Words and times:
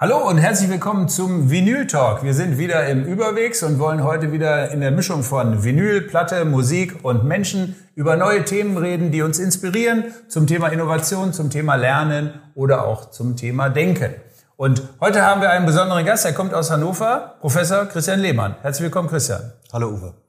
Hallo 0.00 0.28
und 0.28 0.38
herzlich 0.38 0.68
willkommen 0.68 1.08
zum 1.08 1.50
Vinyl 1.50 1.86
Talk. 1.86 2.22
Wir 2.22 2.34
sind 2.34 2.58
wieder 2.58 2.86
im 2.86 3.04
Überwegs 3.04 3.62
und 3.62 3.78
wollen 3.78 4.04
heute 4.04 4.30
wieder 4.30 4.70
in 4.70 4.80
der 4.80 4.90
Mischung 4.90 5.22
von 5.22 5.64
Vinyl, 5.64 6.02
Platte, 6.02 6.44
Musik 6.44 7.02
und 7.02 7.24
Menschen 7.24 7.76
über 7.94 8.16
neue 8.16 8.44
Themen 8.44 8.76
reden, 8.76 9.10
die 9.10 9.22
uns 9.22 9.38
inspirieren 9.38 10.04
zum 10.28 10.46
Thema 10.46 10.68
Innovation, 10.68 11.32
zum 11.32 11.48
Thema 11.50 11.76
Lernen 11.76 12.40
oder 12.54 12.86
auch 12.86 13.10
zum 13.10 13.36
Thema 13.36 13.70
Denken. 13.70 14.14
Und 14.56 14.82
heute 15.00 15.24
haben 15.24 15.40
wir 15.40 15.50
einen 15.50 15.66
besonderen 15.66 16.04
Gast, 16.04 16.26
er 16.26 16.34
kommt 16.34 16.52
aus 16.52 16.70
Hannover, 16.70 17.36
Professor 17.40 17.86
Christian 17.86 18.20
Lehmann. 18.20 18.56
Herzlich 18.60 18.84
willkommen, 18.84 19.08
Christian. 19.08 19.52
Hallo 19.72 19.88
Uwe. 19.88 20.27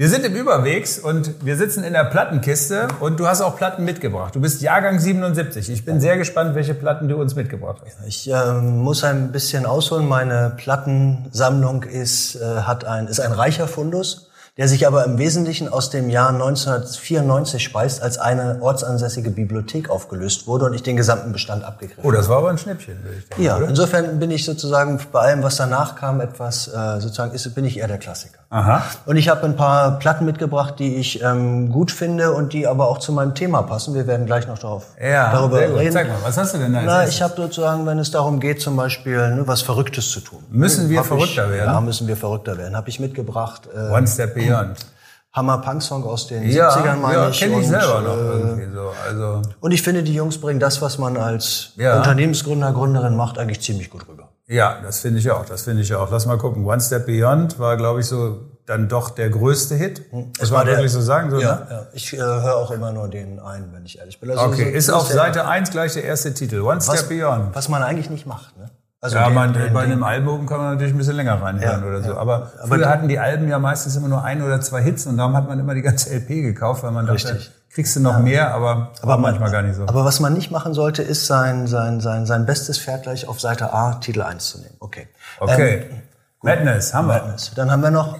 Wir 0.00 0.08
sind 0.08 0.24
im 0.24 0.34
Überwegs 0.34 0.98
und 0.98 1.44
wir 1.44 1.58
sitzen 1.58 1.84
in 1.84 1.92
der 1.92 2.04
Plattenkiste 2.04 2.88
und 3.00 3.20
du 3.20 3.26
hast 3.26 3.42
auch 3.42 3.58
Platten 3.58 3.84
mitgebracht. 3.84 4.34
Du 4.34 4.40
bist 4.40 4.62
Jahrgang 4.62 4.98
77. 4.98 5.68
Ich 5.68 5.84
bin 5.84 6.00
sehr 6.00 6.16
gespannt, 6.16 6.54
welche 6.54 6.72
Platten 6.72 7.06
du 7.06 7.16
uns 7.16 7.36
mitgebracht 7.36 7.82
hast. 7.84 7.98
Ich 8.06 8.32
äh, 8.32 8.52
muss 8.62 9.04
ein 9.04 9.30
bisschen 9.30 9.66
ausholen. 9.66 10.08
Meine 10.08 10.54
Plattensammlung 10.56 11.82
ist, 11.82 12.36
äh, 12.36 12.62
hat 12.62 12.86
ein, 12.86 13.08
ist 13.08 13.20
ein 13.20 13.32
reicher 13.32 13.68
Fundus 13.68 14.29
der 14.60 14.68
sich 14.68 14.86
aber 14.86 15.06
im 15.06 15.16
Wesentlichen 15.16 15.70
aus 15.72 15.88
dem 15.88 16.10
Jahr 16.10 16.28
1994 16.28 17.64
speist, 17.64 18.02
als 18.02 18.18
eine 18.18 18.58
ortsansässige 18.60 19.30
Bibliothek 19.30 19.88
aufgelöst 19.88 20.46
wurde 20.46 20.66
und 20.66 20.74
ich 20.74 20.82
den 20.82 20.98
gesamten 20.98 21.32
Bestand 21.32 21.64
abgegriffen 21.64 22.04
Oh, 22.04 22.10
das 22.10 22.28
war 22.28 22.36
aber 22.36 22.50
ein 22.50 22.58
Schnäppchen, 22.58 23.02
würde 23.02 23.16
ich 23.20 23.26
denken. 23.26 23.42
Ja, 23.42 23.56
oder? 23.56 23.68
insofern 23.68 24.18
bin 24.18 24.30
ich 24.30 24.44
sozusagen 24.44 25.00
bei 25.12 25.20
allem, 25.20 25.42
was 25.42 25.56
danach 25.56 25.96
kam, 25.96 26.20
etwas, 26.20 26.68
äh, 26.68 27.00
sozusagen, 27.00 27.32
ist, 27.32 27.54
bin 27.54 27.64
ich 27.64 27.78
eher 27.78 27.88
der 27.88 27.96
Klassiker. 27.96 28.40
Aha. 28.50 28.82
Und 29.06 29.16
ich 29.16 29.28
habe 29.30 29.44
ein 29.44 29.56
paar 29.56 29.98
Platten 29.98 30.26
mitgebracht, 30.26 30.74
die 30.78 30.96
ich 30.96 31.22
ähm, 31.22 31.70
gut 31.70 31.90
finde 31.90 32.32
und 32.32 32.52
die 32.52 32.66
aber 32.66 32.88
auch 32.88 32.98
zu 32.98 33.12
meinem 33.12 33.34
Thema 33.36 33.62
passen. 33.62 33.94
Wir 33.94 34.08
werden 34.08 34.26
gleich 34.26 34.46
noch 34.46 34.58
darauf, 34.58 34.88
ja, 35.00 35.32
darüber 35.32 35.60
reden. 35.60 35.92
Zeig 35.92 36.08
mal, 36.08 36.16
was 36.22 36.36
hast 36.36 36.54
du 36.54 36.58
denn 36.58 36.74
da? 36.74 36.82
Na, 36.82 37.06
ich 37.06 37.22
habe 37.22 37.32
sozusagen, 37.34 37.86
wenn 37.86 38.00
es 38.00 38.10
darum 38.10 38.40
geht, 38.40 38.60
zum 38.60 38.76
Beispiel 38.76 39.36
ne, 39.36 39.42
was 39.46 39.62
Verrücktes 39.62 40.10
zu 40.10 40.18
tun. 40.18 40.40
Müssen 40.50 40.90
wir 40.90 41.04
verrückter 41.04 41.46
ich, 41.46 41.52
werden? 41.52 41.72
Ja, 41.72 41.80
müssen 41.80 42.08
wir 42.08 42.16
verrückter 42.16 42.58
werden. 42.58 42.76
Habe 42.76 42.90
ich 42.90 42.98
mitgebracht. 42.98 43.68
Äh, 43.72 43.92
One 43.92 44.06
Step 44.06 44.34
Beyond. 44.34 44.49
Beyond. 44.50 44.86
Hammer 45.32 45.58
Punk 45.58 45.80
Song 45.82 46.04
aus 46.04 46.26
den 46.26 46.50
ja, 46.50 46.70
70ern 46.70 46.96
meine 46.96 47.14
ja, 47.14 47.28
ich. 47.28 47.38
kenne 47.38 47.60
ich 47.60 47.68
selber 47.68 48.00
noch 48.00 48.16
äh, 48.16 48.40
irgendwie 48.40 48.74
so. 48.74 48.92
Also 49.06 49.42
und 49.60 49.70
ich 49.70 49.82
finde, 49.82 50.02
die 50.02 50.14
Jungs 50.14 50.40
bringen 50.40 50.58
das, 50.58 50.82
was 50.82 50.98
man 50.98 51.16
als 51.16 51.72
ja. 51.76 51.98
Unternehmensgründer, 51.98 52.72
Gründerin 52.72 53.14
macht, 53.14 53.38
eigentlich 53.38 53.60
ziemlich 53.60 53.90
gut 53.90 54.08
rüber. 54.08 54.30
Ja, 54.48 54.80
das 54.82 54.98
finde 54.98 55.20
ich 55.20 55.30
auch. 55.30 55.44
Das 55.44 55.62
finde 55.62 55.82
ich 55.82 55.94
auch. 55.94 56.10
Lass 56.10 56.26
mal 56.26 56.36
gucken. 56.36 56.64
One 56.64 56.80
Step 56.80 57.06
Beyond 57.06 57.60
war, 57.60 57.76
glaube 57.76 58.00
ich, 58.00 58.06
so 58.06 58.40
dann 58.66 58.88
doch 58.88 59.10
der 59.10 59.30
größte 59.30 59.76
Hit. 59.76 60.02
Hm. 60.10 60.32
Muss 60.38 60.50
man 60.50 60.66
wirklich 60.66 60.90
so 60.90 61.00
sagen? 61.00 61.30
So, 61.30 61.38
ja, 61.38 61.54
ne? 61.54 61.66
ja. 61.70 61.86
ich 61.92 62.12
äh, 62.12 62.18
höre 62.18 62.56
auch 62.56 62.72
immer 62.72 62.90
nur 62.90 63.08
den 63.08 63.38
einen, 63.38 63.72
wenn 63.72 63.86
ich 63.86 63.98
ehrlich 63.98 64.18
bin. 64.18 64.30
Also 64.30 64.44
okay, 64.44 64.70
so, 64.72 64.76
ist 64.76 64.90
auf 64.90 65.06
Seite 65.06 65.46
1 65.46 65.70
gleich 65.70 65.92
der 65.92 66.02
erste 66.02 66.34
Titel. 66.34 66.62
One 66.62 66.80
Step 66.80 66.94
was, 66.94 67.08
Beyond. 67.08 67.54
Was 67.54 67.68
man 67.68 67.84
eigentlich 67.84 68.10
nicht 68.10 68.26
macht. 68.26 68.56
Ne? 68.58 68.70
Also 69.02 69.16
ja, 69.16 69.24
den, 69.24 69.34
man, 69.34 69.52
den, 69.54 69.72
bei 69.72 69.80
einem 69.80 70.02
Album 70.02 70.44
kann 70.44 70.58
man 70.58 70.72
natürlich 70.72 70.92
ein 70.92 70.98
bisschen 70.98 71.16
länger 71.16 71.40
reinhören 71.40 71.80
ja, 71.80 71.88
oder 71.88 72.02
so. 72.02 72.16
Aber, 72.18 72.52
aber 72.58 72.68
früher 72.68 72.88
hatten 72.90 73.08
die 73.08 73.18
Alben 73.18 73.48
ja 73.48 73.58
meistens 73.58 73.96
immer 73.96 74.08
nur 74.08 74.22
ein 74.22 74.42
oder 74.42 74.60
zwei 74.60 74.82
Hits 74.82 75.06
und 75.06 75.16
darum 75.16 75.34
hat 75.34 75.48
man 75.48 75.58
immer 75.58 75.74
die 75.74 75.80
ganze 75.80 76.14
LP 76.14 76.28
gekauft, 76.28 76.82
weil 76.82 76.90
man 76.90 77.06
dachte, 77.06 77.40
kriegst 77.70 77.96
du 77.96 78.00
noch 78.00 78.14
ja. 78.14 78.18
mehr, 78.18 78.54
aber, 78.54 78.92
aber 79.00 79.16
manchmal 79.16 79.50
gar 79.50 79.62
nicht 79.62 79.76
so. 79.76 79.84
Aber 79.84 80.04
was 80.04 80.20
man 80.20 80.34
nicht 80.34 80.50
machen 80.50 80.74
sollte, 80.74 81.02
ist 81.02 81.26
sein, 81.26 81.66
sein, 81.66 82.00
sein, 82.00 82.26
sein 82.26 82.44
bestes 82.44 82.78
Pferd 82.78 83.04
gleich 83.04 83.26
auf 83.26 83.40
Seite 83.40 83.72
A 83.72 83.94
Titel 83.94 84.20
1 84.20 84.50
zu 84.50 84.58
nehmen. 84.58 84.76
Okay. 84.80 85.08
Okay. 85.38 85.86
Ähm, 85.90 86.02
Madness, 86.42 86.92
haben 86.92 87.08
wir. 87.08 87.14
Madness. 87.14 87.52
Dann 87.56 87.70
haben 87.70 87.82
wir 87.82 87.90
noch, 87.90 88.18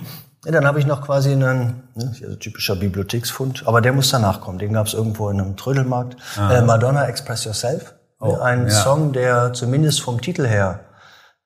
dann 0.44 0.66
habe 0.66 0.78
ich 0.78 0.86
noch 0.86 1.02
quasi 1.02 1.32
einen, 1.32 1.82
ne, 1.94 2.10
also 2.22 2.36
typischer 2.36 2.76
Bibliotheksfund, 2.76 3.64
aber 3.66 3.82
der 3.82 3.92
muss 3.92 4.08
danach 4.08 4.40
kommen. 4.40 4.58
Den 4.58 4.72
gab 4.72 4.86
es 4.86 4.94
irgendwo 4.94 5.28
in 5.28 5.38
einem 5.38 5.58
Trödelmarkt. 5.58 6.16
Äh, 6.38 6.62
Madonna 6.62 7.06
Express 7.06 7.44
Yourself. 7.44 7.92
Oh, 8.22 8.36
ein 8.36 8.68
ja. 8.68 8.70
Song, 8.70 9.12
der 9.12 9.52
zumindest 9.52 10.00
vom 10.00 10.20
Titel 10.20 10.46
her 10.46 10.80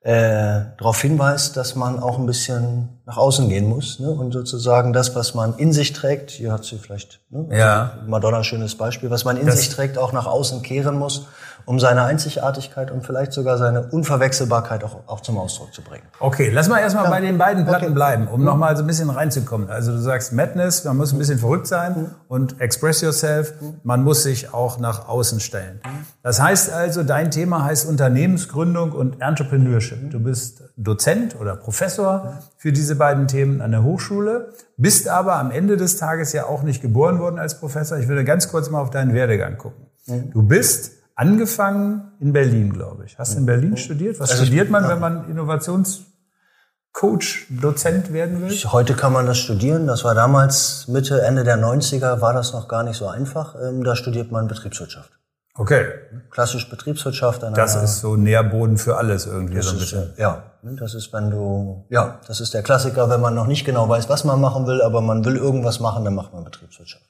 äh, 0.07 0.77
darauf 0.79 1.01
hinweist, 1.01 1.57
dass 1.57 1.75
man 1.75 1.99
auch 1.99 2.19
ein 2.19 2.27
bisschen 2.27 3.01
nach 3.07 3.17
außen 3.17 3.49
gehen 3.49 3.67
muss 3.67 3.99
ne? 3.99 4.11
und 4.11 4.31
sozusagen 4.31 4.93
das, 4.93 5.17
was 5.17 5.35
man 5.35 5.57
in 5.57 5.73
sich 5.73 5.93
trägt, 5.95 6.31
hier 6.31 6.53
hat 6.53 6.65
sie 6.65 6.79
vielleicht 6.79 7.21
ne? 7.31 7.49
ja. 7.51 7.99
Madonna 8.07 8.45
schönes 8.45 8.77
Beispiel, 8.77 9.11
was 9.11 9.25
man 9.25 9.37
in 9.37 9.47
das 9.47 9.59
sich 9.59 9.71
trägt, 9.71 9.99
auch 9.99 10.13
nach 10.13 10.27
außen 10.27 10.63
kehren 10.63 10.97
muss 10.97 11.27
um 11.67 11.81
seine 11.81 12.05
Einzigartigkeit 12.05 12.93
und 12.93 13.05
vielleicht 13.05 13.33
sogar 13.33 13.59
seine 13.59 13.89
Unverwechselbarkeit 13.89 14.85
auch, 14.85 15.01
auch 15.09 15.21
zum 15.21 15.37
Ausdruck 15.37 15.75
zu 15.75 15.83
bringen. 15.83 16.05
Okay, 16.21 16.49
lass 16.53 16.69
mal 16.69 16.79
erstmal 16.79 17.05
ja. 17.05 17.11
bei 17.11 17.21
den 17.21 17.39
beiden 17.39 17.65
Platten 17.65 17.87
okay. 17.87 17.95
bleiben, 17.95 18.29
um 18.29 18.39
mhm. 18.41 18.47
nochmal 18.47 18.77
so 18.77 18.85
ein 18.85 18.87
bisschen 18.87 19.11
reinzukommen. 19.11 19.69
Also 19.69 19.91
du 19.91 19.99
sagst 19.99 20.33
Madness, 20.33 20.85
man 20.85 20.97
muss 20.97 21.13
ein 21.13 21.19
bisschen 21.19 21.41
verrückt 21.41 21.67
sein 21.67 21.93
mhm. 21.97 22.11
und 22.29 22.61
Express 22.61 23.01
Yourself, 23.01 23.53
man 23.83 24.05
muss 24.05 24.23
sich 24.23 24.55
auch 24.55 24.79
nach 24.79 25.09
außen 25.09 25.41
stellen. 25.41 25.81
Das 26.23 26.41
heißt 26.41 26.73
also, 26.73 27.03
dein 27.03 27.33
Thema 27.33 27.65
heißt 27.65 27.89
Unternehmensgründung 27.89 28.93
und 28.93 29.21
Entrepreneurship. 29.21 30.11
Du 30.13 30.21
bist 30.21 30.63
Dozent 30.77 31.35
oder 31.41 31.57
Professor 31.57 32.35
für 32.57 32.71
diese 32.71 32.95
beiden 32.95 33.27
Themen 33.27 33.61
an 33.61 33.73
der 33.73 33.83
Hochschule, 33.83 34.53
bist 34.77 35.09
aber 35.09 35.35
am 35.35 35.51
Ende 35.51 35.77
des 35.77 35.97
Tages 35.97 36.33
ja 36.33 36.47
auch 36.47 36.63
nicht 36.63 36.81
geboren 36.81 37.19
worden 37.19 37.41
als 37.41 37.59
Professor. 37.59 37.99
Ich 37.99 38.07
würde 38.07 38.25
ganz 38.25 38.49
kurz 38.49 38.71
mal 38.71 38.81
auf 38.81 38.91
deinen 38.91 39.15
Werdegang 39.15 39.59
gucken. 39.59 39.87
Du 40.07 40.43
bist 40.43 40.93
angefangen 41.17 42.13
in 42.21 42.33
Berlin, 42.33 42.73
glaube 42.73 43.07
ich. 43.07 43.19
Hast 43.19 43.35
du 43.35 43.39
in 43.39 43.47
Berlin 43.47 43.77
studiert? 43.77 44.21
Was 44.21 44.31
also 44.31 44.45
studiert 44.45 44.71
man, 44.71 44.89
wenn 44.89 45.01
man 45.01 45.29
Innovationscoach, 45.29 47.47
Dozent 47.51 48.13
werden 48.13 48.43
will? 48.43 48.51
Heute 48.51 48.95
kann 48.95 49.13
man 49.13 49.27
das 49.27 49.39
studieren. 49.39 49.89
Das 49.89 50.05
war 50.05 50.15
damals 50.15 50.87
Mitte, 50.87 51.23
Ende 51.23 51.43
der 51.43 51.59
90er, 51.59 52.21
war 52.21 52.35
das 52.35 52.53
noch 52.53 52.69
gar 52.69 52.85
nicht 52.85 52.97
so 52.97 53.09
einfach. 53.09 53.57
Ähm, 53.61 53.83
da 53.83 53.97
studiert 53.97 54.31
man 54.31 54.47
Betriebswirtschaft. 54.47 55.11
Okay. 55.59 55.87
Klassisch 56.31 56.69
Betriebswirtschaft. 56.69 57.43
das 57.43 57.83
ist 57.83 58.01
so 58.01 58.17
Nährboden 58.17 58.77
für 58.77 58.99
alles 58.99 59.25
irgendwie 59.25 59.63
so 59.63 59.71
ein 59.71 59.79
bisschen. 59.79 60.11
Ist, 60.11 60.19
ja, 60.19 60.43
das 60.63 60.93
ist, 60.93 61.15
wenn 61.15 61.31
du, 61.31 61.87
ja, 61.89 62.21
das 62.27 62.41
ist 62.41 62.53
der 62.53 62.63
Klassiker, 62.63 63.09
wenn 63.09 63.23
man 63.23 63.35
noch 63.35 63.47
nicht 63.47 63.65
genau 63.65 63.89
weiß, 63.89 64.11
was 64.11 64.25
man 64.25 64.39
machen 64.39 64.67
will, 64.67 64.83
aber 64.83 65.01
man 65.01 65.25
will 65.25 65.37
irgendwas 65.37 65.81
machen, 65.81 66.05
dann 66.05 66.15
macht 66.15 66.35
man 66.35 66.45
Betriebswirtschaft. 66.45 67.07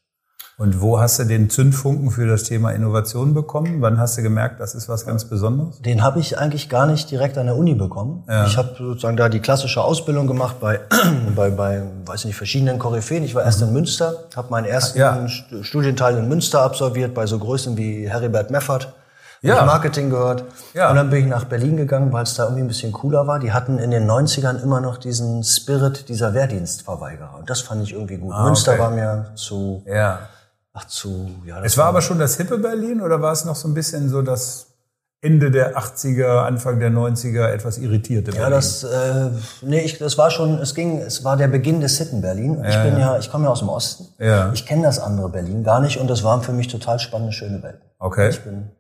Und 0.58 0.80
wo 0.80 0.98
hast 0.98 1.18
du 1.18 1.24
den 1.24 1.50
Zündfunken 1.50 2.10
für 2.10 2.26
das 2.26 2.44
Thema 2.44 2.70
Innovation 2.70 3.34
bekommen? 3.34 3.82
Wann 3.82 4.00
hast 4.00 4.16
du 4.16 4.22
gemerkt, 4.22 4.58
das 4.58 4.74
ist 4.74 4.88
was 4.88 5.04
ganz 5.04 5.26
Besonderes? 5.26 5.82
Den 5.82 6.02
habe 6.02 6.18
ich 6.18 6.38
eigentlich 6.38 6.70
gar 6.70 6.86
nicht 6.86 7.10
direkt 7.10 7.36
an 7.36 7.44
der 7.44 7.56
Uni 7.56 7.74
bekommen. 7.74 8.24
Ja. 8.26 8.46
Ich 8.46 8.56
habe 8.56 8.74
sozusagen 8.78 9.18
da 9.18 9.28
die 9.28 9.40
klassische 9.40 9.82
Ausbildung 9.82 10.26
gemacht 10.26 10.56
bei, 10.58 10.80
bei, 11.36 11.50
bei 11.50 11.82
weiß 12.06 12.24
nicht, 12.24 12.36
verschiedenen 12.36 12.78
Koryphäen. 12.78 13.22
Ich 13.22 13.34
war 13.34 13.42
erst 13.42 13.60
in 13.60 13.70
Münster, 13.74 14.28
habe 14.34 14.48
meinen 14.48 14.64
ersten 14.64 14.98
ja. 14.98 15.28
Studienteil 15.60 16.16
in 16.16 16.26
Münster 16.26 16.62
absolviert, 16.62 17.12
bei 17.12 17.26
so 17.26 17.38
Größen 17.38 17.76
wie 17.76 18.08
Heribert 18.08 18.50
Meffert. 18.50 18.94
Ja. 19.42 19.62
Marketing 19.66 20.08
gehört. 20.08 20.44
Ja. 20.72 20.88
Und 20.88 20.96
dann 20.96 21.10
bin 21.10 21.20
ich 21.20 21.26
nach 21.26 21.44
Berlin 21.44 21.76
gegangen, 21.76 22.14
weil 22.14 22.22
es 22.22 22.34
da 22.34 22.44
irgendwie 22.44 22.62
ein 22.62 22.68
bisschen 22.68 22.92
cooler 22.92 23.26
war. 23.26 23.38
Die 23.38 23.52
hatten 23.52 23.78
in 23.78 23.90
den 23.90 24.10
90ern 24.10 24.62
immer 24.62 24.80
noch 24.80 24.96
diesen 24.96 25.44
Spirit 25.44 26.08
dieser 26.08 26.32
Wehrdienstverweigerer. 26.32 27.36
Und 27.38 27.50
das 27.50 27.60
fand 27.60 27.82
ich 27.82 27.92
irgendwie 27.92 28.16
gut. 28.16 28.32
Ah, 28.34 28.44
Münster 28.44 28.72
okay. 28.72 28.80
war 28.80 28.90
mir 28.90 29.26
zu... 29.34 29.82
Ja 29.84 30.20
Ach 30.78 30.84
zu, 30.84 31.30
ja. 31.46 31.62
Es 31.64 31.78
war, 31.78 31.84
war 31.84 31.88
aber 31.88 32.02
schon 32.02 32.18
das 32.18 32.36
hippe 32.36 32.58
Berlin 32.58 33.00
oder 33.00 33.22
war 33.22 33.32
es 33.32 33.46
noch 33.46 33.56
so 33.56 33.66
ein 33.66 33.72
bisschen 33.72 34.10
so 34.10 34.20
das 34.20 34.66
Ende 35.22 35.50
der 35.50 35.78
80er, 35.78 36.44
Anfang 36.44 36.78
der 36.78 36.90
90er 36.90 37.48
etwas 37.48 37.78
irritierte 37.78 38.30
Berlin? 38.30 38.42
Ja, 38.42 38.50
das, 38.50 38.84
äh, 38.84 39.30
nee, 39.62 39.80
ich, 39.80 39.96
das 39.96 40.18
war 40.18 40.30
schon, 40.30 40.58
es 40.58 40.74
ging, 40.74 40.98
es 40.98 41.24
war 41.24 41.38
der 41.38 41.48
Beginn 41.48 41.80
des 41.80 41.96
hippen 41.96 42.20
Berlin. 42.20 42.62
Ja, 42.62 42.68
ich 42.68 42.90
bin 42.90 43.00
ja, 43.00 43.18
ich 43.18 43.30
komme 43.30 43.44
ja 43.44 43.50
aus 43.50 43.60
dem 43.60 43.70
Osten. 43.70 44.08
Ja. 44.22 44.52
Ich 44.52 44.66
kenne 44.66 44.82
das 44.82 44.98
andere 44.98 45.30
Berlin 45.30 45.64
gar 45.64 45.80
nicht 45.80 45.98
und 45.98 46.08
das 46.08 46.22
waren 46.22 46.42
für 46.42 46.52
mich 46.52 46.68
total 46.68 46.98
spannende, 46.98 47.32
schöne 47.32 47.62
Welten. 47.62 47.88
Okay. 47.98 48.28
Ich 48.28 48.40
bin, 48.40 48.70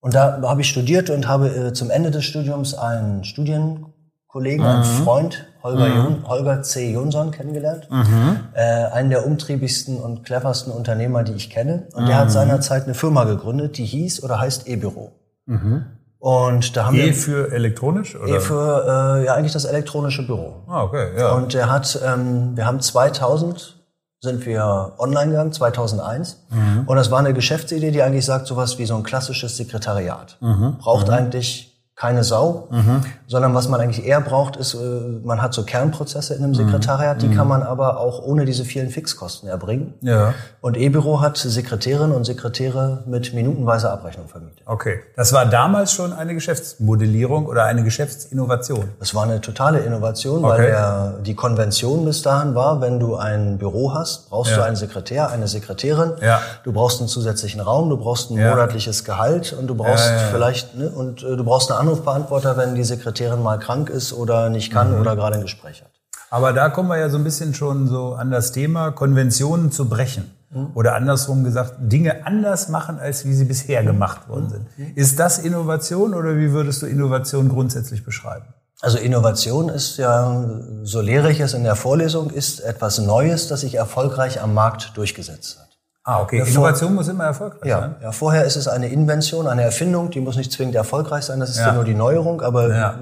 und 0.00 0.14
da 0.14 0.42
habe 0.42 0.62
ich 0.62 0.68
studiert 0.68 1.10
und 1.10 1.28
habe 1.28 1.48
äh, 1.48 1.72
zum 1.72 1.90
Ende 1.90 2.10
des 2.10 2.24
Studiums 2.24 2.74
einen 2.74 3.22
Studien 3.22 3.86
Kollegen, 4.34 4.64
mhm. 4.64 4.68
einen 4.68 4.82
Freund, 4.82 5.46
Holger, 5.62 5.86
mhm. 5.86 5.94
Jun, 5.94 6.28
Holger 6.28 6.62
C. 6.64 6.92
Jonsson, 6.92 7.30
kennengelernt. 7.30 7.88
Mhm. 7.88 8.40
Äh, 8.52 8.86
einen 8.86 9.08
der 9.08 9.24
umtriebigsten 9.24 10.00
und 10.00 10.24
cleversten 10.24 10.72
Unternehmer, 10.72 11.22
die 11.22 11.34
ich 11.34 11.50
kenne. 11.50 11.86
Und 11.92 12.08
der 12.08 12.18
hat 12.18 12.26
mhm. 12.26 12.30
seinerzeit 12.30 12.82
eine 12.82 12.94
Firma 12.94 13.22
gegründet, 13.22 13.78
die 13.78 13.84
hieß 13.84 14.24
oder 14.24 14.40
heißt 14.40 14.66
E-Büro. 14.66 15.12
Mhm. 15.46 15.84
Und 16.18 16.76
da 16.76 16.86
haben 16.86 16.96
e 16.96 17.06
wir 17.06 17.14
für 17.14 17.52
elektronisch 17.52 18.16
oder? 18.16 18.26
E 18.26 18.40
für 18.40 19.20
äh, 19.20 19.26
ja 19.26 19.34
eigentlich 19.34 19.52
das 19.52 19.66
elektronische 19.66 20.26
Büro. 20.26 20.64
Ah 20.66 20.82
okay 20.82 21.16
ja. 21.16 21.30
Und 21.34 21.54
er 21.54 21.70
hat 21.70 22.00
ähm, 22.04 22.56
wir 22.56 22.66
haben 22.66 22.80
2000 22.80 23.76
sind 24.20 24.44
wir 24.46 24.94
online 24.98 25.30
gegangen 25.30 25.52
2001 25.52 26.46
mhm. 26.50 26.84
und 26.86 26.96
das 26.96 27.10
war 27.12 27.20
eine 27.20 27.34
Geschäftsidee, 27.34 27.92
die 27.92 28.02
eigentlich 28.02 28.24
sagt 28.24 28.48
sowas 28.48 28.78
wie 28.78 28.86
so 28.86 28.96
ein 28.96 29.04
klassisches 29.04 29.56
Sekretariat. 29.58 30.38
Mhm. 30.40 30.78
Braucht 30.78 31.08
eigentlich 31.10 31.73
keine 31.96 32.24
Sau, 32.24 32.66
mhm. 32.70 33.02
sondern 33.28 33.54
was 33.54 33.68
man 33.68 33.80
eigentlich 33.80 34.04
eher 34.04 34.20
braucht, 34.20 34.56
ist, 34.56 34.74
äh, 34.74 34.78
man 35.22 35.40
hat 35.40 35.54
so 35.54 35.62
Kernprozesse 35.62 36.34
in 36.34 36.42
einem 36.42 36.54
Sekretariat, 36.54 37.22
die 37.22 37.28
mhm. 37.28 37.36
kann 37.36 37.46
man 37.46 37.62
aber 37.62 38.00
auch 38.00 38.20
ohne 38.20 38.44
diese 38.44 38.64
vielen 38.64 38.90
Fixkosten 38.90 39.48
erbringen. 39.48 39.94
Ja. 40.00 40.34
Und 40.60 40.76
E-Büro 40.76 41.20
hat 41.20 41.36
Sekretärinnen 41.36 42.10
und 42.10 42.24
Sekretäre 42.24 43.04
mit 43.06 43.32
minutenweiser 43.32 43.92
Abrechnung 43.92 44.26
vermietet. 44.26 44.62
Okay. 44.66 45.00
Das 45.14 45.32
war 45.32 45.46
damals 45.46 45.92
schon 45.92 46.12
eine 46.12 46.34
Geschäftsmodellierung 46.34 47.46
oder 47.46 47.64
eine 47.64 47.84
Geschäftsinnovation? 47.84 48.88
Das 48.98 49.14
war 49.14 49.22
eine 49.22 49.40
totale 49.40 49.78
Innovation, 49.78 50.44
okay. 50.44 50.48
weil 50.48 50.66
der, 50.66 51.14
die 51.24 51.34
Konvention 51.36 52.04
bis 52.04 52.22
dahin 52.22 52.56
war, 52.56 52.80
wenn 52.80 52.98
du 52.98 53.14
ein 53.14 53.58
Büro 53.58 53.94
hast, 53.94 54.30
brauchst 54.30 54.50
ja. 54.50 54.58
du 54.58 54.64
einen 54.64 54.76
Sekretär, 54.76 55.30
eine 55.30 55.46
Sekretärin, 55.46 56.14
ja. 56.20 56.40
du 56.64 56.72
brauchst 56.72 56.98
einen 56.98 57.08
zusätzlichen 57.08 57.60
Raum, 57.60 57.88
du 57.88 57.96
brauchst 57.96 58.32
ein 58.32 58.36
monatliches 58.36 59.04
Gehalt 59.04 59.52
und 59.52 59.68
du 59.68 59.76
brauchst 59.76 60.10
vielleicht, 60.32 60.74
ne, 60.74 60.88
und 60.88 61.22
äh, 61.22 61.36
du 61.36 61.44
brauchst 61.44 61.70
eine 61.70 61.83
Anrufbeantworter, 61.84 62.56
wenn 62.56 62.74
die 62.74 62.84
Sekretärin 62.84 63.42
mal 63.42 63.58
krank 63.58 63.90
ist 63.90 64.12
oder 64.12 64.50
nicht 64.50 64.72
kann 64.72 64.94
mhm. 64.94 65.00
oder 65.00 65.16
gerade 65.16 65.36
ein 65.36 65.42
Gespräch 65.42 65.82
hat. 65.82 65.90
Aber 66.30 66.52
da 66.52 66.68
kommen 66.68 66.88
wir 66.88 66.98
ja 66.98 67.08
so 67.08 67.16
ein 67.16 67.24
bisschen 67.24 67.54
schon 67.54 67.86
so 67.86 68.14
an 68.14 68.30
das 68.30 68.50
Thema, 68.52 68.90
Konventionen 68.90 69.70
zu 69.70 69.88
brechen. 69.88 70.30
Mhm. 70.50 70.70
Oder 70.74 70.94
andersrum 70.94 71.44
gesagt, 71.44 71.74
Dinge 71.78 72.26
anders 72.26 72.68
machen, 72.68 72.98
als 72.98 73.24
wie 73.24 73.34
sie 73.34 73.44
bisher 73.44 73.82
mhm. 73.82 73.86
gemacht 73.86 74.28
worden 74.28 74.48
sind. 74.48 74.66
Mhm. 74.76 74.92
Ist 74.96 75.20
das 75.20 75.38
Innovation 75.38 76.14
oder 76.14 76.36
wie 76.36 76.52
würdest 76.52 76.82
du 76.82 76.86
Innovation 76.86 77.48
grundsätzlich 77.48 78.04
beschreiben? 78.04 78.46
Also 78.80 78.98
Innovation 78.98 79.68
ist 79.68 79.96
ja, 79.96 80.44
so 80.82 81.00
lehre 81.00 81.30
ich 81.30 81.40
es 81.40 81.54
in 81.54 81.64
der 81.64 81.76
Vorlesung, 81.76 82.30
ist 82.30 82.60
etwas 82.60 82.98
Neues, 82.98 83.48
das 83.48 83.60
sich 83.60 83.76
erfolgreich 83.76 84.42
am 84.42 84.52
Markt 84.52 84.96
durchgesetzt 84.96 85.58
hat. 85.60 85.73
Ah, 86.04 86.20
okay. 86.20 86.38
Ja, 86.38 86.44
Innovation 86.44 86.94
muss 86.94 87.08
immer 87.08 87.24
erfolgreich 87.24 87.64
ja, 87.64 87.80
sein. 87.80 87.94
Ja, 88.02 88.12
vorher 88.12 88.44
ist 88.44 88.56
es 88.56 88.68
eine 88.68 88.88
Invention, 88.88 89.46
eine 89.46 89.62
Erfindung, 89.62 90.10
die 90.10 90.20
muss 90.20 90.36
nicht 90.36 90.52
zwingend 90.52 90.74
erfolgreich 90.74 91.24
sein, 91.24 91.40
das 91.40 91.50
ist 91.50 91.58
ja, 91.58 91.68
ja 91.68 91.72
nur 91.72 91.84
die 91.84 91.94
Neuerung, 91.94 92.42
aber 92.42 92.68
ja. 92.68 92.98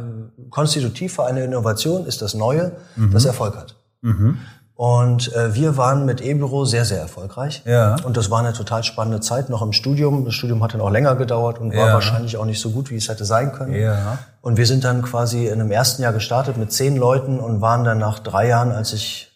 konstitutiv 0.50 1.14
für 1.14 1.26
eine 1.26 1.42
Innovation 1.42 2.06
ist 2.06 2.22
das 2.22 2.34
Neue, 2.34 2.72
mhm. 2.94 3.10
das 3.10 3.24
Erfolg 3.24 3.56
hat. 3.56 3.74
Mhm. 4.02 4.38
Und 4.74 5.32
äh, 5.34 5.54
wir 5.54 5.76
waren 5.76 6.06
mit 6.06 6.20
E-Büro 6.20 6.64
sehr, 6.64 6.84
sehr 6.84 6.98
erfolgreich. 6.98 7.62
Ja. 7.64 7.96
Und 8.04 8.16
das 8.16 8.30
war 8.30 8.40
eine 8.40 8.52
total 8.52 8.82
spannende 8.82 9.20
Zeit 9.20 9.48
noch 9.48 9.62
im 9.62 9.72
Studium. 9.72 10.24
Das 10.24 10.34
Studium 10.34 10.62
hat 10.62 10.74
dann 10.74 10.80
auch 10.80 10.90
länger 10.90 11.14
gedauert 11.14 11.60
und 11.60 11.72
war 11.72 11.88
ja. 11.88 11.94
wahrscheinlich 11.94 12.36
auch 12.36 12.46
nicht 12.46 12.60
so 12.60 12.70
gut, 12.70 12.90
wie 12.90 12.96
es 12.96 13.08
hätte 13.08 13.24
sein 13.24 13.52
können. 13.52 13.74
Ja. 13.74 14.18
Und 14.40 14.56
wir 14.56 14.66
sind 14.66 14.82
dann 14.82 15.02
quasi 15.02 15.46
in 15.46 15.60
einem 15.60 15.70
ersten 15.70 16.02
Jahr 16.02 16.12
gestartet 16.12 16.56
mit 16.56 16.72
zehn 16.72 16.96
Leuten 16.96 17.38
und 17.38 17.60
waren 17.60 17.84
dann 17.84 17.98
nach 17.98 18.18
drei 18.18 18.48
Jahren, 18.48 18.72
als 18.72 18.92
ich 18.92 19.31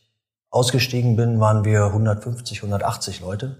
ausgestiegen 0.56 1.16
bin, 1.16 1.38
waren 1.38 1.64
wir 1.64 1.84
150, 1.84 2.58
180 2.58 3.20
Leute. 3.20 3.56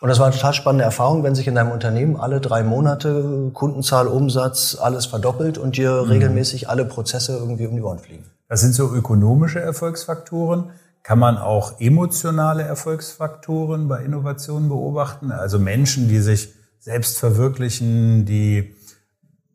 Und 0.00 0.08
das 0.08 0.18
war 0.18 0.26
eine 0.26 0.34
total 0.34 0.52
spannende 0.52 0.84
Erfahrung, 0.84 1.22
wenn 1.22 1.34
sich 1.34 1.46
in 1.46 1.54
deinem 1.54 1.70
Unternehmen 1.70 2.16
alle 2.16 2.40
drei 2.40 2.62
Monate 2.62 3.50
Kundenzahl, 3.54 4.06
Umsatz, 4.06 4.76
alles 4.78 5.06
verdoppelt 5.06 5.56
und 5.56 5.76
dir 5.76 6.02
mhm. 6.02 6.10
regelmäßig 6.10 6.68
alle 6.68 6.84
Prozesse 6.84 7.36
irgendwie 7.36 7.66
um 7.66 7.76
die 7.76 7.82
Ohren 7.82 8.00
fliegen. 8.00 8.24
Das 8.48 8.60
sind 8.60 8.74
so 8.74 8.92
ökonomische 8.92 9.60
Erfolgsfaktoren. 9.60 10.72
Kann 11.02 11.18
man 11.18 11.38
auch 11.38 11.80
emotionale 11.80 12.64
Erfolgsfaktoren 12.64 13.88
bei 13.88 14.02
Innovationen 14.02 14.68
beobachten? 14.68 15.32
Also 15.32 15.58
Menschen, 15.58 16.08
die 16.08 16.20
sich 16.20 16.52
selbst 16.80 17.18
verwirklichen, 17.18 18.26
die 18.26 18.74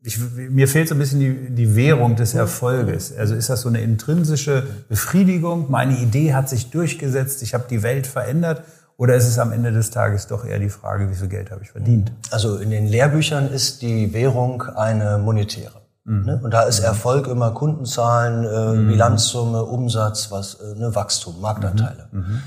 ich, 0.04 0.20
mir 0.36 0.68
fehlt 0.68 0.88
so 0.88 0.96
ein 0.96 1.00
bisschen 1.00 1.20
die, 1.20 1.50
die 1.50 1.76
Währung 1.76 2.16
des 2.16 2.34
Erfolges. 2.34 3.16
Also 3.16 3.36
ist 3.36 3.50
das 3.50 3.62
so 3.62 3.70
eine 3.70 3.82
intrinsische 3.82 4.64
Befriedigung? 4.88 5.70
Meine 5.70 5.98
Idee 5.98 6.34
hat 6.34 6.48
sich 6.48 6.70
durchgesetzt, 6.70 7.44
ich 7.44 7.54
habe 7.54 7.66
die 7.70 7.84
Welt 7.84 8.08
verändert. 8.08 8.64
Oder 8.98 9.16
ist 9.16 9.28
es 9.28 9.40
am 9.40 9.54
Ende 9.54 9.72
des 9.72 9.92
Tages 9.92 10.28
doch 10.28 10.44
eher 10.44 10.60
die 10.60 10.70
Frage, 10.70 11.10
wie 11.10 11.16
viel 11.16 11.30
Geld 11.30 11.52
habe 11.52 11.62
ich 11.64 11.72
verdient? 11.72 12.12
Also 12.32 12.58
in 12.58 12.70
den 12.70 12.86
Lehrbüchern 12.86 13.48
ist 13.48 13.82
die 13.82 14.14
Währung 14.14 14.62
eine 14.64 15.18
monetäre. 15.18 15.80
Mhm. 16.04 16.26
Ne? 16.26 16.40
Und 16.44 16.54
da 16.54 16.64
ist 16.64 16.80
Erfolg 16.80 17.28
immer 17.28 17.52
Kundenzahlen, 17.52 18.44
äh, 18.44 18.78
mhm. 18.78 18.88
Bilanzsumme, 18.90 19.64
Umsatz, 19.64 20.32
was, 20.32 20.56
äh, 20.56 20.78
ne, 20.78 20.94
Wachstum, 20.96 21.40
Marktanteile. 21.40 22.10
Mhm. 22.12 22.42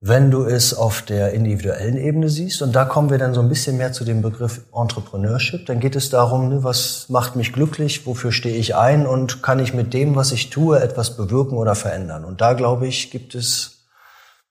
Mhm. 0.00 0.08
Wenn 0.08 0.30
du 0.30 0.44
es 0.44 0.74
auf 0.74 1.02
der 1.02 1.32
individuellen 1.32 1.96
Ebene 1.96 2.28
siehst, 2.28 2.62
und 2.62 2.74
da 2.74 2.84
kommen 2.84 3.10
wir 3.10 3.18
dann 3.18 3.34
so 3.34 3.40
ein 3.40 3.48
bisschen 3.48 3.76
mehr 3.76 3.92
zu 3.92 4.04
dem 4.04 4.22
Begriff 4.22 4.62
Entrepreneurship, 4.74 5.66
dann 5.66 5.80
geht 5.80 5.96
es 5.96 6.10
darum, 6.10 6.48
ne, 6.48 6.64
was 6.64 7.08
macht 7.08 7.36
mich 7.36 7.52
glücklich, 7.52 8.06
wofür 8.06 8.32
stehe 8.32 8.56
ich 8.56 8.76
ein 8.76 9.06
und 9.06 9.42
kann 9.42 9.58
ich 9.58 9.74
mit 9.74 9.94
dem, 9.94 10.14
was 10.14 10.32
ich 10.32 10.50
tue, 10.50 10.80
etwas 10.80 11.16
bewirken 11.16 11.56
oder 11.56 11.74
verändern. 11.74 12.24
Und 12.24 12.40
da, 12.40 12.52
glaube 12.52 12.86
ich, 12.86 13.10
gibt 13.10 13.34
es, 13.34 13.84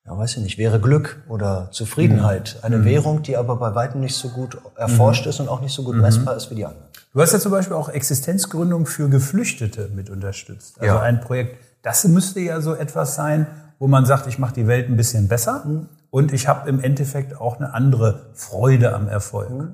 ja, 0.05 0.17
weiß 0.17 0.37
ich 0.37 0.43
nicht, 0.43 0.57
wäre 0.57 0.79
Glück 0.79 1.23
oder 1.29 1.69
Zufriedenheit. 1.71 2.55
Mhm. 2.57 2.65
Eine 2.65 2.77
mhm. 2.77 2.85
Währung, 2.85 3.23
die 3.23 3.37
aber 3.37 3.55
bei 3.57 3.75
weitem 3.75 4.01
nicht 4.01 4.15
so 4.15 4.29
gut 4.29 4.57
erforscht 4.75 5.25
mhm. 5.25 5.29
ist 5.29 5.39
und 5.39 5.49
auch 5.49 5.61
nicht 5.61 5.73
so 5.73 5.83
gut 5.83 5.95
messbar 5.95 6.35
ist 6.35 6.51
wie 6.51 6.55
die 6.55 6.65
anderen. 6.65 6.85
Du 7.13 7.21
hast 7.21 7.31
ja 7.31 7.39
zum 7.39 7.53
Beispiel 7.53 7.77
auch 7.77 7.87
Existenzgründung 7.87 8.85
für 8.85 9.07
Geflüchtete 9.07 9.89
mit 9.95 10.09
unterstützt. 10.09 10.81
Also 10.81 10.95
ja. 10.95 11.01
ein 11.01 11.21
Projekt, 11.21 11.57
das 11.81 12.03
müsste 12.05 12.41
ja 12.41 12.59
so 12.59 12.75
etwas 12.75 13.15
sein, 13.15 13.47
wo 13.79 13.87
man 13.87 14.05
sagt, 14.05 14.27
ich 14.27 14.39
mache 14.39 14.53
die 14.53 14.67
Welt 14.67 14.89
ein 14.89 14.97
bisschen 14.97 15.27
besser 15.27 15.63
mhm. 15.65 15.87
und 16.09 16.33
ich 16.33 16.47
habe 16.47 16.69
im 16.69 16.79
Endeffekt 16.79 17.39
auch 17.39 17.57
eine 17.57 17.73
andere 17.73 18.27
Freude 18.33 18.93
am 18.93 19.07
Erfolg. 19.07 19.49
Mhm. 19.49 19.73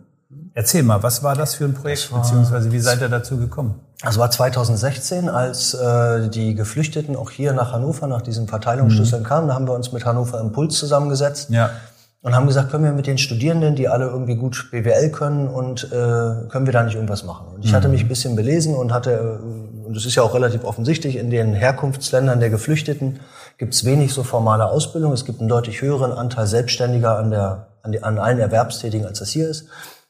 Erzähl 0.54 0.84
mal, 0.84 1.04
was 1.04 1.24
war 1.24 1.36
das 1.36 1.56
für 1.56 1.66
ein 1.66 1.74
Projekt, 1.74 2.12
war, 2.12 2.22
beziehungsweise 2.22 2.72
wie 2.72 2.80
seid 2.80 3.02
ihr 3.02 3.10
dazu 3.10 3.38
gekommen? 3.38 3.76
Das 4.02 4.18
war 4.18 4.32
2016, 4.32 5.30
als 5.30 5.74
äh, 5.74 6.30
die 6.30 6.56
Geflüchteten 6.56 7.16
auch 7.16 7.30
hier 7.32 7.54
nach 7.54 7.74
Hannover, 7.74 8.08
nach 8.08 8.22
diesen 8.22 8.48
Verteilungsschlüsseln 8.48 9.24
mhm. 9.24 9.28
kamen. 9.28 9.48
Da 9.48 9.54
haben 9.54 9.68
wir 9.68 9.74
uns 9.74 9.92
mit 9.92 10.06
Hannover 10.06 10.40
Impuls 10.40 10.78
zusammengesetzt. 10.78 11.50
Ja 11.50 11.72
und 12.22 12.36
haben 12.36 12.46
gesagt, 12.46 12.70
können 12.70 12.84
wir 12.84 12.92
mit 12.92 13.08
den 13.08 13.18
Studierenden, 13.18 13.76
die 13.76 13.88
alle 13.88 14.06
irgendwie 14.06 14.36
gut 14.36 14.70
BWL 14.72 15.10
können 15.10 15.48
und 15.48 15.86
äh, 15.86 16.48
können 16.50 16.66
wir 16.66 16.74
da 16.74 16.84
nicht 16.84 16.96
irgendwas 16.96 17.24
machen? 17.24 17.48
Und 17.56 17.66
ich 17.66 17.72
mhm. 17.72 17.76
hatte 17.76 17.88
mich 17.88 18.04
ein 18.04 18.08
bisschen 18.08 18.36
belesen 18.36 18.76
und 18.76 18.94
hatte, 18.94 19.40
äh, 19.42 19.86
und 19.86 19.96
das 19.96 20.06
ist 20.06 20.16
ja 20.16 20.22
auch 20.22 20.36
relativ 20.36 20.64
offensichtlich, 20.64 21.18
in 21.18 21.32
den 21.32 21.54
Herkunftsländern 21.54 22.40
der 22.40 22.52
Geflüchteten 22.52 23.22
gibt 23.62 23.76
es 23.76 23.86
wenig 23.86 24.12
so 24.12 24.24
formale 24.24 24.66
Ausbildung. 24.66 25.14
Es 25.14 25.24
gibt 25.24 25.40
einen 25.40 25.48
deutlich 25.48 25.84
höheren 25.84 26.12
Anteil 26.12 26.48
Selbstständiger 26.48 27.20
an, 27.20 27.30
der, 27.30 27.68
an, 27.84 27.92
die, 27.92 28.02
an 28.02 28.18
allen 28.18 28.40
Erwerbstätigen, 28.40 29.06
als 29.06 29.20
das 29.20 29.30
hier 29.30 29.48
ist. 29.48 29.68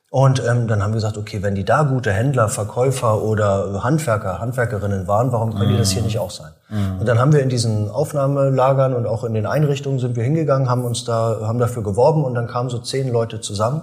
Und 0.09 0.41
ähm, 0.47 0.69
dann 0.69 0.81
haben 0.81 0.91
wir 0.91 0.95
gesagt, 0.95 1.17
okay, 1.17 1.43
wenn 1.43 1.53
die 1.53 1.65
da 1.65 1.83
gute 1.83 2.13
Händler, 2.13 2.47
Verkäufer 2.47 3.21
oder 3.21 3.83
Handwerker, 3.83 4.39
Handwerkerinnen 4.39 5.05
waren, 5.05 5.33
warum 5.33 5.53
können 5.53 5.69
die 5.69 5.77
das 5.77 5.91
hier 5.91 5.99
mhm. 5.99 6.05
nicht 6.05 6.19
auch 6.19 6.31
sein? 6.31 6.51
Mhm. 6.69 7.01
Und 7.01 7.09
dann 7.09 7.19
haben 7.19 7.33
wir 7.33 7.43
in 7.43 7.49
diesen 7.49 7.91
Aufnahmelagern 7.91 8.93
und 8.93 9.05
auch 9.05 9.25
in 9.25 9.33
den 9.33 9.45
Einrichtungen 9.45 9.99
sind 9.99 10.15
wir 10.15 10.23
hingegangen, 10.23 10.69
haben 10.69 10.85
uns 10.85 11.03
da, 11.03 11.41
haben 11.41 11.59
dafür 11.59 11.83
geworben 11.83 12.23
und 12.23 12.35
dann 12.35 12.47
kamen 12.47 12.69
so 12.69 12.79
zehn 12.79 13.11
Leute 13.11 13.41
zusammen. 13.41 13.81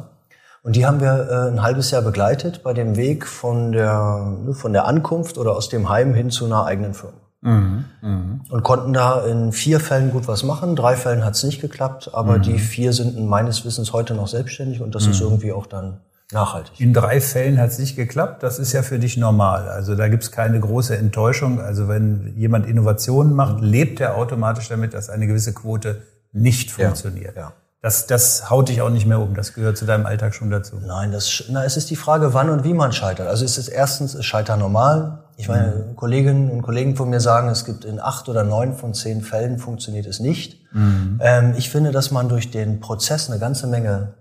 Und 0.62 0.76
die 0.76 0.86
haben 0.86 1.02
wir 1.02 1.28
äh, 1.30 1.48
ein 1.50 1.62
halbes 1.62 1.90
Jahr 1.90 2.00
begleitet 2.00 2.62
bei 2.62 2.72
dem 2.72 2.96
Weg 2.96 3.26
von 3.26 3.72
der, 3.72 4.32
ne, 4.46 4.54
von 4.54 4.72
der 4.72 4.86
Ankunft 4.86 5.36
oder 5.36 5.54
aus 5.54 5.68
dem 5.68 5.90
Heim 5.90 6.14
hin 6.14 6.30
zu 6.30 6.46
einer 6.46 6.64
eigenen 6.64 6.94
Firma. 6.94 7.18
Mhm, 7.40 7.84
mh. 8.02 8.40
Und 8.50 8.62
konnten 8.64 8.92
da 8.92 9.24
in 9.24 9.52
vier 9.52 9.78
Fällen 9.80 10.10
gut 10.10 10.26
was 10.26 10.42
machen. 10.42 10.74
Drei 10.74 10.96
Fällen 10.96 11.24
hat 11.24 11.34
es 11.34 11.44
nicht 11.44 11.60
geklappt, 11.60 12.10
aber 12.12 12.38
mhm. 12.38 12.42
die 12.42 12.58
vier 12.58 12.92
sind 12.92 13.18
meines 13.26 13.64
Wissens 13.64 13.92
heute 13.92 14.14
noch 14.14 14.28
selbstständig 14.28 14.80
und 14.80 14.94
das 14.94 15.04
mhm. 15.04 15.12
ist 15.12 15.20
irgendwie 15.20 15.52
auch 15.52 15.66
dann 15.66 16.00
nachhaltig. 16.32 16.80
In 16.80 16.92
drei 16.92 17.20
Fällen 17.20 17.58
hat 17.58 17.70
es 17.70 17.78
nicht 17.78 17.96
geklappt. 17.96 18.42
Das 18.42 18.58
ist 18.58 18.72
ja 18.72 18.82
für 18.82 18.98
dich 18.98 19.16
normal. 19.16 19.68
Also 19.68 19.94
da 19.94 20.08
gibt 20.08 20.24
es 20.24 20.32
keine 20.32 20.58
große 20.60 20.96
Enttäuschung. 20.96 21.60
Also 21.60 21.88
wenn 21.88 22.34
jemand 22.36 22.66
Innovationen 22.66 23.34
macht, 23.34 23.58
mhm. 23.58 23.64
lebt 23.64 24.00
er 24.00 24.16
automatisch 24.16 24.68
damit, 24.68 24.94
dass 24.94 25.08
eine 25.08 25.26
gewisse 25.26 25.54
Quote 25.54 26.02
nicht 26.32 26.70
funktioniert. 26.70 27.36
Ja, 27.36 27.42
ja. 27.42 27.52
Das, 27.80 28.06
das 28.06 28.50
haut 28.50 28.68
dich 28.68 28.82
auch 28.82 28.90
nicht 28.90 29.06
mehr 29.06 29.20
um. 29.20 29.34
Das 29.34 29.54
gehört 29.54 29.76
zu 29.76 29.84
deinem 29.84 30.04
Alltag 30.04 30.34
schon 30.34 30.50
dazu. 30.50 30.76
Nein, 30.84 31.12
das, 31.12 31.44
na, 31.48 31.64
es 31.64 31.76
ist 31.76 31.90
die 31.90 31.96
Frage, 31.96 32.34
wann 32.34 32.50
und 32.50 32.64
wie 32.64 32.74
man 32.74 32.92
scheitert. 32.92 33.28
Also 33.28 33.44
es 33.44 33.56
ist 33.56 33.68
erstens, 33.68 34.14
es 34.14 34.24
scheitert 34.24 34.58
normal. 34.58 35.24
Ich 35.36 35.48
meine, 35.48 35.86
mhm. 35.90 35.96
Kolleginnen 35.96 36.50
und 36.50 36.62
Kollegen 36.62 36.96
von 36.96 37.08
mir 37.08 37.20
sagen, 37.20 37.48
es 37.48 37.64
gibt 37.64 37.84
in 37.84 38.00
acht 38.00 38.28
oder 38.28 38.42
neun 38.42 38.74
von 38.74 38.94
zehn 38.94 39.22
Fällen 39.22 39.58
funktioniert 39.58 40.06
es 40.06 40.18
nicht. 40.18 40.60
Mhm. 40.72 41.20
Ähm, 41.22 41.54
ich 41.56 41.70
finde, 41.70 41.92
dass 41.92 42.10
man 42.10 42.28
durch 42.28 42.50
den 42.50 42.80
Prozess 42.80 43.30
eine 43.30 43.38
ganze 43.38 43.68
Menge 43.68 44.14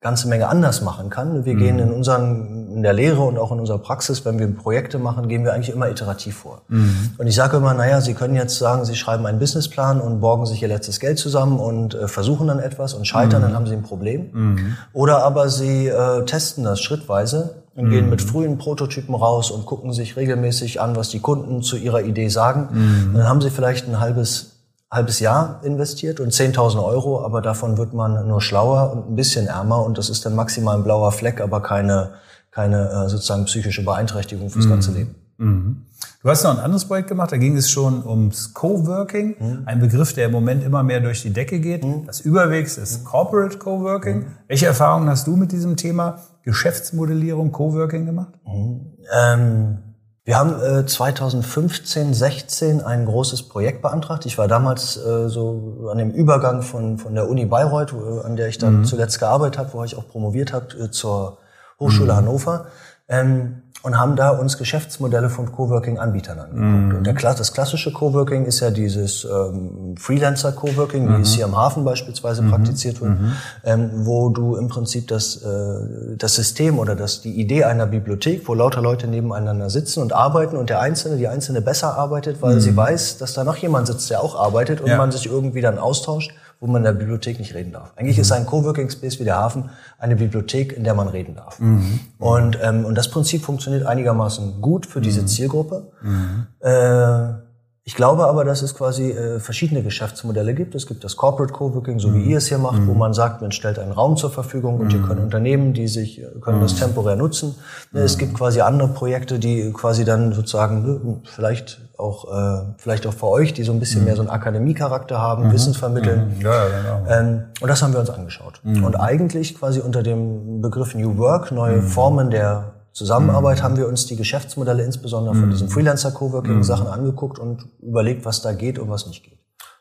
ganze 0.00 0.28
Menge 0.28 0.46
anders 0.46 0.82
machen 0.82 1.10
kann. 1.10 1.44
Wir 1.44 1.54
mhm. 1.54 1.58
gehen 1.58 1.78
in 1.80 1.90
unseren, 1.90 2.55
in 2.76 2.82
der 2.82 2.92
Lehre 2.92 3.22
und 3.22 3.38
auch 3.38 3.50
in 3.52 3.58
unserer 3.58 3.78
Praxis, 3.78 4.24
wenn 4.26 4.38
wir 4.38 4.46
Projekte 4.54 4.98
machen, 4.98 5.28
gehen 5.28 5.44
wir 5.44 5.54
eigentlich 5.54 5.74
immer 5.74 5.88
iterativ 5.88 6.36
vor. 6.36 6.60
Mhm. 6.68 7.12
Und 7.16 7.26
ich 7.26 7.34
sage 7.34 7.56
immer, 7.56 7.72
naja, 7.72 8.02
Sie 8.02 8.12
können 8.12 8.36
jetzt 8.36 8.58
sagen, 8.58 8.84
Sie 8.84 8.94
schreiben 8.94 9.24
einen 9.26 9.38
Businessplan 9.38 10.00
und 10.00 10.20
borgen 10.20 10.44
sich 10.44 10.60
Ihr 10.60 10.68
letztes 10.68 11.00
Geld 11.00 11.18
zusammen 11.18 11.58
und 11.58 11.94
äh, 11.94 12.06
versuchen 12.06 12.46
dann 12.48 12.58
etwas 12.58 12.92
und 12.92 13.06
scheitern, 13.06 13.40
mhm. 13.40 13.46
dann 13.46 13.54
haben 13.54 13.66
Sie 13.66 13.72
ein 13.72 13.82
Problem. 13.82 14.28
Mhm. 14.30 14.76
Oder 14.92 15.24
aber 15.24 15.48
Sie 15.48 15.88
äh, 15.88 16.24
testen 16.26 16.64
das 16.64 16.80
schrittweise 16.80 17.62
und 17.74 17.90
gehen 17.90 18.10
mit 18.10 18.22
mhm. 18.22 18.28
frühen 18.28 18.58
Prototypen 18.58 19.14
raus 19.14 19.50
und 19.50 19.64
gucken 19.64 19.92
sich 19.92 20.16
regelmäßig 20.16 20.80
an, 20.80 20.96
was 20.96 21.08
die 21.08 21.20
Kunden 21.20 21.62
zu 21.62 21.76
ihrer 21.76 22.02
Idee 22.02 22.28
sagen. 22.28 22.68
Mhm. 22.70 23.08
Und 23.08 23.14
dann 23.14 23.28
haben 23.28 23.40
Sie 23.40 23.50
vielleicht 23.50 23.88
ein 23.88 24.00
halbes 24.00 24.56
halbes 24.90 25.18
Jahr 25.18 25.60
investiert 25.64 26.20
und 26.20 26.32
10.000 26.32 26.82
Euro, 26.82 27.24
aber 27.24 27.42
davon 27.42 27.76
wird 27.76 27.92
man 27.92 28.28
nur 28.28 28.40
schlauer 28.40 28.92
und 28.92 29.10
ein 29.10 29.16
bisschen 29.16 29.48
ärmer 29.48 29.84
und 29.84 29.98
das 29.98 30.08
ist 30.08 30.24
dann 30.24 30.36
maximal 30.36 30.76
ein 30.76 30.84
blauer 30.84 31.10
Fleck, 31.10 31.40
aber 31.40 31.60
keine, 31.60 32.10
keine 32.56 32.88
äh, 32.88 33.08
sozusagen 33.10 33.44
psychische 33.44 33.84
Beeinträchtigung 33.84 34.48
fürs 34.48 34.64
mhm. 34.64 34.70
ganze 34.70 34.92
Leben. 34.92 35.14
Mhm. 35.36 35.82
Du 36.22 36.30
hast 36.30 36.42
noch 36.42 36.52
ein 36.52 36.58
anderes 36.58 36.86
Projekt 36.86 37.08
gemacht, 37.08 37.30
da 37.30 37.36
ging 37.36 37.54
es 37.54 37.70
schon 37.70 38.04
ums 38.04 38.54
Coworking, 38.54 39.36
mhm. 39.38 39.62
ein 39.66 39.78
Begriff, 39.78 40.14
der 40.14 40.26
im 40.26 40.32
Moment 40.32 40.64
immer 40.64 40.82
mehr 40.82 41.00
durch 41.00 41.20
die 41.20 41.34
Decke 41.34 41.60
geht. 41.60 41.84
Mhm. 41.84 42.06
Das 42.06 42.20
Überwegs 42.20 42.78
ist 42.78 43.04
Corporate 43.04 43.58
Coworking. 43.58 44.20
Mhm. 44.20 44.26
Welche 44.48 44.64
Erfahrungen 44.64 45.10
hast 45.10 45.26
du 45.26 45.36
mit 45.36 45.52
diesem 45.52 45.76
Thema 45.76 46.20
Geschäftsmodellierung, 46.44 47.52
Coworking 47.52 48.06
gemacht? 48.06 48.32
Mhm. 48.46 48.80
Ähm, 49.14 49.78
wir 50.24 50.38
haben 50.38 50.54
äh, 50.58 50.86
2015, 50.86 52.14
16 52.14 52.80
ein 52.80 53.04
großes 53.04 53.50
Projekt 53.50 53.82
beantragt. 53.82 54.24
Ich 54.24 54.38
war 54.38 54.48
damals 54.48 54.96
äh, 54.96 55.28
so 55.28 55.90
an 55.92 55.98
dem 55.98 56.10
Übergang 56.10 56.62
von, 56.62 56.96
von 56.96 57.14
der 57.14 57.28
Uni 57.28 57.44
Bayreuth, 57.44 57.92
an 58.24 58.34
der 58.36 58.48
ich 58.48 58.56
dann 58.56 58.78
mhm. 58.78 58.84
zuletzt 58.86 59.18
gearbeitet 59.18 59.58
habe, 59.58 59.74
wo 59.74 59.84
ich 59.84 59.94
auch 59.98 60.08
promoviert 60.08 60.54
habe, 60.54 60.74
äh, 60.78 60.90
zur 60.90 61.36
Hochschule 61.78 62.12
mhm. 62.12 62.16
Hannover. 62.16 62.66
Ähm, 63.08 63.62
und 63.86 64.00
haben 64.00 64.16
da 64.16 64.30
uns 64.30 64.58
Geschäftsmodelle 64.58 65.30
von 65.30 65.52
Coworking-Anbietern 65.52 66.40
angeguckt. 66.40 66.92
Mhm. 66.92 66.96
Und 66.96 67.06
der, 67.06 67.14
das 67.14 67.52
klassische 67.52 67.92
Coworking 67.92 68.44
ist 68.44 68.58
ja 68.58 68.72
dieses 68.72 69.24
ähm, 69.24 69.94
Freelancer-Coworking, 69.96 71.06
mhm. 71.06 71.18
wie 71.18 71.22
es 71.22 71.34
hier 71.34 71.44
am 71.44 71.56
Hafen 71.56 71.84
beispielsweise 71.84 72.42
mhm. 72.42 72.50
praktiziert 72.50 73.00
wird, 73.00 73.12
mhm. 73.12 73.32
ähm, 73.62 73.90
wo 73.94 74.30
du 74.30 74.56
im 74.56 74.66
Prinzip 74.66 75.06
das, 75.06 75.36
äh, 75.36 76.16
das 76.16 76.34
System 76.34 76.80
oder 76.80 76.96
das, 76.96 77.20
die 77.20 77.40
Idee 77.40 77.62
einer 77.62 77.86
Bibliothek, 77.86 78.48
wo 78.48 78.54
lauter 78.54 78.82
Leute 78.82 79.06
nebeneinander 79.06 79.70
sitzen 79.70 80.02
und 80.02 80.12
arbeiten 80.12 80.56
und 80.56 80.68
der 80.68 80.80
Einzelne, 80.80 81.16
die 81.16 81.28
Einzelne 81.28 81.60
besser 81.60 81.96
arbeitet, 81.96 82.42
weil 82.42 82.60
sie 82.60 82.72
mhm. 82.72 82.78
weiß, 82.78 83.18
dass 83.18 83.34
da 83.34 83.44
noch 83.44 83.56
jemand 83.56 83.86
sitzt, 83.86 84.10
der 84.10 84.20
auch 84.20 84.34
arbeitet 84.34 84.80
und 84.80 84.88
ja. 84.88 84.96
man 84.96 85.12
sich 85.12 85.26
irgendwie 85.26 85.60
dann 85.60 85.78
austauscht 85.78 86.32
wo 86.60 86.66
man 86.66 86.76
in 86.78 86.84
der 86.84 86.92
Bibliothek 86.92 87.38
nicht 87.38 87.54
reden 87.54 87.72
darf. 87.72 87.92
Eigentlich 87.96 88.16
mhm. 88.16 88.22
ist 88.22 88.32
ein 88.32 88.46
Coworking 88.46 88.90
Space 88.90 89.20
wie 89.20 89.24
der 89.24 89.36
Hafen 89.36 89.70
eine 89.98 90.16
Bibliothek, 90.16 90.72
in 90.72 90.84
der 90.84 90.94
man 90.94 91.08
reden 91.08 91.34
darf. 91.34 91.58
Mhm. 91.60 92.00
Und, 92.18 92.58
ähm, 92.62 92.84
und 92.84 92.96
das 92.96 93.10
Prinzip 93.10 93.42
funktioniert 93.42 93.86
einigermaßen 93.86 94.60
gut 94.60 94.86
für 94.86 95.00
diese 95.00 95.22
mhm. 95.22 95.26
Zielgruppe. 95.26 95.92
Mhm. 96.02 96.46
Äh, 96.60 97.45
ich 97.88 97.94
glaube 97.94 98.26
aber, 98.26 98.44
dass 98.44 98.62
es 98.62 98.74
quasi 98.74 99.12
äh, 99.12 99.38
verschiedene 99.38 99.84
Geschäftsmodelle 99.84 100.54
gibt. 100.54 100.74
Es 100.74 100.88
gibt 100.88 101.04
das 101.04 101.16
Corporate 101.16 101.52
Coworking, 101.52 102.00
so 102.00 102.12
wie 102.12 102.18
mhm. 102.18 102.30
ihr 102.30 102.38
es 102.38 102.48
hier 102.48 102.58
macht, 102.58 102.80
mhm. 102.80 102.88
wo 102.88 102.94
man 102.94 103.14
sagt, 103.14 103.42
man 103.42 103.52
stellt 103.52 103.78
einen 103.78 103.92
Raum 103.92 104.16
zur 104.16 104.32
Verfügung 104.32 104.80
und 104.80 104.86
mhm. 104.86 104.90
hier 104.90 105.02
können 105.02 105.22
Unternehmen, 105.22 105.72
die 105.72 105.86
sich 105.86 106.20
äh, 106.20 106.26
können 106.40 106.60
das 106.60 106.74
mhm. 106.74 106.78
temporär 106.78 107.14
nutzen. 107.14 107.54
Mhm. 107.92 108.00
Es 108.00 108.18
gibt 108.18 108.34
quasi 108.34 108.60
andere 108.60 108.88
Projekte, 108.88 109.38
die 109.38 109.72
quasi 109.72 110.04
dann 110.04 110.32
sozusagen 110.32 110.82
ne, 110.82 111.20
vielleicht 111.22 111.80
auch 111.96 112.24
äh, 112.24 112.64
vielleicht 112.76 113.06
auch 113.06 113.14
für 113.14 113.28
euch, 113.28 113.54
die 113.54 113.62
so 113.62 113.70
ein 113.70 113.78
bisschen 113.78 114.00
mhm. 114.00 114.06
mehr 114.06 114.16
so 114.16 114.22
einen 114.22 114.30
Akademiecharakter 114.30 115.20
haben, 115.20 115.52
Wissen 115.52 115.72
vermitteln. 115.72 116.40
Ja, 116.40 116.64
genau. 116.66 117.06
Ähm, 117.08 117.42
und 117.60 117.68
das 117.68 117.84
haben 117.84 117.92
wir 117.92 118.00
uns 118.00 118.10
angeschaut. 118.10 118.60
Und 118.64 118.96
eigentlich 118.96 119.56
quasi 119.56 119.78
unter 119.78 120.02
dem 120.02 120.60
Begriff 120.60 120.96
New 120.96 121.18
Work 121.18 121.52
neue 121.52 121.82
Formen 121.82 122.30
der 122.30 122.72
Zusammenarbeit 122.96 123.58
mhm. 123.58 123.62
haben 123.62 123.76
wir 123.76 123.88
uns 123.88 124.06
die 124.06 124.16
Geschäftsmodelle 124.16 124.82
insbesondere 124.82 125.34
von 125.34 125.50
diesen 125.50 125.66
mhm. 125.66 125.72
Freelancer-Coworking-Sachen 125.72 126.86
mhm. 126.86 126.92
angeguckt 126.92 127.38
und 127.38 127.68
überlegt, 127.82 128.24
was 128.24 128.40
da 128.40 128.52
geht 128.54 128.78
und 128.78 128.88
was 128.88 129.06
nicht 129.06 129.22
geht. 129.22 129.38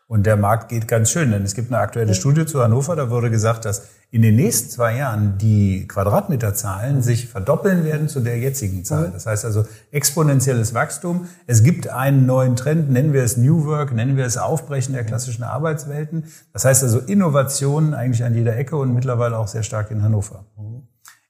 Und 0.07 0.25
der 0.25 0.36
Markt 0.36 0.67
geht 0.67 0.88
ganz 0.89 1.10
schön, 1.10 1.31
denn 1.31 1.43
es 1.43 1.55
gibt 1.55 1.72
eine 1.72 1.81
aktuelle 1.81 2.13
Studie 2.13 2.45
zu 2.45 2.62
Hannover, 2.62 2.95
da 2.98 3.10
wurde 3.10 3.31
gesagt, 3.31 3.63
dass 3.63 3.84
in 4.12 4.22
den 4.22 4.36
nächsten 4.36 4.69
zwei 4.69 4.98
Jahren 4.98 5.38
die 5.38 5.88
Quadratmeterzahlen 5.88 7.01
sich 7.01 7.27
verdoppeln 7.27 7.86
werden 7.86 8.10
zu 8.10 8.19
der 8.19 8.38
jetzigen 8.38 8.84
Zahl. 8.84 9.12
Das 9.12 9.25
heißt 9.25 9.45
also 9.45 9.65
exponentielles 9.91 10.74
Wachstum. 10.74 11.27
Es 11.48 11.63
gibt 11.63 11.88
einen 11.88 12.25
neuen 12.25 12.55
Trend, 12.57 12.91
nennen 12.91 13.13
wir 13.13 13.24
es 13.24 13.38
New 13.38 13.65
Work, 13.65 13.93
nennen 13.93 14.17
wir 14.17 14.25
es 14.25 14.38
Aufbrechen 14.38 14.93
der 14.93 15.05
klassischen 15.05 15.43
Arbeitswelten. 15.43 16.25
Das 16.53 16.65
heißt 16.65 16.84
also 16.84 17.00
Innovationen 17.00 17.93
eigentlich 17.93 18.24
an 18.25 18.36
jeder 18.36 18.55
Ecke 18.57 18.75
und 18.75 18.93
mittlerweile 18.93 19.38
auch 19.38 19.48
sehr 19.48 19.63
stark 19.63 19.89
in 19.89 20.03
Hannover. 20.03 20.45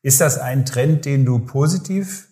Ist 0.05 0.21
das 0.21 0.37
ein 0.37 0.67
Trend, 0.67 1.05
den 1.05 1.25
du 1.25 1.39
positiv 1.39 2.27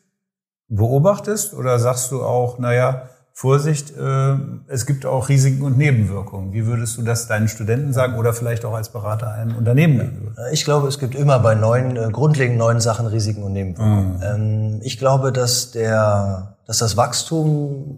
beobachtest 0.67 1.55
oder 1.55 1.79
sagst 1.79 2.11
du 2.11 2.21
auch, 2.21 2.59
naja, 2.59 3.09
Vorsicht, 3.31 3.97
äh, 3.97 4.35
es 4.67 4.85
gibt 4.85 5.07
auch 5.07 5.27
Risiken 5.27 5.63
und 5.63 5.75
Nebenwirkungen. 5.75 6.53
Wie 6.53 6.67
würdest 6.67 6.99
du 6.99 7.01
das 7.01 7.27
deinen 7.27 7.47
Studenten 7.47 7.91
sagen 7.91 8.19
oder 8.19 8.31
vielleicht 8.33 8.63
auch 8.63 8.75
als 8.75 8.89
Berater 8.89 9.31
einem 9.33 9.57
Unternehmen 9.57 9.97
gegenüber? 9.97 10.51
Ich 10.51 10.65
glaube, 10.65 10.87
es 10.87 10.99
gibt 10.99 11.15
immer 11.15 11.39
bei 11.39 11.55
neuen, 11.55 11.97
äh, 11.97 12.09
grundlegend 12.11 12.59
neuen 12.59 12.79
Sachen 12.79 13.07
Risiken 13.07 13.41
und 13.41 13.53
Nebenwirkungen. 13.53 14.17
Mhm. 14.17 14.21
Ähm, 14.21 14.79
ich 14.83 14.99
glaube, 14.99 15.31
dass 15.31 15.71
der, 15.71 16.57
dass 16.67 16.77
das 16.77 16.95
Wachstum 16.95 17.97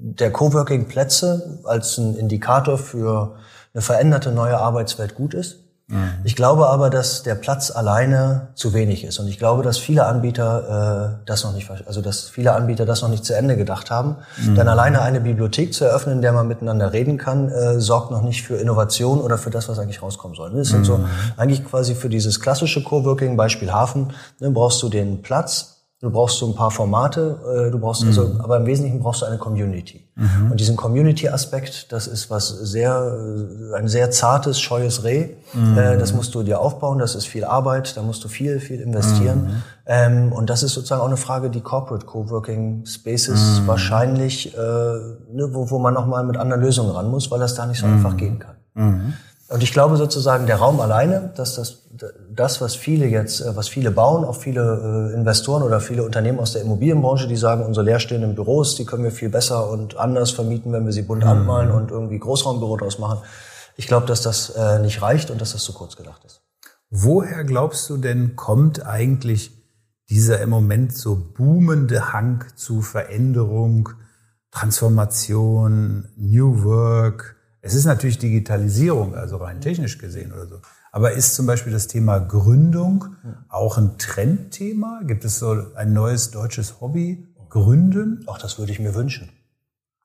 der 0.00 0.32
Coworking-Plätze 0.32 1.60
als 1.62 1.96
ein 1.98 2.16
Indikator 2.16 2.76
für 2.76 3.36
eine 3.72 3.82
veränderte 3.82 4.32
neue 4.32 4.58
Arbeitswelt 4.58 5.14
gut 5.14 5.32
ist. 5.32 5.65
Mhm. 5.88 6.10
Ich 6.24 6.34
glaube 6.34 6.68
aber, 6.68 6.90
dass 6.90 7.22
der 7.22 7.36
Platz 7.36 7.70
alleine 7.70 8.48
zu 8.54 8.74
wenig 8.74 9.04
ist. 9.04 9.20
Und 9.20 9.28
ich 9.28 9.38
glaube, 9.38 9.62
dass 9.62 9.78
viele 9.78 10.06
Anbieter 10.06 11.20
äh, 11.20 11.26
das 11.26 11.44
noch 11.44 11.52
nicht, 11.54 11.70
also 11.86 12.02
dass 12.02 12.28
viele 12.28 12.54
Anbieter 12.54 12.86
das 12.86 13.02
noch 13.02 13.08
nicht 13.08 13.24
zu 13.24 13.34
Ende 13.34 13.56
gedacht 13.56 13.90
haben. 13.90 14.16
Mhm. 14.44 14.56
Denn 14.56 14.66
alleine 14.66 15.02
eine 15.02 15.20
Bibliothek 15.20 15.72
zu 15.72 15.84
eröffnen, 15.84 16.16
in 16.16 16.22
der 16.22 16.32
man 16.32 16.48
miteinander 16.48 16.92
reden 16.92 17.18
kann, 17.18 17.50
äh, 17.50 17.80
sorgt 17.80 18.10
noch 18.10 18.22
nicht 18.22 18.42
für 18.42 18.56
Innovation 18.56 19.20
oder 19.20 19.38
für 19.38 19.50
das, 19.50 19.68
was 19.68 19.78
eigentlich 19.78 20.02
rauskommen 20.02 20.36
soll. 20.36 20.50
Das 20.52 20.68
sind 20.68 20.84
so 20.84 20.98
mhm. 20.98 21.06
eigentlich 21.36 21.64
quasi 21.64 21.94
für 21.94 22.08
dieses 22.08 22.40
klassische 22.40 22.82
Coworking, 22.82 23.36
Beispiel 23.36 23.72
Hafen, 23.72 24.12
ne, 24.40 24.50
brauchst 24.50 24.82
du 24.82 24.88
den 24.88 25.22
Platz, 25.22 25.75
Du 26.02 26.10
brauchst 26.10 26.36
so 26.36 26.46
ein 26.46 26.54
paar 26.54 26.70
Formate, 26.70 27.38
äh, 27.68 27.70
du 27.70 27.78
brauchst 27.78 28.04
also, 28.04 28.28
mhm. 28.28 28.42
aber 28.42 28.58
im 28.58 28.66
Wesentlichen 28.66 29.00
brauchst 29.00 29.22
du 29.22 29.26
eine 29.26 29.38
Community. 29.38 30.06
Mhm. 30.14 30.50
Und 30.50 30.60
diesen 30.60 30.76
Community-Aspekt, 30.76 31.90
das 31.90 32.06
ist 32.06 32.28
was 32.28 32.48
sehr, 32.48 33.16
äh, 33.72 33.76
ein 33.76 33.88
sehr 33.88 34.10
zartes, 34.10 34.60
scheues 34.60 35.04
Reh. 35.04 35.36
Mhm. 35.54 35.78
Äh, 35.78 35.96
das 35.96 36.12
musst 36.12 36.34
du 36.34 36.42
dir 36.42 36.60
aufbauen, 36.60 36.98
das 36.98 37.14
ist 37.14 37.24
viel 37.24 37.46
Arbeit, 37.46 37.96
da 37.96 38.02
musst 38.02 38.22
du 38.24 38.28
viel, 38.28 38.60
viel 38.60 38.82
investieren. 38.82 39.44
Mhm. 39.44 39.62
Ähm, 39.86 40.32
und 40.32 40.50
das 40.50 40.62
ist 40.62 40.74
sozusagen 40.74 41.00
auch 41.00 41.06
eine 41.06 41.16
Frage, 41.16 41.48
die 41.48 41.62
Corporate 41.62 42.04
Coworking 42.04 42.84
Spaces 42.84 43.60
mhm. 43.62 43.66
wahrscheinlich, 43.66 44.54
ne, 44.54 45.48
wo, 45.52 45.70
wo 45.70 45.78
man 45.78 45.94
nochmal 45.94 46.24
mit 46.24 46.36
anderen 46.36 46.60
Lösungen 46.60 46.90
ran 46.90 47.10
muss, 47.10 47.30
weil 47.30 47.40
das 47.40 47.54
da 47.54 47.64
nicht 47.64 47.80
so 47.80 47.86
einfach 47.86 48.12
mhm. 48.12 48.16
gehen 48.18 48.38
kann. 48.38 49.14
Und 49.48 49.62
ich 49.62 49.72
glaube 49.72 49.96
sozusagen, 49.96 50.46
der 50.46 50.56
Raum 50.56 50.80
alleine, 50.80 51.32
dass 51.36 51.54
das, 51.54 51.82
das, 52.30 52.60
was 52.60 52.74
viele 52.74 53.06
jetzt, 53.06 53.40
äh, 53.40 53.54
was 53.54 53.68
viele 53.68 53.92
bauen, 53.92 54.24
auch 54.24 54.36
viele 54.36 55.10
äh, 55.12 55.14
Investoren 55.14 55.62
oder 55.62 55.80
viele 55.80 56.02
Unternehmen 56.02 56.40
aus 56.40 56.52
der 56.52 56.62
Immobilienbranche, 56.62 57.28
die 57.28 57.36
sagen, 57.36 57.64
unsere 57.64 57.86
leerstehenden 57.86 58.34
Büros, 58.34 58.74
die 58.74 58.84
können 58.84 59.04
wir 59.04 59.12
viel 59.12 59.28
besser 59.28 59.70
und 59.70 59.96
anders 59.96 60.32
vermieten, 60.32 60.72
wenn 60.72 60.84
wir 60.84 60.92
sie 60.92 61.02
bunt 61.02 61.22
mhm. 61.22 61.30
anmalen 61.30 61.70
und 61.70 61.92
irgendwie 61.92 62.18
Großraumbüro 62.18 62.76
draus 62.76 62.98
machen. 62.98 63.20
Ich 63.76 63.86
glaube, 63.86 64.06
dass 64.06 64.22
das 64.22 64.50
äh, 64.50 64.80
nicht 64.80 65.00
reicht 65.00 65.30
und 65.30 65.40
dass 65.40 65.52
das 65.52 65.62
zu 65.62 65.72
kurz 65.72 65.96
gedacht 65.96 66.24
ist. 66.24 66.42
Woher 66.90 67.44
glaubst 67.44 67.88
du 67.88 67.98
denn, 67.98 68.34
kommt 68.34 68.84
eigentlich 68.84 69.52
dieser 70.08 70.40
im 70.40 70.50
Moment 70.50 70.96
so 70.96 71.16
boomende 71.16 72.12
Hang 72.12 72.44
zu 72.56 72.80
Veränderung, 72.80 73.90
Transformation, 74.50 76.08
New 76.16 76.64
Work, 76.64 77.35
es 77.66 77.74
ist 77.74 77.84
natürlich 77.84 78.18
Digitalisierung, 78.18 79.14
also 79.14 79.38
rein 79.38 79.60
technisch 79.60 79.98
gesehen 79.98 80.32
oder 80.32 80.46
so. 80.46 80.60
Aber 80.92 81.12
ist 81.12 81.34
zum 81.34 81.46
Beispiel 81.46 81.72
das 81.72 81.88
Thema 81.88 82.20
Gründung 82.20 83.16
auch 83.48 83.76
ein 83.76 83.98
Trendthema? 83.98 85.02
Gibt 85.04 85.24
es 85.24 85.38
so 85.38 85.74
ein 85.74 85.92
neues 85.92 86.30
deutsches 86.30 86.80
Hobby? 86.80 87.26
Gründen? 87.50 88.22
Auch 88.26 88.38
das 88.38 88.58
würde 88.58 88.72
ich 88.72 88.78
mir 88.78 88.94
wünschen. 88.94 89.28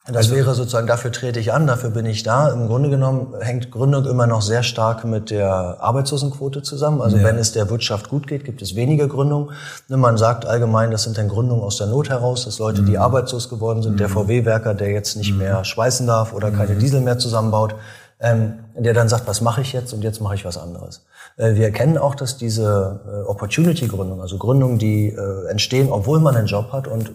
Das 0.07 0.15
also, 0.17 0.35
wäre 0.35 0.55
sozusagen, 0.55 0.87
dafür 0.87 1.11
trete 1.11 1.39
ich 1.39 1.53
an, 1.53 1.67
dafür 1.67 1.91
bin 1.91 2.07
ich 2.07 2.23
da. 2.23 2.49
Im 2.49 2.65
Grunde 2.65 2.89
genommen 2.89 3.35
hängt 3.39 3.69
Gründung 3.69 4.07
immer 4.07 4.25
noch 4.25 4.41
sehr 4.41 4.63
stark 4.63 5.05
mit 5.05 5.29
der 5.29 5.77
Arbeitslosenquote 5.79 6.63
zusammen. 6.63 7.01
Also 7.01 7.17
ja. 7.17 7.23
wenn 7.23 7.37
es 7.37 7.51
der 7.51 7.69
Wirtschaft 7.69 8.09
gut 8.09 8.25
geht, 8.25 8.43
gibt 8.43 8.63
es 8.63 8.75
weniger 8.75 9.07
Gründung. 9.07 9.51
Ne, 9.89 9.97
man 9.97 10.17
sagt 10.17 10.47
allgemein, 10.47 10.89
das 10.89 11.03
sind 11.03 11.19
dann 11.19 11.27
Gründungen 11.27 11.63
aus 11.63 11.77
der 11.77 11.85
Not 11.85 12.09
heraus, 12.09 12.45
dass 12.45 12.57
Leute, 12.57 12.81
die 12.81 12.93
mhm. 12.93 12.97
arbeitslos 12.97 13.47
geworden 13.47 13.83
sind, 13.83 13.93
mhm. 13.93 13.97
der 13.97 14.09
VW-Werker, 14.09 14.73
der 14.73 14.89
jetzt 14.89 15.17
nicht 15.17 15.33
mhm. 15.33 15.37
mehr 15.37 15.63
schweißen 15.63 16.07
darf 16.07 16.33
oder 16.33 16.49
keine 16.49 16.73
mhm. 16.73 16.79
Diesel 16.79 17.01
mehr 17.01 17.19
zusammenbaut, 17.19 17.75
ähm, 18.21 18.59
der 18.75 18.93
dann 18.93 19.09
sagt, 19.09 19.27
was 19.27 19.41
mache 19.41 19.61
ich 19.61 19.73
jetzt 19.73 19.93
und 19.93 20.03
jetzt 20.03 20.21
mache 20.21 20.35
ich 20.35 20.45
was 20.45 20.57
anderes. 20.57 21.05
Äh, 21.37 21.55
wir 21.55 21.65
erkennen 21.65 21.97
auch, 21.97 22.15
dass 22.15 22.37
diese 22.37 23.01
äh, 23.05 23.27
Opportunity-Gründung, 23.27 24.21
also 24.21 24.37
Gründungen, 24.37 24.77
die 24.77 25.07
äh, 25.07 25.47
entstehen, 25.49 25.91
obwohl 25.91 26.19
man 26.19 26.35
einen 26.35 26.47
Job 26.47 26.71
hat 26.71 26.87
und 26.87 27.09
äh, 27.09 27.11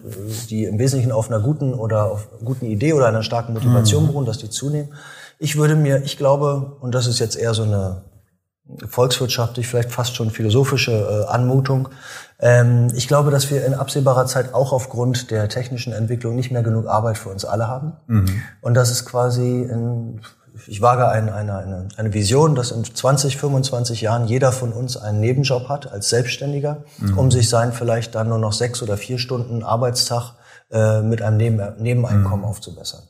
die 0.49 0.65
im 0.65 0.79
Wesentlichen 0.79 1.11
auf 1.11 1.29
einer 1.29 1.39
guten 1.39 1.73
oder 1.73 2.11
auf 2.11 2.27
guten 2.43 2.65
Idee 2.65 2.93
oder 2.93 3.07
einer 3.07 3.23
starken 3.23 3.53
Motivation 3.53 4.03
mhm. 4.03 4.07
beruhen, 4.07 4.25
dass 4.25 4.37
die 4.37 4.49
zunehmen. 4.49 4.93
Ich 5.39 5.55
würde 5.55 5.75
mir, 5.75 6.03
ich 6.03 6.17
glaube, 6.17 6.77
und 6.81 6.93
das 6.93 7.07
ist 7.07 7.19
jetzt 7.19 7.37
eher 7.37 7.53
so 7.53 7.63
eine 7.63 8.01
volkswirtschaftlich, 8.85 9.65
vielleicht 9.67 9.91
fast 9.91 10.15
schon 10.15 10.29
philosophische 10.29 10.91
äh, 10.91 11.31
Anmutung, 11.31 11.87
ähm, 12.39 12.89
ich 12.95 13.07
glaube, 13.07 13.31
dass 13.31 13.49
wir 13.49 13.65
in 13.65 13.73
absehbarer 13.73 14.25
Zeit 14.25 14.53
auch 14.53 14.71
aufgrund 14.71 15.31
der 15.31 15.49
technischen 15.49 15.93
Entwicklung 15.93 16.35
nicht 16.35 16.51
mehr 16.51 16.63
genug 16.63 16.87
Arbeit 16.87 17.17
für 17.17 17.29
uns 17.29 17.45
alle 17.45 17.67
haben. 17.67 17.93
Mhm. 18.07 18.41
Und 18.61 18.73
dass 18.75 18.91
es 18.91 19.05
quasi 19.05 19.61
in 19.63 20.21
ich 20.65 20.81
wage 20.81 21.07
eine, 21.07 21.33
eine, 21.33 21.87
eine, 21.95 22.13
Vision, 22.13 22.55
dass 22.55 22.71
in 22.71 22.83
20, 22.83 23.37
25 23.37 24.01
Jahren 24.01 24.27
jeder 24.27 24.51
von 24.51 24.73
uns 24.73 24.97
einen 24.97 25.19
Nebenjob 25.19 25.69
hat 25.69 25.91
als 25.91 26.09
Selbstständiger, 26.09 26.83
mhm. 26.97 27.17
um 27.17 27.31
sich 27.31 27.49
sein 27.49 27.73
vielleicht 27.73 28.15
dann 28.15 28.29
nur 28.29 28.39
noch 28.39 28.53
sechs 28.53 28.81
oder 28.81 28.97
vier 28.97 29.19
Stunden 29.19 29.63
Arbeitstag 29.63 30.33
äh, 30.71 31.01
mit 31.01 31.21
einem 31.21 31.37
Neben 31.37 31.61
Nebeneinkommen 31.77 32.39
mhm. 32.39 32.45
aufzubessern. 32.45 33.03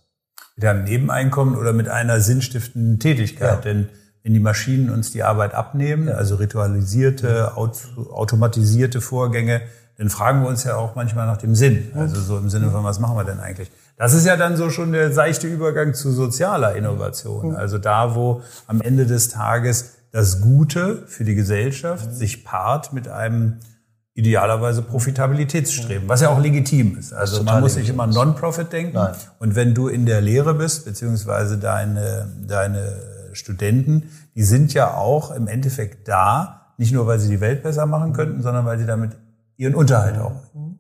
Mit 0.56 0.66
einem 0.66 0.84
Nebeneinkommen 0.84 1.56
oder 1.56 1.74
mit 1.74 1.88
einer 1.88 2.20
sinnstiftenden 2.20 3.00
Tätigkeit, 3.00 3.66
ja. 3.66 3.72
denn 3.72 3.90
wenn 4.24 4.34
die 4.34 4.40
Maschinen 4.40 4.90
uns 4.90 5.12
die 5.12 5.24
Arbeit 5.24 5.54
abnehmen, 5.54 6.10
also 6.10 6.36
ritualisierte, 6.36 7.56
automatisierte 7.56 9.00
Vorgänge, 9.00 9.62
dann 9.98 10.10
fragen 10.10 10.42
wir 10.42 10.48
uns 10.48 10.64
ja 10.64 10.76
auch 10.76 10.96
manchmal 10.96 11.26
nach 11.26 11.38
dem 11.38 11.56
Sinn. 11.56 11.92
Also 11.96 12.22
so 12.22 12.38
im 12.38 12.50
Sinne 12.50 12.70
von, 12.70 12.84
was 12.84 13.00
machen 13.00 13.18
wir 13.18 13.24
denn 13.24 13.40
eigentlich? 13.40 13.72
Das 13.98 14.14
ist 14.14 14.26
ja 14.28 14.38
dann 14.38 14.56
so 14.56 14.70
schon 14.70 14.92
der 14.92 15.12
seichte 15.12 15.48
Übergang 15.48 15.96
zu 15.96 16.12
sozialer 16.12 16.76
Innovation. 16.76 17.56
Also 17.56 17.80
da, 17.80 18.14
wo 18.14 18.42
am 18.68 18.80
Ende 18.82 19.08
des 19.08 19.30
Tages 19.30 19.96
das 20.12 20.42
Gute 20.42 21.04
für 21.08 21.24
die 21.24 21.34
Gesellschaft 21.34 22.14
sich 22.14 22.46
paart 22.46 22.94
mit 22.94 23.08
einem 23.08 23.58
idealerweise 24.14 24.82
Profitabilitätsstreben, 24.82 26.08
was 26.08 26.22
ja 26.22 26.30
auch 26.30 26.40
legitim 26.40 26.98
ist. 26.98 27.14
Also 27.14 27.44
man 27.44 27.62
muss 27.62 27.76
nicht 27.76 27.90
immer 27.90 28.08
Non-Profit 28.08 28.72
denken. 28.72 28.94
Nein. 28.94 29.14
Und 29.40 29.56
wenn 29.56 29.74
du 29.74 29.88
in 29.88 30.06
der 30.06 30.22
Lehre 30.22 30.54
bist, 30.56 30.86
beziehungsweise 30.86 31.58
deine, 31.58 32.28
deine 32.48 32.94
Studenten, 33.34 34.10
die 34.36 34.44
sind 34.44 34.74
ja 34.74 34.94
auch 34.94 35.32
im 35.32 35.48
Endeffekt 35.48 36.08
da, 36.08 36.74
nicht 36.78 36.94
nur 36.94 37.06
weil 37.08 37.20
sie 37.20 37.30
die 37.30 37.42
Welt 37.42 37.64
besser 37.64 37.86
machen 37.86 38.14
könnten, 38.14 38.42
sondern 38.42 38.66
weil 38.66 38.80
sie 38.80 38.86
damit 38.86 39.12
ihren 39.58 39.76
Unterhalt 39.76 40.18
auch 40.18 40.34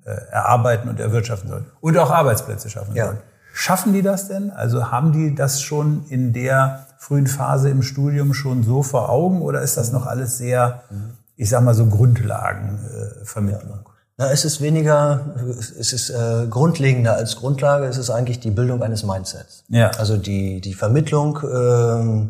äh, 0.05 0.11
erarbeiten 0.31 0.89
und 0.89 0.99
erwirtschaften 0.99 1.49
sollen. 1.49 1.65
Und 1.81 1.97
auch 1.97 2.11
Arbeitsplätze 2.11 2.69
schaffen 2.69 2.95
ja. 2.95 3.07
sollen. 3.07 3.17
Schaffen 3.53 3.93
die 3.93 4.03
das 4.03 4.27
denn? 4.27 4.51
Also 4.51 4.91
haben 4.91 5.11
die 5.11 5.35
das 5.35 5.61
schon 5.61 6.05
in 6.09 6.31
der 6.31 6.85
frühen 6.99 7.27
Phase 7.27 7.69
im 7.69 7.81
Studium 7.81 8.33
schon 8.33 8.63
so 8.63 8.83
vor 8.83 9.09
Augen 9.09 9.41
oder 9.41 9.61
ist 9.61 9.77
das 9.77 9.91
noch 9.91 10.05
alles 10.05 10.37
sehr 10.37 10.83
ich 11.37 11.49
sag 11.49 11.63
mal 11.63 11.75
so 11.75 11.85
Grundlagenvermittlung. 11.85 13.79
Ja. 13.85 13.91
Na, 14.19 14.31
es 14.31 14.43
ist 14.45 14.61
weniger, 14.61 15.35
es 15.79 15.93
ist 15.93 16.09
äh, 16.09 16.47
grundlegender 16.49 17.13
als 17.13 17.35
Grundlage, 17.35 17.85
es 17.85 17.97
ist 17.97 18.09
eigentlich 18.09 18.39
die 18.39 18.49
Bildung 18.49 18.81
eines 18.81 19.03
Mindsets. 19.03 19.63
Ja. 19.69 19.91
Also 19.91 20.17
die, 20.17 20.59
die 20.59 20.73
Vermittlung 20.73 21.37
äh, 21.43 22.27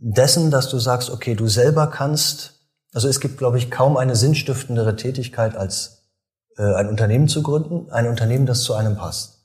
dessen, 0.00 0.50
dass 0.50 0.68
du 0.68 0.78
sagst, 0.78 1.08
okay, 1.08 1.34
du 1.34 1.48
selber 1.48 1.86
kannst, 1.86 2.57
also 2.98 3.06
es 3.06 3.20
gibt, 3.20 3.38
glaube 3.38 3.58
ich, 3.58 3.70
kaum 3.70 3.96
eine 3.96 4.16
sinnstiftendere 4.16 4.96
Tätigkeit 4.96 5.54
als 5.54 6.02
äh, 6.56 6.64
ein 6.64 6.88
Unternehmen 6.88 7.28
zu 7.28 7.44
gründen, 7.44 7.92
ein 7.92 8.08
Unternehmen, 8.08 8.44
das 8.44 8.62
zu 8.62 8.74
einem 8.74 8.96
passt. 8.96 9.37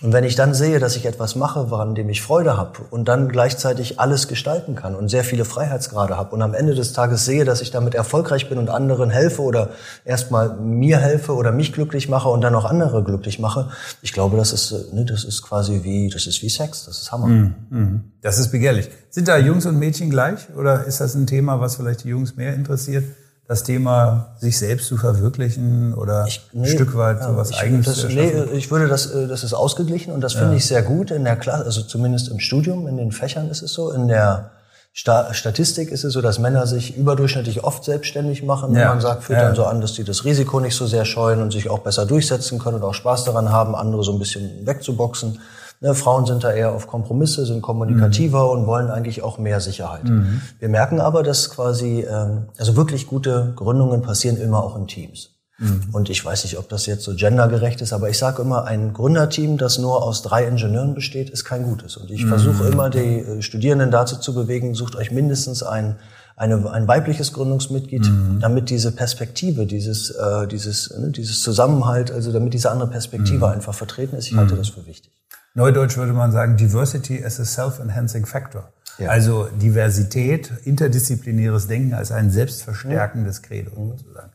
Und 0.00 0.12
wenn 0.12 0.22
ich 0.22 0.36
dann 0.36 0.54
sehe, 0.54 0.78
dass 0.78 0.94
ich 0.94 1.06
etwas 1.06 1.34
mache, 1.34 1.70
woran 1.70 1.96
dem 1.96 2.08
ich 2.08 2.22
Freude 2.22 2.56
habe 2.56 2.82
und 2.90 3.08
dann 3.08 3.28
gleichzeitig 3.28 3.98
alles 3.98 4.28
gestalten 4.28 4.76
kann 4.76 4.94
und 4.94 5.08
sehr 5.08 5.24
viele 5.24 5.44
Freiheitsgrade 5.44 6.16
habe 6.16 6.34
und 6.34 6.42
am 6.42 6.54
Ende 6.54 6.76
des 6.76 6.92
Tages 6.92 7.24
sehe, 7.24 7.44
dass 7.44 7.62
ich 7.62 7.72
damit 7.72 7.96
erfolgreich 7.96 8.48
bin 8.48 8.58
und 8.58 8.70
anderen 8.70 9.10
helfe 9.10 9.42
oder 9.42 9.70
erstmal 10.04 10.56
mir 10.56 10.98
helfe 10.98 11.34
oder 11.34 11.50
mich 11.50 11.72
glücklich 11.72 12.08
mache 12.08 12.28
und 12.28 12.42
dann 12.42 12.54
auch 12.54 12.64
andere 12.64 13.02
glücklich 13.02 13.40
mache, 13.40 13.70
ich 14.00 14.12
glaube, 14.12 14.36
das 14.36 14.52
ist, 14.52 14.92
ne, 14.92 15.04
das 15.04 15.24
ist 15.24 15.42
quasi 15.42 15.80
wie, 15.82 16.08
das 16.08 16.28
ist 16.28 16.42
wie 16.42 16.48
Sex, 16.48 16.84
das 16.84 17.00
ist 17.02 17.10
Hammer. 17.10 17.26
Mm, 17.26 17.54
mm. 17.70 18.12
Das 18.22 18.38
ist 18.38 18.52
begehrlich. 18.52 18.88
Sind 19.10 19.26
da 19.26 19.36
Jungs 19.36 19.66
und 19.66 19.78
Mädchen 19.78 20.10
gleich 20.10 20.48
oder 20.56 20.84
ist 20.84 21.00
das 21.00 21.16
ein 21.16 21.26
Thema, 21.26 21.60
was 21.60 21.76
vielleicht 21.76 22.04
die 22.04 22.08
Jungs 22.08 22.36
mehr 22.36 22.54
interessiert? 22.54 23.04
Das 23.48 23.62
Thema, 23.62 24.34
sich 24.38 24.58
selbst 24.58 24.88
zu 24.88 24.98
verwirklichen 24.98 25.94
oder 25.94 26.26
ich, 26.26 26.42
nee, 26.52 26.68
ein 26.68 26.68
Stück 26.68 26.94
weit 26.96 27.18
ja, 27.20 27.28
sowas 27.28 27.54
eigenes 27.54 27.86
das, 27.86 28.00
zu 28.00 28.08
Nee, 28.08 28.30
ich 28.52 28.70
würde 28.70 28.88
das, 28.88 29.06
äh, 29.06 29.26
das 29.26 29.42
ist 29.42 29.54
ausgeglichen 29.54 30.12
und 30.12 30.20
das 30.20 30.34
finde 30.34 30.50
ja. 30.50 30.56
ich 30.58 30.66
sehr 30.66 30.82
gut 30.82 31.10
in 31.10 31.24
der 31.24 31.36
Klasse, 31.36 31.64
also 31.64 31.82
zumindest 31.82 32.28
im 32.28 32.40
Studium, 32.40 32.86
in 32.86 32.98
den 32.98 33.10
Fächern 33.10 33.48
ist 33.48 33.62
es 33.62 33.72
so. 33.72 33.90
In 33.90 34.06
der 34.06 34.50
Sta 34.92 35.32
Statistik 35.32 35.90
ist 35.90 36.04
es 36.04 36.12
so, 36.12 36.20
dass 36.20 36.38
Männer 36.38 36.66
sich 36.66 36.96
überdurchschnittlich 36.98 37.64
oft 37.64 37.84
selbstständig 37.84 38.42
machen. 38.42 38.74
Ja. 38.74 38.90
Man 38.90 39.00
sagt, 39.00 39.24
führt 39.24 39.40
dann 39.40 39.54
so 39.54 39.64
an, 39.64 39.80
dass 39.80 39.94
die 39.94 40.04
das 40.04 40.26
Risiko 40.26 40.60
nicht 40.60 40.76
so 40.76 40.86
sehr 40.86 41.06
scheuen 41.06 41.40
und 41.40 41.50
sich 41.50 41.70
auch 41.70 41.78
besser 41.78 42.04
durchsetzen 42.04 42.58
können 42.58 42.76
und 42.76 42.82
auch 42.82 42.94
Spaß 42.94 43.24
daran 43.24 43.50
haben, 43.50 43.74
andere 43.74 44.04
so 44.04 44.12
ein 44.12 44.18
bisschen 44.18 44.66
wegzuboxen. 44.66 45.40
Ne, 45.80 45.94
Frauen 45.94 46.26
sind 46.26 46.42
da 46.42 46.52
eher 46.52 46.72
auf 46.72 46.86
Kompromisse, 46.86 47.46
sind 47.46 47.62
kommunikativer 47.62 48.44
mhm. 48.44 48.60
und 48.60 48.66
wollen 48.66 48.90
eigentlich 48.90 49.22
auch 49.22 49.38
mehr 49.38 49.60
Sicherheit. 49.60 50.04
Mhm. 50.04 50.40
Wir 50.58 50.68
merken 50.68 51.00
aber, 51.00 51.22
dass 51.22 51.50
quasi, 51.50 52.00
ähm, 52.00 52.48
also 52.58 52.76
wirklich 52.76 53.06
gute 53.06 53.52
Gründungen 53.54 54.02
passieren 54.02 54.36
immer 54.36 54.62
auch 54.62 54.76
in 54.76 54.88
Teams. 54.88 55.30
Mhm. 55.58 55.82
Und 55.92 56.10
ich 56.10 56.24
weiß 56.24 56.44
nicht, 56.44 56.58
ob 56.58 56.68
das 56.68 56.86
jetzt 56.86 57.04
so 57.04 57.14
gendergerecht 57.14 57.80
ist, 57.80 57.92
aber 57.92 58.08
ich 58.08 58.18
sage 58.18 58.42
immer, 58.42 58.64
ein 58.64 58.92
Gründerteam, 58.92 59.56
das 59.56 59.78
nur 59.78 60.02
aus 60.02 60.22
drei 60.22 60.44
Ingenieuren 60.44 60.94
besteht, 60.94 61.30
ist 61.30 61.44
kein 61.44 61.64
gutes. 61.64 61.96
Und 61.96 62.10
ich 62.10 62.24
mhm. 62.24 62.28
versuche 62.28 62.68
immer, 62.68 62.90
die 62.90 63.18
äh, 63.20 63.42
Studierenden 63.42 63.90
dazu 63.90 64.16
zu 64.16 64.34
bewegen, 64.34 64.74
sucht 64.74 64.96
euch 64.96 65.10
mindestens 65.10 65.62
ein 65.62 65.96
eine, 66.38 66.70
ein 66.70 66.86
weibliches 66.86 67.32
Gründungsmitglied, 67.32 68.06
mhm. 68.06 68.38
damit 68.40 68.70
diese 68.70 68.92
Perspektive, 68.92 69.66
dieses, 69.66 70.10
äh, 70.10 70.46
dieses, 70.46 70.96
ne, 70.96 71.10
dieses 71.10 71.42
Zusammenhalt, 71.42 72.12
also 72.12 72.32
damit 72.32 72.54
diese 72.54 72.70
andere 72.70 72.88
Perspektive 72.88 73.46
mhm. 73.46 73.54
einfach 73.54 73.74
vertreten 73.74 74.16
ist. 74.16 74.28
Ich 74.28 74.36
halte 74.36 74.54
mhm. 74.54 74.58
das 74.58 74.68
für 74.68 74.86
wichtig. 74.86 75.12
Neudeutsch 75.58 75.96
würde 75.96 76.12
man 76.12 76.30
sagen, 76.30 76.56
Diversity 76.56 77.24
as 77.24 77.40
a 77.40 77.44
self-enhancing 77.44 78.26
factor. 78.26 78.68
Ja. 78.98 79.10
Also 79.10 79.48
Diversität, 79.60 80.52
interdisziplinäres 80.64 81.66
Denken 81.66 81.94
als 81.94 82.12
ein 82.12 82.30
selbstverstärkendes 82.30 83.42
Credo 83.42 83.70
sozusagen. 83.74 84.30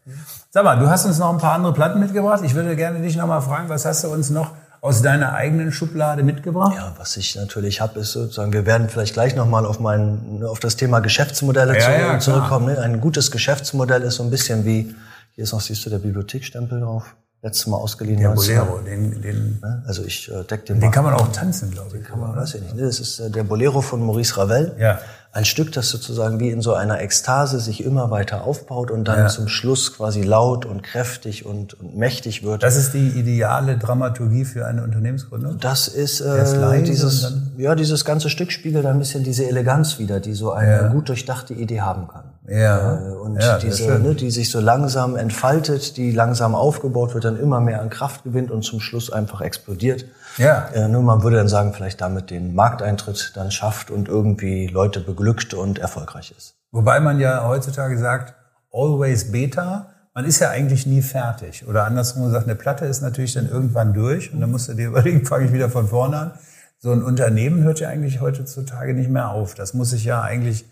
Sag 0.51 0.65
mal, 0.65 0.77
du 0.77 0.89
hast 0.89 1.05
uns 1.05 1.19
noch 1.19 1.31
ein 1.31 1.37
paar 1.37 1.53
andere 1.53 1.73
Platten 1.73 2.01
mitgebracht. 2.01 2.41
Ich 2.43 2.55
würde 2.55 2.75
gerne 2.75 3.01
dich 3.01 3.15
noch 3.15 3.27
mal 3.27 3.39
fragen, 3.39 3.69
was 3.69 3.85
hast 3.85 4.03
du 4.03 4.09
uns 4.09 4.29
noch 4.29 4.51
aus 4.81 5.01
deiner 5.01 5.33
eigenen 5.33 5.71
Schublade 5.71 6.23
mitgebracht? 6.23 6.75
Ja, 6.75 6.93
was 6.97 7.15
ich 7.15 7.35
natürlich 7.37 7.79
habe, 7.79 8.01
ist 8.01 8.11
sozusagen, 8.11 8.51
wir 8.51 8.65
werden 8.65 8.89
vielleicht 8.89 9.13
gleich 9.13 9.33
nochmal 9.33 9.65
auf 9.65 9.79
mein, 9.79 10.43
auf 10.45 10.59
das 10.59 10.75
Thema 10.75 10.99
Geschäftsmodelle 10.99 11.79
ja, 11.79 11.91
ja, 11.91 12.19
zurückkommen. 12.19 12.65
Ne? 12.65 12.79
Ein 12.79 12.99
gutes 12.99 13.31
Geschäftsmodell 13.31 14.01
ist 14.01 14.15
so 14.15 14.23
ein 14.23 14.29
bisschen 14.29 14.65
wie, 14.65 14.93
hier 15.35 15.45
ist 15.45 15.53
noch, 15.53 15.61
siehst 15.61 15.85
du, 15.85 15.89
der 15.89 15.99
Bibliothekstempel 15.99 16.81
drauf 16.81 17.15
letztes 17.43 17.67
Mal 17.67 17.77
ausgeliehen. 17.77 18.19
Der 18.19 18.29
Bolero, 18.29 18.79
den, 18.79 19.21
den, 19.21 19.61
also 19.85 20.03
ich 20.03 20.31
äh, 20.31 20.43
deck 20.43 20.65
den. 20.65 20.79
Den 20.79 20.89
kann 20.89 21.03
man 21.03 21.13
auch 21.13 21.31
tanzen, 21.31 21.69
glaube 21.69 21.89
ich. 21.89 22.03
Den 22.03 22.03
kann 22.03 22.19
man, 22.19 22.35
weiß 22.35 22.55
ich 22.55 22.61
nicht. 22.61 22.79
Das 22.79 22.99
ist 22.99 23.19
äh, 23.19 23.29
der 23.29 23.43
Bolero 23.43 23.81
von 23.81 24.01
Maurice 24.01 24.37
Ravel. 24.37 24.75
Ja 24.79 24.99
ein 25.33 25.45
Stück, 25.45 25.71
das 25.71 25.89
sozusagen 25.89 26.39
wie 26.39 26.51
in 26.51 26.61
so 26.61 26.75
einer 26.75 27.01
Ekstase 27.01 27.59
sich 27.59 27.83
immer 27.83 28.11
weiter 28.11 28.43
aufbaut 28.43 28.91
und 28.91 29.07
dann 29.07 29.17
ja. 29.17 29.27
zum 29.27 29.47
Schluss 29.47 29.97
quasi 29.97 30.21
laut 30.21 30.63
und 30.67 30.83
kräftig 30.83 31.43
und, 31.43 31.73
und, 31.73 31.97
mächtig 31.97 32.43
wird. 32.43 32.61
Das 32.61 32.75
ist 32.75 32.93
die 32.93 33.07
ideale 33.07 33.79
Dramaturgie 33.79 34.45
für 34.45 34.67
eine 34.67 34.83
Unternehmensgründung? 34.83 35.57
Das 35.59 35.87
ist 35.87 36.21
äh, 36.21 36.83
dieses, 36.83 37.33
ja, 37.57 37.73
dieses 37.73 38.05
ganze 38.05 38.29
Stück 38.29 38.51
spiegelt 38.51 38.85
ein 38.85 38.99
bisschen 38.99 39.23
diese 39.23 39.47
Eleganz 39.47 39.97
wieder, 39.97 40.19
die 40.19 40.33
so 40.33 40.51
eine 40.51 40.71
ja. 40.71 40.87
gut 40.89 41.09
durchdachte 41.09 41.55
Idee 41.55 41.81
haben 41.81 42.07
kann. 42.07 42.25
Ja. 42.47 42.99
Äh, 42.99 43.13
und 43.13 43.41
ja, 43.41 43.57
diese, 43.57 43.97
ne, 43.97 44.13
die 44.13 44.29
sich 44.29 44.51
so 44.51 44.59
langsam 44.59 45.15
entfaltet, 45.15 45.97
die 45.97 46.11
langsam 46.11 46.53
aufgebaut 46.53 47.15
wird, 47.15 47.25
dann 47.25 47.39
immer 47.39 47.59
mehr 47.59 47.81
an 47.81 47.89
Kraft 47.89 48.23
gewinnt 48.23 48.51
und 48.51 48.61
zum 48.61 48.79
Schluss 48.79 49.11
einfach 49.11 49.41
explodiert. 49.41 50.05
Ja. 50.37 50.67
Äh, 50.73 50.87
nur 50.87 51.01
man 51.03 51.23
würde 51.23 51.37
dann 51.37 51.47
sagen, 51.47 51.73
vielleicht 51.73 52.01
damit 52.01 52.29
den 52.29 52.55
Markteintritt 52.55 53.33
dann 53.35 53.51
schafft 53.51 53.91
und 53.91 54.07
irgendwie 54.07 54.67
Leute 54.67 54.99
beglückt 54.99 55.53
und 55.53 55.79
erfolgreich 55.79 56.33
ist. 56.37 56.55
Wobei 56.71 56.99
man 56.99 57.19
ja 57.19 57.47
heutzutage 57.47 57.97
sagt, 57.97 58.33
always 58.71 59.31
beta. 59.31 59.89
Man 60.15 60.25
ist 60.25 60.39
ja 60.39 60.49
eigentlich 60.49 60.85
nie 60.85 61.01
fertig. 61.01 61.67
Oder 61.67 61.85
andersrum 61.85 62.25
gesagt, 62.25 62.45
eine 62.45 62.55
Platte 62.55 62.85
ist 62.85 63.01
natürlich 63.01 63.33
dann 63.33 63.49
irgendwann 63.49 63.93
durch 63.93 64.33
und 64.33 64.41
dann 64.41 64.51
musst 64.51 64.69
du 64.69 64.73
dir 64.73 64.87
überlegen, 64.89 65.25
fange 65.25 65.45
ich 65.45 65.53
wieder 65.53 65.69
von 65.69 65.87
vorne 65.87 66.17
an. 66.17 66.31
So 66.79 66.91
ein 66.91 67.03
Unternehmen 67.03 67.63
hört 67.63 67.79
ja 67.79 67.89
eigentlich 67.89 68.19
heutzutage 68.19 68.93
nicht 68.93 69.09
mehr 69.09 69.29
auf. 69.29 69.55
Das 69.55 69.73
muss 69.73 69.91
sich 69.91 70.03
ja 70.03 70.21
eigentlich 70.21 70.65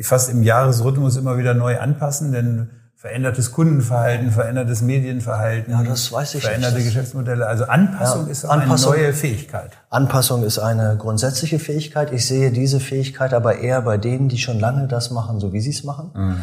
fast 0.00 0.30
im 0.30 0.42
Jahresrhythmus 0.42 1.16
immer 1.16 1.38
wieder 1.38 1.54
neu 1.54 1.78
anpassen, 1.78 2.32
denn 2.32 2.70
verändertes 3.02 3.50
Kundenverhalten, 3.50 4.30
verändertes 4.30 4.80
Medienverhalten, 4.80 5.72
ja, 5.72 5.82
das 5.82 6.12
weiß 6.12 6.36
ich 6.36 6.44
veränderte 6.44 6.76
nicht. 6.76 6.84
Geschäftsmodelle. 6.84 7.44
Also 7.44 7.64
Anpassung 7.64 8.26
ja, 8.26 8.30
ist 8.30 8.44
Anpassung, 8.44 8.92
eine 8.92 9.02
neue 9.02 9.12
Fähigkeit. 9.12 9.72
Anpassung 9.90 10.44
ist 10.44 10.60
eine 10.60 10.96
grundsätzliche 10.96 11.58
Fähigkeit. 11.58 12.12
Ich 12.12 12.24
sehe 12.28 12.52
diese 12.52 12.78
Fähigkeit 12.78 13.34
aber 13.34 13.58
eher 13.58 13.82
bei 13.82 13.98
denen, 13.98 14.28
die 14.28 14.38
schon 14.38 14.60
lange 14.60 14.86
das 14.86 15.10
machen, 15.10 15.40
so 15.40 15.52
wie 15.52 15.60
sie 15.60 15.70
es 15.70 15.82
machen. 15.82 16.12
Mhm. 16.14 16.36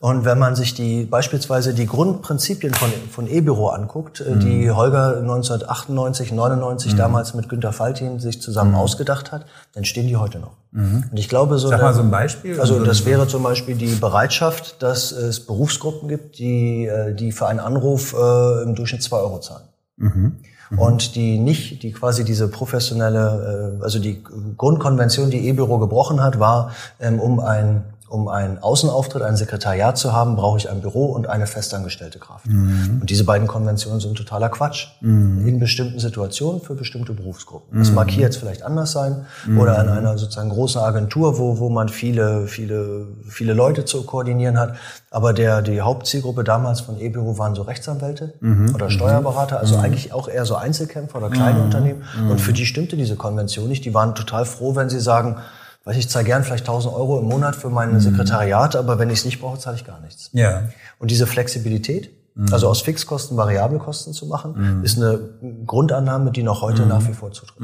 Und 0.00 0.24
wenn 0.24 0.38
man 0.38 0.56
sich 0.56 0.74
die 0.74 1.04
beispielsweise 1.04 1.72
die 1.72 1.86
Grundprinzipien 1.86 2.74
von, 2.74 2.90
von 3.10 3.28
E-Büro 3.28 3.68
anguckt, 3.68 4.20
äh, 4.20 4.34
mhm. 4.34 4.40
die 4.40 4.70
Holger 4.70 5.18
1998, 5.18 6.32
99 6.32 6.92
mhm. 6.92 6.96
damals 6.96 7.34
mit 7.34 7.48
Günter 7.48 7.72
Faltin 7.72 8.18
sich 8.18 8.42
zusammen 8.42 8.72
mhm. 8.72 8.78
ausgedacht 8.78 9.30
hat, 9.30 9.46
dann 9.72 9.84
stehen 9.84 10.08
die 10.08 10.16
heute 10.16 10.40
noch. 10.40 10.56
Mhm. 10.72 11.04
Und 11.10 11.16
ich 11.16 11.28
glaube 11.28 11.58
so. 11.58 11.68
Sag 11.68 11.80
mal 11.80 11.94
so 11.94 12.02
ein 12.02 12.10
Beispiel. 12.10 12.60
Also 12.60 12.84
das 12.84 13.06
wäre 13.06 13.28
zum 13.28 13.44
Beispiel 13.44 13.76
die 13.76 13.94
Bereitschaft, 13.94 14.82
dass 14.82 15.12
es 15.12 15.46
Berufsgruppen 15.46 16.08
gibt, 16.08 16.38
die, 16.38 16.86
äh, 16.86 17.14
die 17.14 17.30
für 17.30 17.46
einen 17.46 17.60
Anruf 17.60 18.14
äh, 18.14 18.62
im 18.62 18.74
Durchschnitt 18.74 19.02
zwei 19.02 19.18
Euro 19.18 19.38
zahlen. 19.38 19.68
Mhm. 19.96 20.36
Mhm. 20.70 20.78
Und 20.78 21.14
die 21.14 21.38
nicht, 21.38 21.84
die 21.84 21.92
quasi 21.92 22.24
diese 22.24 22.48
professionelle, 22.48 23.78
also 23.80 24.00
die 24.00 24.24
Grundkonvention, 24.56 25.30
die 25.30 25.46
E-Büro 25.48 25.78
gebrochen 25.78 26.22
hat, 26.22 26.40
war, 26.40 26.72
ähm, 27.00 27.20
um 27.20 27.38
ein 27.38 27.84
um 28.08 28.28
einen 28.28 28.58
Außenauftritt, 28.58 29.22
ein 29.22 29.36
Sekretariat 29.36 29.96
zu 29.96 30.12
haben, 30.12 30.36
brauche 30.36 30.58
ich 30.58 30.70
ein 30.70 30.82
Büro 30.82 31.06
und 31.06 31.28
eine 31.28 31.46
festangestellte 31.46 32.18
Kraft. 32.18 32.46
Mhm. 32.46 32.98
Und 33.00 33.10
diese 33.10 33.24
beiden 33.24 33.48
Konventionen 33.48 33.98
sind 33.98 34.16
totaler 34.16 34.50
Quatsch. 34.50 34.88
Mhm. 35.00 35.46
In 35.46 35.58
bestimmten 35.58 35.98
Situationen 35.98 36.60
für 36.60 36.74
bestimmte 36.74 37.14
Berufsgruppen. 37.14 37.78
Das 37.78 37.90
mag 37.92 38.10
hier 38.10 38.22
jetzt 38.22 38.36
vielleicht 38.36 38.62
anders 38.62 38.92
sein 38.92 39.24
mhm. 39.46 39.58
oder 39.58 39.82
in 39.82 39.88
einer 39.88 40.18
sozusagen 40.18 40.50
großen 40.50 40.82
Agentur, 40.82 41.38
wo, 41.38 41.58
wo 41.58 41.70
man 41.70 41.88
viele, 41.88 42.46
viele, 42.46 43.08
viele 43.26 43.54
Leute 43.54 43.84
zu 43.86 44.04
koordinieren 44.04 44.58
hat. 44.58 44.74
Aber 45.10 45.32
der, 45.32 45.62
die 45.62 45.80
Hauptzielgruppe 45.80 46.44
damals 46.44 46.82
von 46.82 47.00
E-Büro 47.00 47.38
waren 47.38 47.54
so 47.54 47.62
Rechtsanwälte 47.62 48.34
mhm. 48.40 48.74
oder 48.74 48.90
Steuerberater, 48.90 49.58
also 49.58 49.76
mhm. 49.76 49.84
eigentlich 49.84 50.12
auch 50.12 50.28
eher 50.28 50.44
so 50.44 50.56
Einzelkämpfer 50.56 51.18
oder 51.18 51.30
kleine 51.30 51.60
mhm. 51.60 51.64
Unternehmen. 51.64 52.02
Und 52.28 52.40
für 52.40 52.52
die 52.52 52.66
stimmte 52.66 52.96
diese 52.96 53.16
Konvention 53.16 53.68
nicht. 53.68 53.84
Die 53.84 53.94
waren 53.94 54.14
total 54.14 54.44
froh, 54.44 54.76
wenn 54.76 54.90
sie 54.90 55.00
sagen, 55.00 55.38
weiß 55.84 55.96
ich 55.96 56.08
zahle 56.08 56.24
gern 56.24 56.44
vielleicht 56.44 56.64
1000 56.64 56.94
Euro 56.94 57.18
im 57.18 57.26
Monat 57.26 57.56
für 57.56 57.70
mein 57.70 57.92
mhm. 57.92 58.00
Sekretariat, 58.00 58.76
aber 58.76 58.98
wenn 58.98 59.10
ich 59.10 59.20
es 59.20 59.24
nicht 59.24 59.40
brauche, 59.40 59.58
zahle 59.58 59.76
ich 59.76 59.84
gar 59.84 60.00
nichts. 60.00 60.30
Ja. 60.32 60.64
Und 60.98 61.10
diese 61.10 61.26
Flexibilität, 61.26 62.10
mhm. 62.34 62.52
also 62.52 62.68
aus 62.68 62.82
Fixkosten 62.82 63.36
Variabelkosten 63.36 64.12
zu 64.12 64.26
machen, 64.26 64.78
mhm. 64.78 64.84
ist 64.84 64.96
eine 64.96 65.20
Grundannahme, 65.66 66.30
die 66.30 66.42
noch 66.42 66.62
heute 66.62 66.82
mhm. 66.82 66.88
nach 66.88 67.06
wie 67.06 67.12
vor 67.12 67.32
zutrifft. 67.32 67.60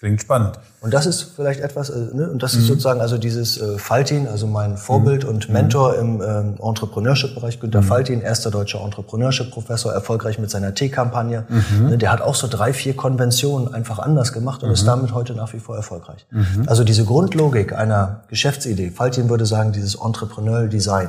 Mhm. 0.00 0.06
Klingt 0.06 0.22
spannend. 0.22 0.58
Und 0.80 0.94
das 0.94 1.04
ist 1.04 1.32
vielleicht 1.36 1.60
etwas, 1.60 1.90
äh, 1.90 2.14
ne? 2.14 2.30
und 2.30 2.42
das 2.42 2.54
ist 2.54 2.62
mhm. 2.62 2.68
sozusagen 2.68 3.00
also 3.02 3.18
dieses 3.18 3.60
äh, 3.60 3.76
Faltin, 3.76 4.28
also 4.28 4.46
mein 4.46 4.78
Vorbild 4.78 5.24
mhm. 5.24 5.30
und 5.30 5.48
Mentor 5.50 5.96
im 5.96 6.22
ähm, 6.22 6.54
Entrepreneurship-Bereich, 6.58 7.60
Günter 7.60 7.82
mhm. 7.82 7.86
Faltin, 7.86 8.20
erster 8.22 8.50
deutscher 8.50 8.82
Entrepreneurship-Professor, 8.82 9.92
erfolgreich 9.92 10.38
mit 10.38 10.50
seiner 10.50 10.74
T-Kampagne. 10.74 11.44
Mhm. 11.48 11.88
Ne? 11.90 11.98
Der 11.98 12.10
hat 12.10 12.22
auch 12.22 12.34
so 12.34 12.48
drei, 12.48 12.72
vier 12.72 12.96
Konventionen 12.96 13.74
einfach 13.74 13.98
anders 13.98 14.32
gemacht 14.32 14.62
und 14.62 14.70
ist 14.70 14.82
mhm. 14.82 14.86
damit 14.86 15.14
heute 15.14 15.34
nach 15.34 15.52
wie 15.52 15.60
vor 15.60 15.76
erfolgreich. 15.76 16.26
Mhm. 16.30 16.64
Also 16.66 16.82
diese 16.82 17.04
Grundlogik 17.04 17.74
einer 17.74 18.22
Geschäftsidee, 18.28 18.90
Faltin 18.90 19.28
würde 19.28 19.44
sagen, 19.44 19.72
dieses 19.72 19.96
Entrepreneurial 19.96 20.68
Design. 20.68 21.08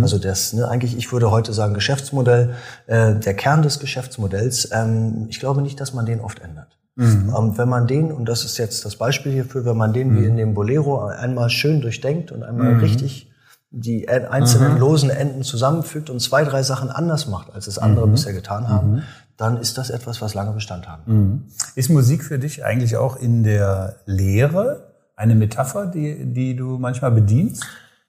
Also 0.00 0.18
das, 0.18 0.52
ne, 0.52 0.68
eigentlich, 0.68 0.96
ich 0.96 1.10
würde 1.10 1.32
heute 1.32 1.52
sagen, 1.52 1.74
Geschäftsmodell, 1.74 2.54
äh, 2.86 3.16
der 3.16 3.34
Kern 3.34 3.62
des 3.62 3.80
Geschäftsmodells. 3.80 4.68
Ähm, 4.70 5.26
ich 5.28 5.40
glaube 5.40 5.62
nicht, 5.62 5.80
dass 5.80 5.92
man 5.92 6.06
den 6.06 6.20
oft 6.20 6.38
ändert. 6.38 6.68
Mhm. 6.96 7.34
Ähm, 7.36 7.58
wenn 7.58 7.68
man 7.68 7.86
den, 7.86 8.12
und 8.12 8.26
das 8.26 8.44
ist 8.44 8.58
jetzt 8.58 8.84
das 8.84 8.96
Beispiel 8.96 9.32
hierfür, 9.32 9.64
wenn 9.64 9.76
man 9.76 9.92
den 9.92 10.10
mhm. 10.10 10.20
wie 10.20 10.26
in 10.26 10.36
dem 10.36 10.54
Bolero 10.54 11.06
einmal 11.06 11.50
schön 11.50 11.80
durchdenkt 11.80 12.30
und 12.32 12.42
einmal 12.42 12.74
mhm. 12.74 12.80
richtig 12.80 13.30
die 13.76 14.08
einzelnen 14.08 14.74
mhm. 14.74 14.78
losen 14.78 15.10
Enden 15.10 15.42
zusammenfügt 15.42 16.08
und 16.08 16.20
zwei, 16.20 16.44
drei 16.44 16.62
Sachen 16.62 16.90
anders 16.90 17.26
macht, 17.26 17.52
als 17.52 17.66
es 17.66 17.76
andere 17.76 18.06
mhm. 18.06 18.12
bisher 18.12 18.32
getan 18.32 18.68
haben, 18.68 18.92
mhm. 18.92 19.02
dann 19.36 19.56
ist 19.56 19.78
das 19.78 19.90
etwas, 19.90 20.22
was 20.22 20.34
lange 20.34 20.52
Bestand 20.52 20.86
haben. 20.88 21.48
Ist 21.74 21.90
Musik 21.90 22.22
für 22.22 22.38
dich 22.38 22.64
eigentlich 22.64 22.96
auch 22.96 23.16
in 23.16 23.42
der 23.42 23.96
Lehre 24.06 24.92
eine 25.16 25.34
Metapher, 25.34 25.86
die, 25.86 26.24
die 26.32 26.54
du 26.54 26.78
manchmal 26.78 27.10
bedienst? 27.10 27.66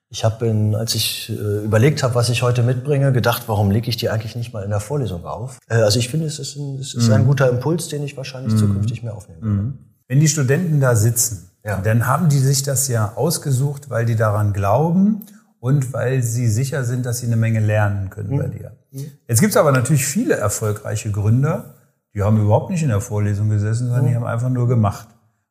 Ich 0.09 0.23
habe, 0.23 0.75
als 0.77 0.95
ich 0.95 1.29
äh, 1.29 1.65
überlegt 1.65 2.03
habe, 2.03 2.15
was 2.15 2.29
ich 2.29 2.43
heute 2.43 2.63
mitbringe, 2.63 3.11
gedacht, 3.11 3.43
warum 3.47 3.71
lege 3.71 3.89
ich 3.89 3.97
die 3.97 4.09
eigentlich 4.09 4.35
nicht 4.35 4.53
mal 4.53 4.63
in 4.63 4.69
der 4.69 4.79
Vorlesung 4.79 5.25
auf? 5.25 5.57
Äh, 5.67 5.75
also 5.75 5.99
ich 5.99 6.09
finde, 6.09 6.27
es 6.27 6.39
ist, 6.39 6.55
ein, 6.55 6.79
es 6.79 6.93
ist 6.93 7.07
mhm. 7.07 7.13
ein 7.13 7.25
guter 7.25 7.49
Impuls, 7.49 7.87
den 7.87 8.03
ich 8.03 8.15
wahrscheinlich 8.15 8.53
mhm. 8.53 8.57
zukünftig 8.57 9.03
mehr 9.03 9.15
aufnehmen 9.15 9.41
werde. 9.41 9.53
Mhm. 9.53 9.79
Wenn 10.07 10.19
die 10.19 10.27
Studenten 10.27 10.79
da 10.79 10.95
sitzen, 10.95 11.49
ja. 11.63 11.81
dann 11.81 12.05
haben 12.05 12.29
die 12.29 12.37
sich 12.37 12.61
das 12.61 12.87
ja 12.87 13.13
ausgesucht, 13.15 13.89
weil 13.89 14.05
die 14.05 14.15
daran 14.15 14.53
glauben 14.53 15.25
und 15.59 15.93
weil 15.93 16.21
sie 16.21 16.47
sicher 16.47 16.83
sind, 16.83 17.07
dass 17.07 17.19
sie 17.19 17.25
eine 17.25 17.37
Menge 17.37 17.59
lernen 17.59 18.11
können 18.11 18.37
bei 18.37 18.47
mhm. 18.47 18.51
dir. 18.51 18.71
Mhm. 18.91 19.11
Jetzt 19.27 19.41
gibt 19.41 19.51
es 19.51 19.57
aber 19.57 19.71
natürlich 19.71 20.05
viele 20.05 20.35
erfolgreiche 20.35 21.11
Gründer, 21.11 21.73
die 22.13 22.21
haben 22.21 22.41
überhaupt 22.41 22.69
nicht 22.69 22.83
in 22.83 22.89
der 22.89 23.01
Vorlesung 23.01 23.49
gesessen, 23.49 23.87
sondern 23.87 24.05
die 24.05 24.11
mhm. 24.11 24.17
haben 24.17 24.25
einfach 24.25 24.49
nur 24.49 24.67
gemacht. 24.67 25.07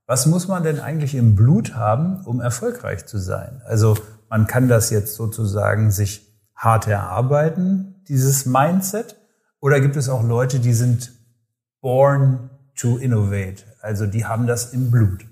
Was 0.07 0.27
muss 0.27 0.49
man 0.49 0.62
denn 0.62 0.81
eigentlich 0.81 1.14
im 1.14 1.35
Blut 1.35 1.75
haben, 1.75 2.25
um 2.25 2.40
erfolgreich 2.40 3.07
zu 3.07 3.19
sein? 3.19 3.62
Also 3.64 3.97
man 4.29 4.47
kann 4.47 4.69
das 4.69 4.91
jetzt 4.91 5.15
sozusagen 5.15 5.91
sich 5.91 6.35
hart 6.55 6.87
erarbeiten, 6.87 8.03
dieses 8.09 8.47
Mindset? 8.47 9.17
Oder 9.61 9.81
gibt 9.81 9.97
es 9.97 10.09
auch 10.09 10.23
Leute, 10.23 10.61
die 10.61 10.75
sind 10.75 11.13
born 11.81 12.51
to 12.77 12.97
innovate? 12.97 13.65
Also 13.81 14.07
die 14.07 14.25
haben 14.25 14.47
das 14.47 14.73
im 14.73 14.91
Blut. 14.91 15.27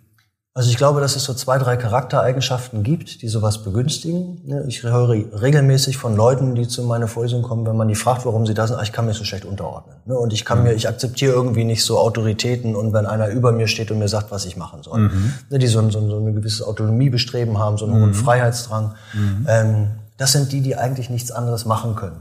Also 0.54 0.68
ich 0.68 0.76
glaube, 0.76 1.00
dass 1.00 1.16
es 1.16 1.24
so 1.24 1.32
zwei, 1.32 1.56
drei 1.56 1.78
Charaktereigenschaften 1.78 2.82
gibt, 2.82 3.22
die 3.22 3.28
sowas 3.28 3.62
begünstigen. 3.62 4.42
Ich 4.68 4.82
höre 4.82 5.08
regelmäßig 5.08 5.96
von 5.96 6.14
Leuten, 6.14 6.54
die 6.54 6.68
zu 6.68 6.82
meiner 6.82 7.08
Vorlesung 7.08 7.40
kommen, 7.40 7.64
wenn 7.64 7.76
man 7.76 7.88
die 7.88 7.94
fragt, 7.94 8.26
warum 8.26 8.44
sie 8.44 8.52
da 8.52 8.66
sind, 8.66 8.76
ah, 8.76 8.82
ich 8.82 8.92
kann 8.92 9.06
mir 9.06 9.14
so 9.14 9.24
schlecht 9.24 9.46
unterordnen. 9.46 9.96
Und 10.04 10.34
ich 10.34 10.44
kann 10.44 10.58
mhm. 10.58 10.64
mir, 10.64 10.72
ich 10.74 10.86
akzeptiere 10.86 11.32
irgendwie 11.32 11.64
nicht 11.64 11.82
so 11.82 11.98
Autoritäten 11.98 12.76
und 12.76 12.92
wenn 12.92 13.06
einer 13.06 13.28
über 13.28 13.52
mir 13.52 13.66
steht 13.66 13.90
und 13.90 13.98
mir 13.98 14.08
sagt, 14.08 14.30
was 14.30 14.44
ich 14.44 14.58
machen 14.58 14.82
soll. 14.82 15.00
Mhm. 15.00 15.32
Die 15.50 15.66
so, 15.66 15.88
so, 15.88 16.06
so 16.06 16.18
eine 16.18 16.34
gewisse 16.34 16.66
Autonomiebestreben 16.66 17.56
haben, 17.56 17.78
so 17.78 17.86
einen 17.86 17.96
mhm. 17.96 18.02
hohen 18.02 18.14
Freiheitsdrang. 18.14 18.94
Mhm. 19.14 19.46
Ähm, 19.48 19.90
das 20.18 20.32
sind 20.32 20.52
die, 20.52 20.60
die 20.60 20.76
eigentlich 20.76 21.08
nichts 21.08 21.32
anderes 21.32 21.64
machen 21.64 21.96
können 21.96 22.20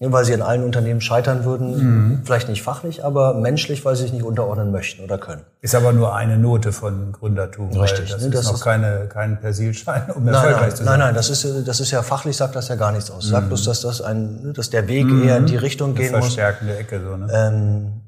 weil 0.00 0.24
sie 0.24 0.32
in 0.32 0.40
allen 0.40 0.64
Unternehmen 0.64 1.02
scheitern 1.02 1.44
würden, 1.44 1.76
mhm. 1.76 2.22
vielleicht 2.24 2.48
nicht 2.48 2.62
fachlich, 2.62 3.04
aber 3.04 3.34
menschlich, 3.34 3.84
weil 3.84 3.96
sie 3.96 4.04
sich 4.04 4.14
nicht 4.14 4.24
unterordnen 4.24 4.72
möchten 4.72 5.04
oder 5.04 5.18
können. 5.18 5.42
Ist 5.60 5.74
aber 5.74 5.92
nur 5.92 6.14
eine 6.14 6.38
Note 6.38 6.72
von 6.72 7.12
Gründertum. 7.12 7.70
Richtig. 7.78 8.10
das, 8.10 8.22
ne, 8.22 8.30
das 8.30 8.46
ist 8.46 8.52
noch 8.52 8.64
keine, 8.64 9.08
kein 9.08 9.38
Persilschein, 9.38 10.10
um 10.14 10.24
nein, 10.24 10.34
erfolgreich 10.34 10.60
nein, 10.60 10.70
zu 10.70 10.76
sein. 10.78 10.86
Nein, 10.86 10.98
nein, 11.00 11.14
das 11.14 11.28
ist, 11.28 11.68
das 11.68 11.80
ist 11.80 11.90
ja 11.90 12.02
fachlich, 12.02 12.34
sagt 12.34 12.56
das 12.56 12.68
ja 12.68 12.76
gar 12.76 12.92
nichts 12.92 13.10
aus. 13.10 13.28
Sagt 13.28 13.44
mhm. 13.44 13.48
bloß, 13.48 13.64
dass 13.64 13.82
das 13.82 14.00
ein, 14.00 14.54
dass 14.54 14.70
der 14.70 14.88
Weg 14.88 15.04
mhm. 15.04 15.28
eher 15.28 15.36
in 15.36 15.46
die 15.46 15.56
Richtung 15.56 15.94
gehen 15.94 16.14
eine 16.14 16.22
verstärkende 16.22 16.72
muss. 16.72 16.80
Ecke, 16.80 17.00
so, 17.02 17.16
ne? 17.18 17.28
Ähm, 17.30 18.00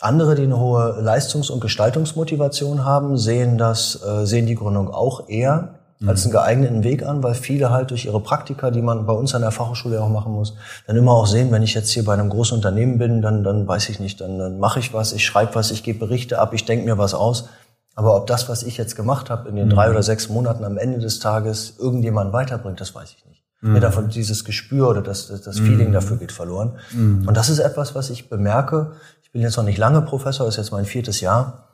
andere, 0.00 0.34
die 0.34 0.42
eine 0.42 0.58
hohe 0.58 1.00
Leistungs- 1.00 1.48
und 1.48 1.60
Gestaltungsmotivation 1.60 2.84
haben, 2.84 3.16
sehen 3.16 3.56
das, 3.56 4.02
äh, 4.04 4.26
sehen 4.26 4.46
die 4.46 4.56
Gründung 4.56 4.90
auch 4.90 5.28
eher 5.28 5.75
als 6.04 6.24
einen 6.24 6.32
geeigneten 6.32 6.84
Weg 6.84 7.04
an, 7.04 7.22
weil 7.22 7.34
viele 7.34 7.70
halt 7.70 7.90
durch 7.90 8.04
ihre 8.04 8.20
Praktika, 8.20 8.70
die 8.70 8.82
man 8.82 9.06
bei 9.06 9.14
uns 9.14 9.34
an 9.34 9.42
der 9.42 9.50
Fachhochschule 9.50 10.02
auch 10.02 10.10
machen 10.10 10.32
muss, 10.32 10.54
dann 10.86 10.96
immer 10.96 11.12
auch 11.12 11.26
sehen, 11.26 11.50
wenn 11.52 11.62
ich 11.62 11.74
jetzt 11.74 11.90
hier 11.90 12.04
bei 12.04 12.12
einem 12.12 12.28
großen 12.28 12.54
Unternehmen 12.54 12.98
bin, 12.98 13.22
dann, 13.22 13.42
dann 13.42 13.66
weiß 13.66 13.88
ich 13.88 13.98
nicht, 13.98 14.20
dann, 14.20 14.38
dann 14.38 14.58
mache 14.58 14.78
ich 14.78 14.92
was, 14.92 15.12
ich 15.12 15.24
schreibe 15.24 15.54
was, 15.54 15.70
ich 15.70 15.82
gebe 15.82 16.00
Berichte 16.00 16.38
ab, 16.38 16.52
ich 16.52 16.64
denke 16.64 16.84
mir 16.84 16.98
was 16.98 17.14
aus. 17.14 17.48
Aber 17.94 18.14
ob 18.14 18.26
das, 18.26 18.48
was 18.50 18.62
ich 18.62 18.76
jetzt 18.76 18.94
gemacht 18.94 19.30
habe 19.30 19.48
in 19.48 19.56
den 19.56 19.66
mhm. 19.66 19.70
drei 19.70 19.90
oder 19.90 20.02
sechs 20.02 20.28
Monaten 20.28 20.64
am 20.64 20.76
Ende 20.76 20.98
des 20.98 21.18
Tages 21.18 21.76
irgendjemand 21.78 22.34
weiterbringt, 22.34 22.78
das 22.78 22.94
weiß 22.94 23.14
ich 23.16 23.24
nicht. 23.24 23.42
Mhm. 23.62 23.72
Mir 23.72 23.80
davon 23.80 24.08
dieses 24.10 24.44
Gespür 24.44 24.90
oder 24.90 25.00
das, 25.00 25.28
das 25.28 25.58
Feeling 25.58 25.88
mhm. 25.88 25.92
dafür 25.94 26.18
geht 26.18 26.32
verloren. 26.32 26.72
Mhm. 26.92 27.26
Und 27.26 27.34
das 27.38 27.48
ist 27.48 27.58
etwas, 27.58 27.94
was 27.94 28.10
ich 28.10 28.28
bemerke. 28.28 28.92
Ich 29.22 29.32
bin 29.32 29.40
jetzt 29.40 29.56
noch 29.56 29.64
nicht 29.64 29.78
lange 29.78 30.02
Professor, 30.02 30.46
ist 30.46 30.58
jetzt 30.58 30.72
mein 30.72 30.84
viertes 30.84 31.22
Jahr 31.22 31.65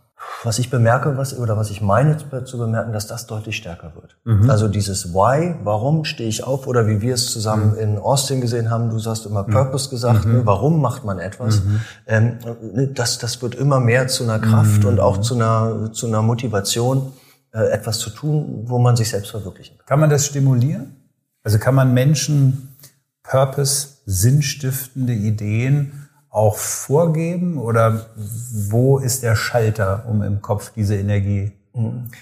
was 0.45 0.59
ich 0.59 0.71
bemerke, 0.71 1.17
was, 1.17 1.39
oder 1.39 1.57
was 1.57 1.71
ich 1.71 1.81
meine 1.81 2.17
zu 2.45 2.59
bemerken, 2.59 2.93
dass 2.93 3.07
das 3.07 3.27
deutlich 3.27 3.57
stärker 3.57 3.93
wird. 3.95 4.17
Mhm. 4.25 4.51
Also 4.51 4.69
dieses 4.69 5.15
Why, 5.15 5.55
warum 5.63 6.05
stehe 6.05 6.29
ich 6.29 6.45
auf, 6.45 6.67
oder 6.67 6.87
wie 6.87 7.01
wir 7.01 7.15
es 7.15 7.27
zusammen 7.31 7.73
mhm. 7.73 7.79
in 7.79 7.99
Austin 7.99 8.41
gesehen 8.41 8.71
haben, 8.71 8.91
du 8.91 8.99
hast 9.05 9.27
immer 9.27 9.47
mhm. 9.47 9.53
Purpose 9.53 9.91
gesagt, 9.91 10.25
mhm. 10.25 10.33
ne, 10.33 10.47
warum 10.47 10.81
macht 10.81 11.05
man 11.05 11.19
etwas, 11.19 11.65
mhm. 11.65 11.81
ähm, 12.07 12.39
ne, 12.75 12.89
das, 12.89 13.19
das 13.19 13.41
wird 13.43 13.55
immer 13.55 13.81
mehr 13.81 14.09
zu 14.09 14.25
einer 14.25 14.39
Kraft 14.39 14.85
und 14.85 15.01
auch 15.01 15.21
zu 15.21 15.35
einer, 15.35 15.91
zu 15.93 16.07
einer 16.07 16.23
Motivation, 16.23 17.13
äh, 17.53 17.71
etwas 17.71 17.99
zu 17.99 18.11
tun, 18.11 18.65
wo 18.65 18.79
man 18.79 18.97
sich 18.97 19.11
selbst 19.11 19.31
verwirklichen 19.31 19.79
kann. 19.79 19.87
Kann 19.87 20.01
man 20.01 20.11
das 20.11 20.27
stimulieren? 20.27 20.97
Also 21.45 21.59
kann 21.59 21.75
man 21.75 21.93
Menschen 21.93 22.77
Purpose, 23.23 23.89
sinnstiftende 24.07 25.13
Ideen 25.13 26.09
auch 26.33 26.57
vorgeben 26.57 27.59
oder 27.59 28.07
wo 28.53 28.99
ist 28.99 29.23
der 29.23 29.37
Schalter, 29.37 30.05
um 30.09 30.23
im 30.23 30.42
Kopf 30.42 30.73
diese 30.75 30.97
Energie 30.97 31.53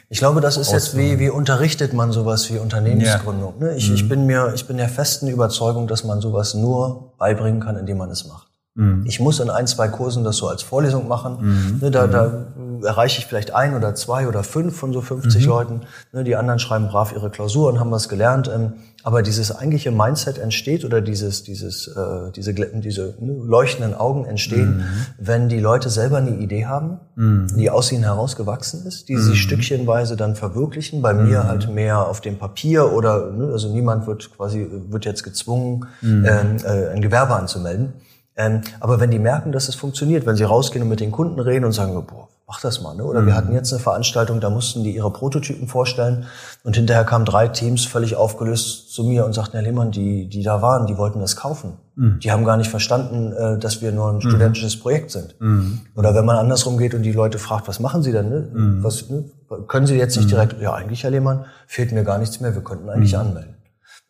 ich 0.09 0.19
glaube, 0.19 0.41
das 0.41 0.57
ist 0.57 0.71
jetzt 0.71 0.97
wie, 0.97 1.19
wie 1.19 1.29
unterrichtet 1.29 1.93
man 1.93 2.13
sowas 2.13 2.53
wie 2.53 2.59
Unternehmensgründung. 2.59 3.55
Ja. 3.61 3.67
Ne? 3.67 3.77
Ich, 3.77 3.89
mhm. 3.89 3.95
ich 3.97 4.09
bin 4.09 4.27
mir, 4.27 4.53
ich 4.55 4.67
bin 4.69 4.77
der 4.77 4.89
festen 4.89 5.27
Überzeugung, 5.27 5.89
dass 5.89 6.05
man 6.05 6.21
sowas 6.21 6.55
nur 6.55 7.15
beibringen 7.19 7.61
kann, 7.61 7.77
indem 7.77 7.99
man 7.99 8.11
es 8.11 8.29
macht. 8.29 8.47
Mhm. 8.77 9.05
Ich 9.07 9.19
muss 9.19 9.41
in 9.41 9.51
ein, 9.51 9.67
zwei 9.67 9.89
Kursen 9.89 10.23
das 10.23 10.37
so 10.37 10.47
als 10.47 10.63
Vorlesung 10.63 11.09
machen. 11.09 11.39
Mhm. 11.41 11.79
Ne, 11.81 11.91
da, 11.91 12.07
da 12.07 12.27
mhm. 12.27 12.70
Erreiche 12.85 13.19
ich 13.19 13.27
vielleicht 13.27 13.55
ein 13.55 13.75
oder 13.75 13.95
zwei 13.95 14.29
oder 14.29 14.43
fünf 14.43 14.77
von 14.77 14.93
so 14.93 15.01
50 15.01 15.43
mhm. 15.43 15.49
Leuten. 15.49 15.81
Ne, 16.13 16.25
die 16.25 16.37
anderen 16.37 16.59
schreiben 16.59 16.89
brav 16.89 17.13
ihre 17.13 17.31
Klausur 17.31 17.69
und 17.69 17.81
haben 17.81 17.91
was 17.91 18.09
gelernt. 18.09 18.51
Ähm, 18.53 18.75
aber 19.03 19.23
dieses 19.23 19.57
eigentliche 19.57 19.91
Mindset 19.91 20.39
entsteht 20.39 20.85
oder 20.85 21.01
dieses, 21.01 21.43
dieses, 21.43 21.89
äh, 21.89 22.31
diese, 22.35 22.53
diese 22.55 23.15
ne, 23.19 23.33
leuchtenden 23.45 23.95
Augen 23.95 24.27
entstehen, 24.27 24.79
mhm. 24.79 24.85
wenn 25.19 25.49
die 25.49 25.61
Leute 25.61 25.89
selber 25.89 26.19
eine 26.19 26.37
Idee 26.37 26.67
haben, 26.67 27.01
mhm. 27.17 27.47
die 27.57 27.71
aus 27.71 27.91
ihnen 27.93 28.05
herausgewachsen 28.05 28.87
ist, 28.87 29.09
die 29.09 29.15
mhm. 29.15 29.23
sie 29.23 29.37
stückchenweise 29.37 30.17
dann 30.17 30.37
verwirklichen. 30.37 31.01
Bei 31.01 31.15
mir 31.15 31.45
mhm. 31.45 31.49
halt 31.49 31.75
mehr 31.75 32.07
auf 32.09 32.21
dem 32.21 32.39
Papier 32.39 32.93
oder 32.93 33.31
ne, 33.31 33.53
also 33.53 33.73
niemand 33.73 34.07
wird 34.07 34.37
quasi 34.37 34.69
wird 34.89 35.05
jetzt 35.05 35.23
gezwungen, 35.23 35.87
mhm. 36.03 36.27
ähm, 36.27 36.57
äh, 36.65 36.89
ein 36.89 37.01
Gewerbe 37.01 37.35
anzumelden. 37.35 37.95
Ähm, 38.41 38.63
aber 38.81 39.01
wenn 39.01 39.11
die 39.11 39.19
merken, 39.19 39.53
dass 39.53 39.69
es 39.69 39.75
funktioniert, 39.75 40.27
wenn 40.27 40.37
sie 40.37 40.45
rausgehen 40.45 40.83
und 40.83 40.89
mit 40.89 41.01
den 41.01 41.13
Kunden 41.13 41.39
reden 41.41 41.65
und 41.65 41.73
sagen, 41.73 41.93
boah, 42.07 42.29
mach 42.51 42.61
das 42.61 42.81
mal. 42.81 42.95
Ne? 42.95 43.05
Oder 43.05 43.21
mhm. 43.21 43.27
wir 43.27 43.37
hatten 43.37 43.53
jetzt 43.53 43.73
eine 43.73 43.81
Veranstaltung, 43.81 44.41
da 44.41 44.51
mussten 44.51 44.83
die 44.83 44.97
ihre 44.97 45.13
Prototypen 45.13 45.69
vorstellen 45.69 46.25
und 46.65 46.75
hinterher 46.75 47.05
kamen 47.05 47.25
drei 47.25 47.47
Teams 47.47 47.85
völlig 47.85 48.17
aufgelöst 48.17 48.93
zu 48.93 49.05
mir 49.05 49.25
und 49.25 49.35
sagten, 49.35 49.53
Herr 49.53 49.63
Lehmann, 49.63 49.93
die, 49.93 50.29
die 50.29 50.43
da 50.43 50.61
waren, 50.61 50.87
die 50.87 50.97
wollten 50.97 51.21
das 51.21 51.37
kaufen. 51.37 51.75
Mhm. 51.95 52.19
Die 52.19 52.33
haben 52.33 52.45
gar 52.45 52.57
nicht 52.57 52.69
verstanden, 52.69 53.33
äh, 53.33 53.59
dass 53.59 53.83
wir 53.83 53.93
nur 53.93 54.09
ein 54.09 54.17
mhm. 54.17 54.21
studentisches 54.23 54.77
mhm. 54.77 54.81
Projekt 54.81 55.13
sind. 55.13 55.37
Mhm. 55.39 55.83
Oder 55.95 56.15
wenn 56.15 56.25
man 56.25 56.37
andersrum 56.37 56.77
geht 56.77 56.95
und 56.95 57.03
die 57.03 57.13
Leute 57.13 57.39
fragt, 57.39 57.69
was 57.69 57.79
machen 57.79 58.03
sie 58.03 58.11
denn? 58.11 58.29
Ne? 58.29 58.49
Mhm. 58.53 58.83
Was, 58.83 59.09
ne? 59.09 59.25
Können 59.69 59.87
sie 59.87 59.97
jetzt 59.97 60.17
nicht 60.17 60.31
direkt, 60.31 60.61
ja 60.61 60.75
eigentlich, 60.75 61.05
Herr 61.05 61.11
Lehmann, 61.11 61.45
fehlt 61.67 61.93
mir 61.93 62.03
gar 62.03 62.19
nichts 62.19 62.41
mehr, 62.41 62.55
wir 62.55 62.63
könnten 62.63 62.89
eigentlich 62.89 63.17
anmelden. 63.17 63.60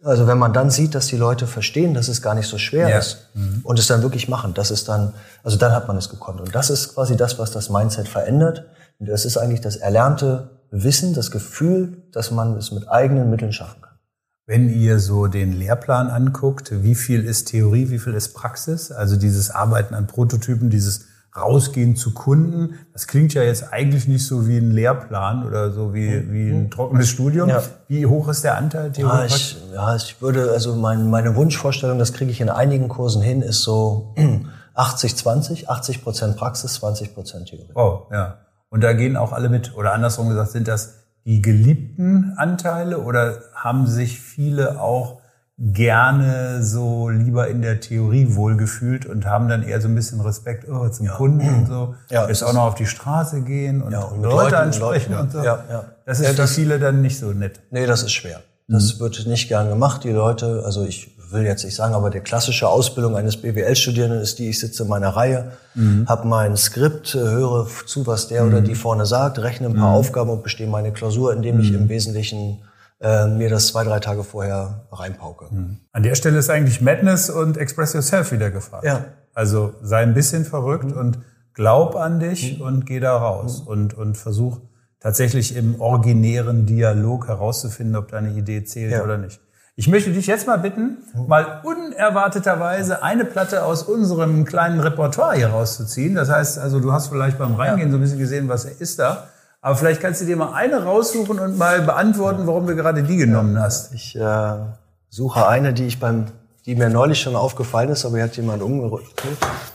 Also 0.02 0.26
wenn 0.26 0.38
man 0.38 0.52
dann 0.52 0.70
sieht, 0.70 0.94
dass 0.94 1.08
die 1.08 1.16
Leute 1.16 1.46
verstehen, 1.46 1.92
dass 1.92 2.08
es 2.08 2.22
gar 2.22 2.34
nicht 2.34 2.48
so 2.48 2.56
schwer 2.56 2.88
ja. 2.88 2.98
ist 2.98 3.28
mhm. 3.34 3.60
und 3.64 3.78
es 3.78 3.86
dann 3.86 4.02
wirklich 4.02 4.28
machen, 4.28 4.54
das 4.54 4.70
ist 4.70 4.88
dann, 4.88 5.12
also 5.42 5.58
dann 5.58 5.72
hat 5.72 5.88
man 5.88 5.96
es 5.96 6.08
gekonnt. 6.08 6.40
Und 6.40 6.54
das 6.54 6.70
ist 6.70 6.94
quasi 6.94 7.16
das, 7.16 7.38
was 7.38 7.50
das 7.50 7.68
Mindset 7.68 8.08
verändert. 8.08 8.64
Und 8.98 9.08
das 9.08 9.24
ist 9.24 9.36
eigentlich 9.36 9.60
das 9.60 9.76
erlernte 9.76 10.50
Wissen, 10.70 11.14
das 11.14 11.30
Gefühl, 11.30 12.04
dass 12.12 12.30
man 12.30 12.56
es 12.56 12.72
mit 12.72 12.88
eigenen 12.88 13.28
Mitteln 13.28 13.52
schaffen 13.52 13.82
kann. 13.82 13.90
Wenn 14.46 14.68
ihr 14.68 14.98
so 14.98 15.26
den 15.26 15.52
Lehrplan 15.52 16.08
anguckt, 16.08 16.82
wie 16.82 16.94
viel 16.94 17.24
ist 17.24 17.48
Theorie, 17.48 17.90
wie 17.90 17.98
viel 17.98 18.14
ist 18.14 18.34
Praxis? 18.34 18.90
Also 18.90 19.16
dieses 19.16 19.50
Arbeiten 19.50 19.94
an 19.94 20.06
Prototypen, 20.06 20.70
dieses 20.70 21.04
rausgehen 21.36 21.96
zu 21.96 22.12
Kunden. 22.12 22.78
Das 22.92 23.06
klingt 23.06 23.34
ja 23.34 23.42
jetzt 23.42 23.72
eigentlich 23.72 24.08
nicht 24.08 24.26
so 24.26 24.48
wie 24.48 24.58
ein 24.58 24.70
Lehrplan 24.70 25.46
oder 25.46 25.70
so 25.70 25.94
wie, 25.94 26.08
mhm. 26.10 26.32
wie 26.32 26.50
ein 26.50 26.70
trockenes 26.70 27.08
Studium. 27.08 27.48
Ja. 27.48 27.62
Wie 27.88 28.06
hoch 28.06 28.28
ist 28.28 28.42
der 28.42 28.56
Anteil 28.56 28.92
Theorie? 28.92 29.18
Ja 29.18 29.24
ich, 29.24 29.56
ja, 29.72 29.96
ich 29.96 30.20
würde, 30.20 30.50
also 30.50 30.74
mein, 30.74 31.08
meine 31.08 31.36
Wunschvorstellung, 31.36 31.98
das 31.98 32.12
kriege 32.12 32.30
ich 32.30 32.40
in 32.40 32.48
einigen 32.48 32.88
Kursen 32.88 33.22
hin, 33.22 33.42
ist 33.42 33.62
so 33.62 34.14
80, 34.74 35.16
20, 35.16 35.70
80 35.70 36.02
Prozent 36.02 36.36
Praxis, 36.36 36.74
20 36.74 37.14
Prozent 37.14 37.48
Theorie. 37.48 37.72
Oh, 37.74 38.06
ja. 38.10 38.38
Und 38.68 38.82
da 38.82 38.92
gehen 38.92 39.16
auch 39.16 39.32
alle 39.32 39.48
mit. 39.48 39.76
Oder 39.76 39.92
andersrum 39.92 40.28
gesagt, 40.28 40.50
sind 40.52 40.68
das 40.68 40.94
die 41.24 41.42
geliebten 41.42 42.34
Anteile 42.36 42.98
oder 43.00 43.42
haben 43.54 43.86
sich 43.86 44.20
viele 44.20 44.80
auch 44.80 45.19
gerne 45.60 46.62
so 46.62 47.10
lieber 47.10 47.48
in 47.48 47.60
der 47.60 47.80
Theorie 47.80 48.34
wohlgefühlt 48.34 49.04
und 49.04 49.26
haben 49.26 49.48
dann 49.48 49.62
eher 49.62 49.78
so 49.80 49.88
ein 49.88 49.94
bisschen 49.94 50.20
Respekt 50.22 50.66
oh, 50.70 50.88
zum 50.88 51.06
ja. 51.06 51.12
Kunden 51.12 51.46
und 51.54 51.66
so. 51.66 51.94
Ja, 52.08 52.26
Jetzt 52.26 52.42
auch 52.42 52.54
noch 52.54 52.62
auf 52.62 52.74
die 52.76 52.86
Straße 52.86 53.42
gehen 53.42 53.82
und, 53.82 53.92
ja, 53.92 54.00
und 54.00 54.22
Leute 54.22 54.36
Leuten, 54.36 54.54
ansprechen 54.54 55.12
Leuten, 55.12 55.24
und 55.24 55.32
so. 55.32 55.38
Ja, 55.44 55.64
ja. 55.70 55.84
Das 56.06 56.18
ist 56.18 56.26
ja, 56.26 56.32
für 56.32 56.46
viele 56.46 56.78
dann 56.78 57.02
nicht 57.02 57.18
so 57.18 57.32
nett. 57.32 57.60
Nee, 57.70 57.84
das 57.84 58.02
ist 58.02 58.12
schwer. 58.12 58.40
Das 58.68 58.94
mhm. 58.94 59.00
wird 59.00 59.26
nicht 59.26 59.48
gern 59.48 59.68
gemacht. 59.68 60.02
Die 60.04 60.12
Leute, 60.12 60.62
also 60.64 60.82
ich 60.82 61.14
will 61.30 61.44
jetzt 61.44 61.64
nicht 61.64 61.76
sagen, 61.76 61.94
aber 61.94 62.08
die 62.08 62.20
klassische 62.20 62.66
Ausbildung 62.66 63.14
eines 63.14 63.36
BWL-Studierenden 63.36 64.20
ist 64.20 64.38
die, 64.38 64.48
ich 64.48 64.60
sitze 64.60 64.84
in 64.84 64.88
meiner 64.88 65.10
Reihe, 65.10 65.52
mhm. 65.74 66.06
habe 66.08 66.26
mein 66.26 66.56
Skript, 66.56 67.14
äh, 67.14 67.18
höre 67.18 67.66
zu, 67.84 68.06
was 68.06 68.28
der 68.28 68.44
mhm. 68.44 68.48
oder 68.48 68.60
die 68.62 68.74
vorne 68.74 69.04
sagt, 69.04 69.38
rechne 69.40 69.68
ein 69.68 69.74
paar 69.74 69.90
mhm. 69.90 69.96
Aufgaben 69.96 70.30
und 70.30 70.42
bestehe 70.42 70.66
meine 70.66 70.90
Klausur, 70.92 71.34
indem 71.34 71.60
ich 71.60 71.70
mhm. 71.70 71.80
im 71.80 71.88
Wesentlichen 71.90 72.62
äh, 73.00 73.26
mir 73.26 73.48
das 73.48 73.68
zwei, 73.68 73.84
drei 73.84 73.98
Tage 73.98 74.24
vorher 74.24 74.86
reinpauke. 74.92 75.46
Mhm. 75.50 75.78
An 75.92 76.02
der 76.02 76.14
Stelle 76.14 76.38
ist 76.38 76.50
eigentlich 76.50 76.80
Madness 76.80 77.30
und 77.30 77.56
Express 77.56 77.94
Yourself 77.94 78.32
wieder 78.32 78.50
gefragt. 78.50 78.84
Ja. 78.84 79.06
Also 79.34 79.74
sei 79.82 80.02
ein 80.02 80.14
bisschen 80.14 80.44
verrückt 80.44 80.92
und 80.92 81.18
glaub 81.54 81.96
an 81.96 82.20
dich 82.20 82.60
und 82.60 82.86
geh 82.86 83.00
da 83.00 83.16
raus 83.16 83.60
und, 83.60 83.94
und 83.94 84.16
versuch 84.16 84.60
tatsächlich 85.00 85.56
im 85.56 85.80
originären 85.80 86.66
Dialog 86.66 87.28
herauszufinden, 87.28 87.96
ob 87.96 88.10
deine 88.10 88.30
Idee 88.32 88.64
zählt 88.64 88.92
ja. 88.92 89.02
oder 89.02 89.16
nicht. 89.16 89.40
Ich 89.76 89.88
möchte 89.88 90.12
dich 90.12 90.26
jetzt 90.26 90.46
mal 90.46 90.58
bitten, 90.58 90.98
mal 91.26 91.62
unerwarteterweise 91.64 93.02
eine 93.02 93.24
Platte 93.24 93.64
aus 93.64 93.82
unserem 93.82 94.44
kleinen 94.44 94.78
Repertoire 94.78 95.36
hier 95.36 95.48
rauszuziehen. 95.48 96.14
Das 96.14 96.28
heißt, 96.28 96.58
also 96.58 96.80
du 96.80 96.92
hast 96.92 97.08
vielleicht 97.08 97.38
beim 97.38 97.54
Reingehen 97.54 97.88
ja. 97.88 97.92
so 97.92 97.96
ein 97.96 98.02
bisschen 98.02 98.18
gesehen, 98.18 98.48
was 98.50 98.66
ist 98.66 98.98
da. 98.98 99.29
Aber 99.62 99.76
vielleicht 99.76 100.00
kannst 100.00 100.22
du 100.22 100.24
dir 100.24 100.36
mal 100.36 100.54
eine 100.54 100.84
raussuchen 100.84 101.38
und 101.38 101.58
mal 101.58 101.82
beantworten, 101.82 102.46
warum 102.46 102.66
du 102.66 102.74
gerade 102.74 103.02
die 103.02 103.16
genommen 103.16 103.60
hast. 103.60 103.92
Ich 103.92 104.16
äh, 104.16 104.54
suche 105.10 105.46
eine, 105.46 105.74
die 105.74 105.86
ich 105.86 106.00
beim, 106.00 106.26
die 106.64 106.74
mir 106.74 106.88
neulich 106.88 107.20
schon 107.20 107.36
aufgefallen 107.36 107.90
ist, 107.90 108.06
aber 108.06 108.16
hier 108.16 108.24
hat 108.24 108.36
jemand 108.36 108.62
umgerückt. 108.62 109.22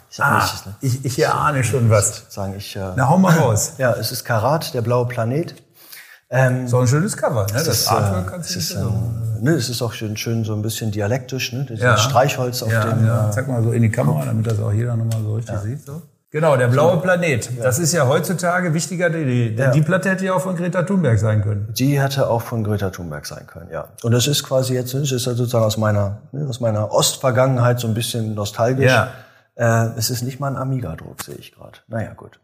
Ich, 0.10 0.24
ah, 0.24 0.38
nicht, 0.38 0.66
ne? 0.66 0.76
ich, 0.82 1.06
ich 1.06 1.22
erahne 1.22 1.64
schon 1.64 1.90
was. 1.90 2.26
Sagen 2.30 2.56
ich. 2.58 2.76
Äh, 2.76 2.94
Na 2.96 3.10
hau 3.10 3.18
mal 3.18 3.38
raus. 3.38 3.74
Ja, 3.78 3.94
es 3.94 4.12
ist 4.12 4.24
Karat, 4.26 4.74
der 4.74 4.82
blaue 4.82 5.08
Planet. 5.08 5.54
Ähm, 6.32 6.68
so 6.68 6.80
ein 6.80 6.88
schönes 6.88 7.16
Cover, 7.16 7.46
ne? 7.46 7.54
Das 7.54 7.68
ist, 7.68 7.88
Artwork 7.88 8.32
kannst 8.32 8.56
du 8.56 8.58
nicht 8.58 8.76
ne, 9.42 9.52
Es 9.52 9.70
ist 9.70 9.84
auch 9.84 9.94
schön, 9.94 10.18
schön 10.18 10.44
so 10.44 10.54
ein 10.54 10.64
bisschen 10.64 10.92
dialektisch, 10.92 11.54
ne? 11.54 11.66
Das 11.70 11.80
ja. 11.80 11.98
Streichholz 11.98 12.64
auf 12.64 12.72
ja, 12.72 12.86
dem. 12.86 13.06
Ja. 13.06 13.30
Äh, 13.30 13.32
Zeig 13.32 13.48
mal 13.48 13.62
so 13.62 13.72
in 13.72 13.84
die 13.84 13.92
Kamera, 13.92 14.26
damit 14.26 14.48
das 14.48 14.60
auch 14.60 14.74
jeder 14.74 14.96
nochmal 14.96 15.22
so 15.22 15.36
richtig 15.36 15.54
ja. 15.54 15.62
sieht. 15.62 15.86
So. 15.86 16.02
Genau, 16.36 16.58
der 16.58 16.68
blaue 16.68 16.98
Planet. 16.98 17.50
Das 17.64 17.80
ist 17.80 17.94
ja 17.94 18.10
heutzutage 18.10 18.74
wichtiger 18.74 19.10
denn 19.10 19.26
die. 19.26 19.56
Ja. 19.56 19.72
Die 19.72 19.82
Platte 19.82 20.10
hätte 20.10 20.26
ja 20.26 20.34
auch 20.34 20.42
von 20.42 20.58
Greta 20.58 20.84
Thunberg 20.84 21.18
sein 21.18 21.42
können. 21.42 21.70
Die 21.72 21.98
hätte 22.02 22.28
auch 22.28 22.42
von 22.42 22.66
Greta 22.66 22.90
Thunberg 22.90 23.26
sein 23.26 23.48
können, 23.48 23.70
ja. 23.72 23.88
Und 24.04 24.12
das 24.12 24.28
ist 24.28 24.44
quasi 24.44 24.74
jetzt, 24.74 24.94
das 24.94 25.14
ist 25.14 25.26
ja 25.26 25.34
sozusagen 25.34 25.64
aus 25.64 25.78
meiner, 25.78 26.18
ne, 26.34 26.46
aus 26.46 26.60
meiner 26.60 26.92
Ostvergangenheit 26.92 27.80
so 27.80 27.88
ein 27.88 27.94
bisschen 27.94 28.36
nostalgisch. 28.36 28.92
Ja. 28.92 29.12
Äh, 29.56 29.92
es 29.98 30.10
ist 30.10 30.24
nicht 30.24 30.42
mal 30.42 30.50
ein 30.50 30.58
Amiga-Druck, 30.58 31.24
sehe 31.24 31.36
ich 31.36 31.56
gerade. 31.56 31.80
Naja, 31.88 32.12
gut. 32.18 32.38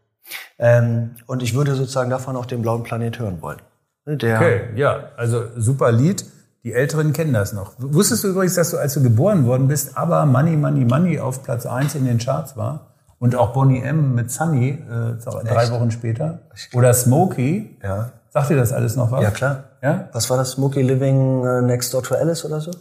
Ähm, 0.58 1.10
und 1.26 1.42
ich 1.42 1.52
würde 1.54 1.74
sozusagen 1.74 2.08
davon 2.08 2.34
auch 2.36 2.46
den 2.46 2.62
blauen 2.62 2.84
Planet 2.84 3.18
hören 3.18 3.42
wollen. 3.42 3.60
Der 4.06 4.38
okay, 4.38 4.60
ja, 4.74 5.10
also 5.18 5.48
super 5.58 5.92
Lied. 5.92 6.24
Die 6.64 6.72
Älteren 6.72 7.12
kennen 7.12 7.34
das 7.34 7.52
noch. 7.52 7.74
Wusstest 7.76 8.24
du 8.24 8.28
übrigens, 8.28 8.54
dass 8.54 8.70
du, 8.70 8.78
als 8.78 8.94
du 8.94 9.02
geboren 9.02 9.44
worden 9.44 9.68
bist, 9.68 9.98
aber 9.98 10.24
Money, 10.24 10.56
Money, 10.56 10.86
Money 10.86 11.20
auf 11.20 11.42
Platz 11.42 11.66
eins 11.66 11.94
in 11.94 12.06
den 12.06 12.16
Charts 12.16 12.56
war? 12.56 12.91
Und 13.22 13.36
auch 13.36 13.52
Bonnie 13.52 13.80
M. 13.80 14.16
mit 14.16 14.32
Sunny 14.32 14.70
äh, 14.70 15.14
drei 15.44 15.70
Wochen 15.70 15.92
später. 15.92 16.40
Oder 16.74 16.92
Smokey. 16.92 17.78
Ja. 17.80 18.10
Sagt 18.30 18.50
dir 18.50 18.56
das 18.56 18.72
alles 18.72 18.96
noch 18.96 19.12
was? 19.12 19.22
Ja, 19.22 19.30
klar. 19.30 19.62
Ja? 19.80 20.08
Was 20.12 20.28
war 20.28 20.38
das? 20.38 20.50
Smokey 20.50 20.82
Living 20.82 21.44
äh, 21.44 21.62
Next 21.62 21.94
Door 21.94 22.02
to 22.02 22.16
Alice 22.16 22.44
oder 22.44 22.58
so? 22.58 22.72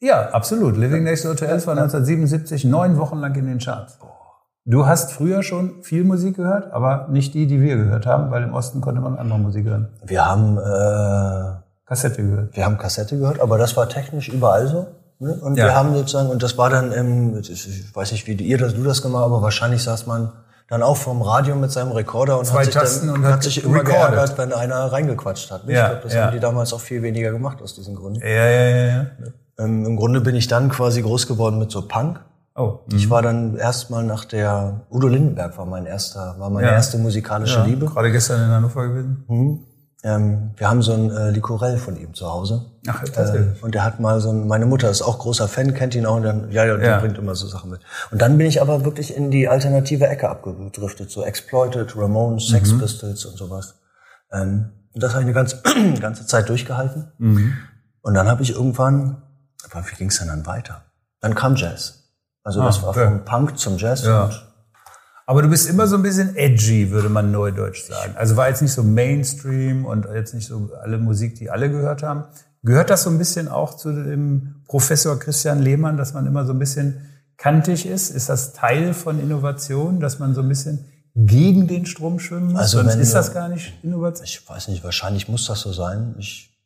Ja, 0.00 0.30
absolut. 0.30 0.78
Living 0.78 1.04
Next 1.04 1.26
Door 1.26 1.36
to 1.36 1.44
Alice 1.44 1.66
war 1.66 1.74
1977 1.76 2.64
neun 2.64 2.96
Wochen 2.96 3.18
lang 3.18 3.34
in 3.34 3.44
den 3.44 3.58
Charts. 3.58 3.98
Du 4.64 4.86
hast 4.86 5.12
früher 5.12 5.42
schon 5.42 5.82
viel 5.82 6.04
Musik 6.04 6.36
gehört, 6.36 6.72
aber 6.72 7.08
nicht 7.10 7.34
die, 7.34 7.46
die 7.46 7.60
wir 7.60 7.76
gehört 7.76 8.06
haben, 8.06 8.30
weil 8.30 8.42
im 8.44 8.54
Osten 8.54 8.80
konnte 8.80 9.02
man 9.02 9.18
andere 9.18 9.38
Musik 9.38 9.66
hören. 9.66 9.90
Wir 10.06 10.24
haben 10.24 10.56
äh, 10.56 11.60
Kassette 11.84 12.22
gehört. 12.22 12.56
Wir 12.56 12.64
haben 12.64 12.78
Kassette 12.78 13.18
gehört, 13.18 13.38
aber 13.38 13.58
das 13.58 13.76
war 13.76 13.86
technisch 13.86 14.30
überall 14.30 14.66
so. 14.66 14.86
Ne? 15.20 15.34
Und 15.34 15.56
ja. 15.56 15.66
wir 15.66 15.74
haben 15.74 15.94
sozusagen, 15.94 16.30
und 16.30 16.42
das 16.42 16.58
war 16.58 16.70
dann 16.70 16.92
im, 16.92 17.38
ich 17.38 17.94
weiß 17.94 18.12
nicht, 18.12 18.26
wie 18.26 18.32
ihr 18.32 18.58
das, 18.58 18.74
du 18.74 18.82
das 18.82 19.02
gemacht, 19.02 19.24
aber 19.24 19.42
wahrscheinlich 19.42 19.82
saß 19.82 20.06
man 20.06 20.32
dann 20.68 20.82
auch 20.82 20.96
vom 20.96 21.20
Radio 21.20 21.56
mit 21.56 21.70
seinem 21.70 21.92
Rekorder 21.92 22.38
und 22.38 22.46
Zwei 22.46 22.60
hat 22.60 22.64
sich, 22.66 22.74
Tasten 22.74 23.08
dann, 23.08 23.16
und 23.16 23.24
hat 23.26 23.42
sich 23.42 23.62
immer 23.62 23.80
recorded. 23.80 24.12
geärgert, 24.12 24.38
wenn 24.38 24.52
einer 24.52 24.90
reingequatscht 24.90 25.50
hat. 25.50 25.64
Ja, 25.66 25.68
ich 25.68 25.90
glaube, 25.90 26.02
das 26.04 26.14
ja. 26.14 26.24
haben 26.24 26.32
die 26.32 26.40
damals 26.40 26.72
auch 26.72 26.80
viel 26.80 27.02
weniger 27.02 27.32
gemacht 27.32 27.60
aus 27.60 27.74
diesem 27.74 27.96
Grund. 27.96 28.18
Ja, 28.18 28.28
ja, 28.28 28.68
ja. 28.68 28.86
ja. 28.86 29.06
Ähm, 29.58 29.84
Im 29.84 29.96
Grunde 29.96 30.20
bin 30.20 30.34
ich 30.36 30.48
dann 30.48 30.70
quasi 30.70 31.02
groß 31.02 31.26
geworden 31.26 31.58
mit 31.58 31.70
so 31.70 31.86
Punk. 31.86 32.20
Oh. 32.54 32.78
Ich 32.92 33.06
mhm. 33.06 33.10
war 33.10 33.22
dann 33.22 33.56
erstmal 33.56 34.04
nach 34.04 34.24
der 34.24 34.80
Udo 34.90 35.06
Lindenberg 35.08 35.56
war 35.58 35.66
mein 35.66 35.86
erster, 35.86 36.36
war 36.38 36.50
meine 36.50 36.68
ja. 36.68 36.72
erste 36.74 36.98
musikalische 36.98 37.58
ja, 37.58 37.64
Liebe. 37.64 37.86
Gerade 37.86 38.10
gestern 38.10 38.42
in 38.42 38.50
Hannover 38.50 38.88
gewesen. 38.88 39.24
Mhm. 39.28 39.60
Ähm, 40.02 40.52
wir 40.56 40.70
haben 40.70 40.80
so 40.80 40.94
ein 40.94 41.10
äh, 41.10 41.30
Licorell 41.30 41.76
von 41.76 41.96
ihm 41.96 42.14
zu 42.14 42.26
Hause. 42.26 42.64
Ach, 42.88 43.02
äh, 43.02 43.48
und 43.60 43.74
der 43.74 43.84
hat 43.84 44.00
mal 44.00 44.20
so 44.20 44.30
ein, 44.30 44.46
meine 44.46 44.64
Mutter 44.64 44.88
ist 44.88 45.02
auch 45.02 45.18
großer 45.18 45.46
Fan, 45.46 45.74
kennt 45.74 45.94
ihn 45.94 46.06
auch 46.06 46.16
und 46.16 46.22
dann, 46.22 46.50
ja, 46.50 46.64
ja, 46.64 46.76
der 46.76 46.88
ja. 46.88 47.00
bringt 47.00 47.18
immer 47.18 47.34
so 47.34 47.46
Sachen 47.46 47.70
mit. 47.70 47.80
Und 48.10 48.22
dann 48.22 48.38
bin 48.38 48.46
ich 48.46 48.62
aber 48.62 48.86
wirklich 48.86 49.14
in 49.14 49.30
die 49.30 49.46
alternative 49.46 50.06
Ecke 50.06 50.30
abgedriftet, 50.30 51.10
so 51.10 51.22
Exploited, 51.22 51.94
Ramones, 51.96 52.48
Sex 52.48 52.72
mhm. 52.72 52.80
Pistols 52.80 53.26
und 53.26 53.36
sowas. 53.36 53.74
Ähm, 54.32 54.70
und 54.94 55.02
das 55.02 55.12
habe 55.12 55.22
ich 55.22 55.26
eine 55.26 55.34
ganze, 55.34 55.60
ganze 56.00 56.26
Zeit 56.26 56.48
durchgehalten. 56.48 57.12
Mhm. 57.18 57.52
Und 58.00 58.14
dann 58.14 58.26
habe 58.26 58.42
ich 58.42 58.52
irgendwann, 58.52 59.22
aber 59.70 59.84
wie 59.86 59.96
ging 59.96 60.08
es 60.08 60.18
denn 60.18 60.28
dann 60.28 60.46
weiter? 60.46 60.82
Dann 61.20 61.34
kam 61.34 61.56
Jazz. 61.56 62.14
Also 62.42 62.62
ah, 62.62 62.64
das 62.64 62.82
war 62.82 62.90
okay. 62.90 63.04
vom 63.04 63.24
Punk 63.26 63.58
zum 63.58 63.76
Jazz. 63.76 64.04
Ja. 64.04 64.30
Aber 65.30 65.42
du 65.42 65.48
bist 65.48 65.70
immer 65.70 65.86
so 65.86 65.94
ein 65.94 66.02
bisschen 66.02 66.34
edgy, 66.34 66.90
würde 66.90 67.08
man 67.08 67.30
neudeutsch 67.30 67.84
sagen. 67.84 68.16
Also 68.16 68.34
war 68.34 68.48
jetzt 68.48 68.62
nicht 68.62 68.72
so 68.72 68.82
Mainstream 68.82 69.84
und 69.84 70.04
jetzt 70.12 70.34
nicht 70.34 70.48
so 70.48 70.70
alle 70.82 70.98
Musik, 70.98 71.36
die 71.36 71.50
alle 71.50 71.70
gehört 71.70 72.02
haben. 72.02 72.24
Gehört 72.64 72.90
das 72.90 73.04
so 73.04 73.10
ein 73.10 73.18
bisschen 73.18 73.46
auch 73.46 73.76
zu 73.76 73.92
dem 73.92 74.56
Professor 74.66 75.16
Christian 75.20 75.62
Lehmann, 75.62 75.96
dass 75.96 76.14
man 76.14 76.26
immer 76.26 76.46
so 76.46 76.52
ein 76.52 76.58
bisschen 76.58 77.08
kantig 77.36 77.86
ist? 77.86 78.10
Ist 78.10 78.28
das 78.28 78.54
Teil 78.54 78.92
von 78.92 79.20
Innovation, 79.20 80.00
dass 80.00 80.18
man 80.18 80.34
so 80.34 80.40
ein 80.40 80.48
bisschen 80.48 80.84
gegen 81.14 81.68
den 81.68 81.86
Strom 81.86 82.18
schwimmen 82.18 82.50
muss? 82.50 82.62
Also 82.62 82.78
Sonst 82.78 82.96
ist 82.96 83.14
das 83.14 83.32
gar 83.32 83.48
nicht 83.48 83.72
Innovation? 83.84 84.24
Ich 84.24 84.48
weiß 84.48 84.66
nicht, 84.66 84.82
wahrscheinlich 84.82 85.28
muss 85.28 85.46
das 85.46 85.60
so 85.60 85.72
sein. 85.72 86.16
Ich 86.18 86.58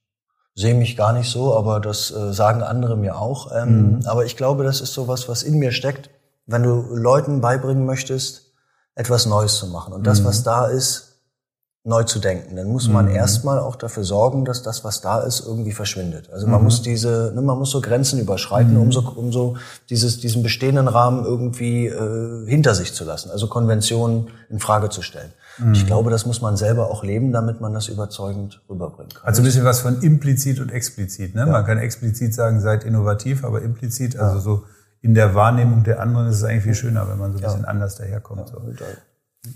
sehe 0.55 0.74
mich 0.74 0.96
gar 0.96 1.12
nicht 1.12 1.31
so, 1.31 1.55
aber 1.55 1.81
das 1.81 2.11
äh, 2.11 2.33
sagen 2.33 2.62
andere 2.62 2.96
mir 2.96 3.18
auch. 3.18 3.53
Ähm, 3.55 3.96
mhm. 3.96 4.07
Aber 4.07 4.24
ich 4.24 4.38
glaube, 4.38 4.64
das 4.64 4.81
ist 4.81 4.94
so 4.94 5.07
was, 5.07 5.29
was 5.29 5.42
in 5.42 5.59
mir 5.59 5.70
steckt. 5.70 6.09
Wenn 6.46 6.62
du 6.62 6.81
Leuten 6.94 7.42
beibringen 7.42 7.85
möchtest, 7.85 8.44
etwas 8.94 9.26
Neues 9.26 9.57
zu 9.57 9.66
machen 9.66 9.92
und 9.92 10.07
das, 10.07 10.20
mhm. 10.20 10.26
was 10.26 10.42
da 10.42 10.66
ist, 10.66 11.14
neu 11.87 12.02
zu 12.04 12.18
denken, 12.18 12.57
dann 12.57 12.68
muss 12.68 12.88
man 12.88 13.07
mhm. 13.07 13.14
erstmal 13.14 13.59
auch 13.59 13.76
dafür 13.76 14.04
sorgen, 14.04 14.46
dass 14.46 14.62
das, 14.62 14.85
was 14.85 15.02
da 15.02 15.20
ist, 15.20 15.44
irgendwie 15.44 15.72
verschwindet. 15.72 16.30
Also 16.33 16.46
man 16.46 16.61
mhm. 16.61 16.64
muss 16.64 16.80
diese, 16.80 17.30
ne, 17.35 17.42
man 17.42 17.59
muss 17.59 17.70
so 17.70 17.83
Grenzen 17.83 18.18
überschreiten, 18.18 18.72
mhm. 18.72 18.80
um 18.80 18.92
so, 18.92 19.00
um 19.00 19.33
so 19.33 19.59
dieses, 19.90 20.18
diesen 20.18 20.42
bestehenden 20.42 20.88
Rahmen 20.88 21.26
irgendwie 21.26 21.87
äh, 21.87 22.46
hinter 22.48 22.74
sich 22.74 22.94
zu 22.94 23.04
lassen, 23.04 23.30
also 23.30 23.48
Konventionen 23.48 24.28
in 24.48 24.61
Frage 24.61 24.88
zu 24.88 25.02
stellen. 25.02 25.30
Mhm. 25.59 25.74
Ich 25.74 25.87
glaube, 25.87 26.11
das 26.11 26.24
muss 26.24 26.40
man 26.40 26.57
selber 26.57 26.90
auch 26.90 27.04
leben, 27.04 27.33
damit 27.33 27.61
man 27.61 27.74
das 27.74 27.88
überzeugend 27.88 28.62
rüberbringen 28.70 29.12
kann. 29.12 29.26
Also 29.26 29.42
ein 29.42 29.44
bisschen 29.44 29.66
was 29.66 29.80
von 29.80 30.00
implizit 30.00 30.61
und 30.61 30.72
explizit. 30.72 31.35
Ne? 31.35 31.42
Ja. 31.42 31.46
Man 31.52 31.66
kann 31.66 31.76
explizit 31.76 32.33
sagen, 32.33 32.62
seid 32.62 32.85
innovativ, 32.85 33.44
aber 33.44 33.61
implizit, 33.61 34.16
also 34.16 34.40
so 34.40 34.64
in 35.05 35.12
der 35.12 35.35
Wahrnehmung 35.35 35.85
der 35.85 36.01
anderen 36.01 36.29
ist 36.29 36.37
es 36.37 36.45
eigentlich 36.45 36.62
viel 36.62 36.75
schöner, 36.75 37.07
wenn 37.11 37.19
man 37.19 37.33
so 37.33 37.38
ein 37.38 37.45
bisschen 37.45 37.64
ja. 37.64 37.69
anders 37.69 37.97
daherkommt. 37.97 38.49
So. 38.49 38.57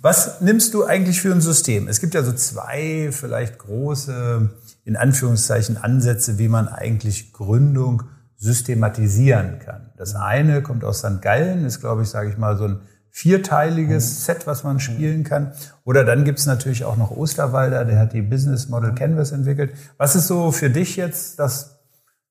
Was 0.03 0.43
nimmst 0.43 0.75
du 0.75 0.85
eigentlich 0.85 1.23
für 1.23 1.33
ein 1.33 1.41
System? 1.41 1.89
Es 1.89 2.01
gibt 2.01 2.13
ja 2.13 2.23
so 2.23 2.35
zwei 2.35 3.09
vielleicht 3.13 3.59
große, 3.59 4.51
in 4.85 4.97
Anführungszeichen, 4.97 5.79
Ansätze, 5.79 6.39
wie 6.39 6.49
man 6.49 6.69
eigentlich 6.69 7.33
Gründung 7.33 8.03
systematisieren 8.37 9.59
kann. 9.59 9.91
Das 9.97 10.15
eine 10.15 10.61
kommt 10.61 10.85
aus 10.85 10.99
St. 10.99 11.23
Gallen, 11.23 11.65
ist, 11.65 11.81
glaube 11.81 12.03
ich, 12.03 12.11
sage 12.11 12.29
ich 12.29 12.37
mal, 12.37 12.59
so 12.59 12.65
ein 12.65 12.81
vierteiliges 13.09 14.05
mhm. 14.05 14.25
Set, 14.25 14.47
was 14.47 14.65
man 14.65 14.81
spielen 14.81 15.25
kann. 15.25 15.53
Oder 15.83 16.05
dann 16.05 16.25
gibt's 16.25 16.45
natürlich 16.45 16.85
auch 16.85 16.99
noch 16.99 17.11
Osterwalder, 17.11 17.87
der 17.87 17.99
hat 17.99 18.13
die 18.13 18.21
Business 18.21 18.69
Model 18.69 18.95
Canvas 18.95 19.33
entwickelt. 19.33 19.73
Was 19.97 20.15
ist 20.15 20.27
so 20.27 20.53
für 20.53 20.69
dich 20.69 20.97
jetzt 20.97 21.39
das 21.39 21.78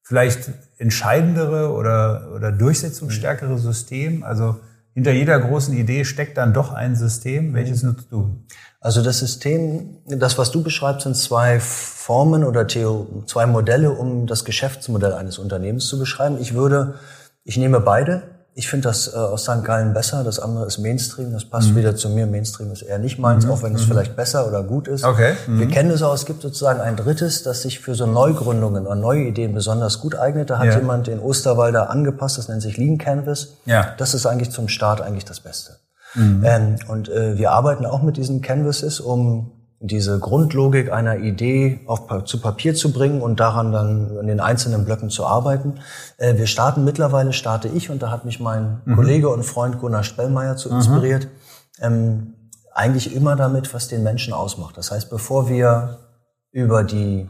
vielleicht 0.08 0.52
entscheidendere 0.78 1.74
oder, 1.74 2.32
oder 2.34 2.52
durchsetzungsstärkere 2.54 3.58
System? 3.58 4.24
Also 4.24 4.56
hinter 4.94 5.12
jeder 5.12 5.38
großen 5.38 5.76
Idee 5.76 6.06
steckt 6.06 6.38
dann 6.38 6.54
doch 6.54 6.72
ein 6.72 6.96
System. 6.96 7.54
Welches 7.54 7.84
nutzt 7.84 8.08
du? 8.10 8.38
Also 8.80 9.04
das 9.04 9.20
System, 9.20 9.98
das, 10.06 10.38
was 10.38 10.52
du 10.52 10.64
beschreibst, 10.64 11.04
sind 11.04 11.18
zwei 11.18 11.60
Formen 11.60 12.46
oder 12.46 12.68
Theo, 12.68 13.24
zwei 13.26 13.46
Modelle, 13.46 13.92
um 13.92 14.28
das 14.28 14.46
Geschäftsmodell 14.46 15.14
eines 15.14 15.40
Unternehmens 15.40 15.88
zu 15.88 16.00
beschreiben. 16.00 16.38
Ich 16.40 16.54
würde, 16.54 16.96
ich 17.44 17.58
nehme 17.58 17.82
beide 17.82 18.37
ich 18.58 18.68
finde 18.68 18.88
das 18.88 19.14
äh, 19.14 19.16
aus 19.16 19.44
St. 19.44 19.64
Gallen 19.64 19.94
besser, 19.94 20.24
das 20.24 20.40
andere 20.40 20.66
ist 20.66 20.80
Mainstream, 20.80 21.32
das 21.32 21.46
passt 21.46 21.70
mhm. 21.70 21.76
wieder 21.76 21.96
zu 21.96 22.10
mir. 22.10 22.26
Mainstream 22.26 22.72
ist 22.72 22.82
eher 22.82 22.98
nicht 22.98 23.20
meins, 23.20 23.46
mhm. 23.46 23.52
auch 23.52 23.62
wenn 23.62 23.76
es 23.76 23.84
mhm. 23.84 23.90
vielleicht 23.90 24.16
besser 24.16 24.48
oder 24.48 24.64
gut 24.64 24.88
ist. 24.88 25.04
Okay. 25.04 25.36
Mhm. 25.46 25.60
Wir 25.60 25.68
kennen 25.68 25.92
es 25.92 26.02
auch, 26.02 26.16
es 26.16 26.26
gibt 26.26 26.42
sozusagen 26.42 26.82
ein 26.82 26.96
drittes, 26.96 27.44
das 27.44 27.62
sich 27.62 27.80
für 27.80 27.94
so 27.94 28.08
Neugründungen 28.08 28.88
und 28.88 29.00
neue 29.00 29.26
Ideen 29.26 29.54
besonders 29.54 30.00
gut 30.00 30.16
eignet. 30.16 30.50
Da 30.50 30.58
hat 30.58 30.66
ja. 30.66 30.78
jemand 30.80 31.06
den 31.06 31.20
Osterwalder 31.20 31.92
angepasst, 31.92 32.40
das 32.40 32.48
nennt 32.48 32.64
sich 32.64 32.78
Lean 32.78 32.98
Canvas. 32.98 33.50
Ja. 33.66 33.94
Das 34.00 34.16
ist 34.16 34.26
eigentlich 34.26 34.50
zum 34.50 34.70
Start 34.70 35.02
eigentlich 35.02 35.26
das 35.26 35.40
Beste. 35.40 35.74
Mhm. 36.16 36.44
Ähm, 36.44 36.76
und 36.88 37.10
äh, 37.10 37.38
wir 37.38 37.52
arbeiten 37.52 37.86
auch 37.86 38.02
mit 38.02 38.18
diesen 38.18 38.42
Canvases, 38.42 39.00
um 39.00 39.52
diese 39.80 40.20
Grundlogik 40.20 40.92
einer 40.92 41.18
Idee 41.18 41.82
auf, 41.86 42.08
zu 42.26 42.42
Papier 42.42 42.74
zu 42.74 42.92
bringen 42.92 43.22
und 43.22 43.40
daran 43.40 43.72
dann 43.72 44.18
in 44.18 44.28
den 44.28 44.40
einzelnen 44.40 44.86
Blöcken 44.86 45.10
zu 45.10 45.26
arbeiten. 45.26 45.76
Äh, 46.18 46.38
wir 46.38 46.48
starten 46.48 46.84
mittlerweile, 46.84 47.34
starte 47.34 47.68
ich, 47.68 47.90
und 47.90 48.02
da 48.02 48.10
hat 48.10 48.26
mich 48.26 48.40
mein 48.40 48.82
mhm. 48.86 48.96
Kollege 48.96 49.30
und 49.30 49.44
Freund 49.44 49.80
Gunnar 49.80 50.04
Spellmeier 50.04 50.58
zu 50.58 50.70
mhm. 50.70 50.78
inspiriert, 50.78 51.28
ähm, 51.80 52.34
eigentlich 52.74 53.16
immer 53.16 53.36
damit, 53.36 53.74
was 53.74 53.88
den 53.88 54.04
Menschen 54.04 54.34
ausmacht. 54.34 54.78
Das 54.78 54.92
heißt, 54.92 55.10
bevor 55.10 55.50
wir 55.50 56.00
über 56.52 56.84
die 56.84 57.30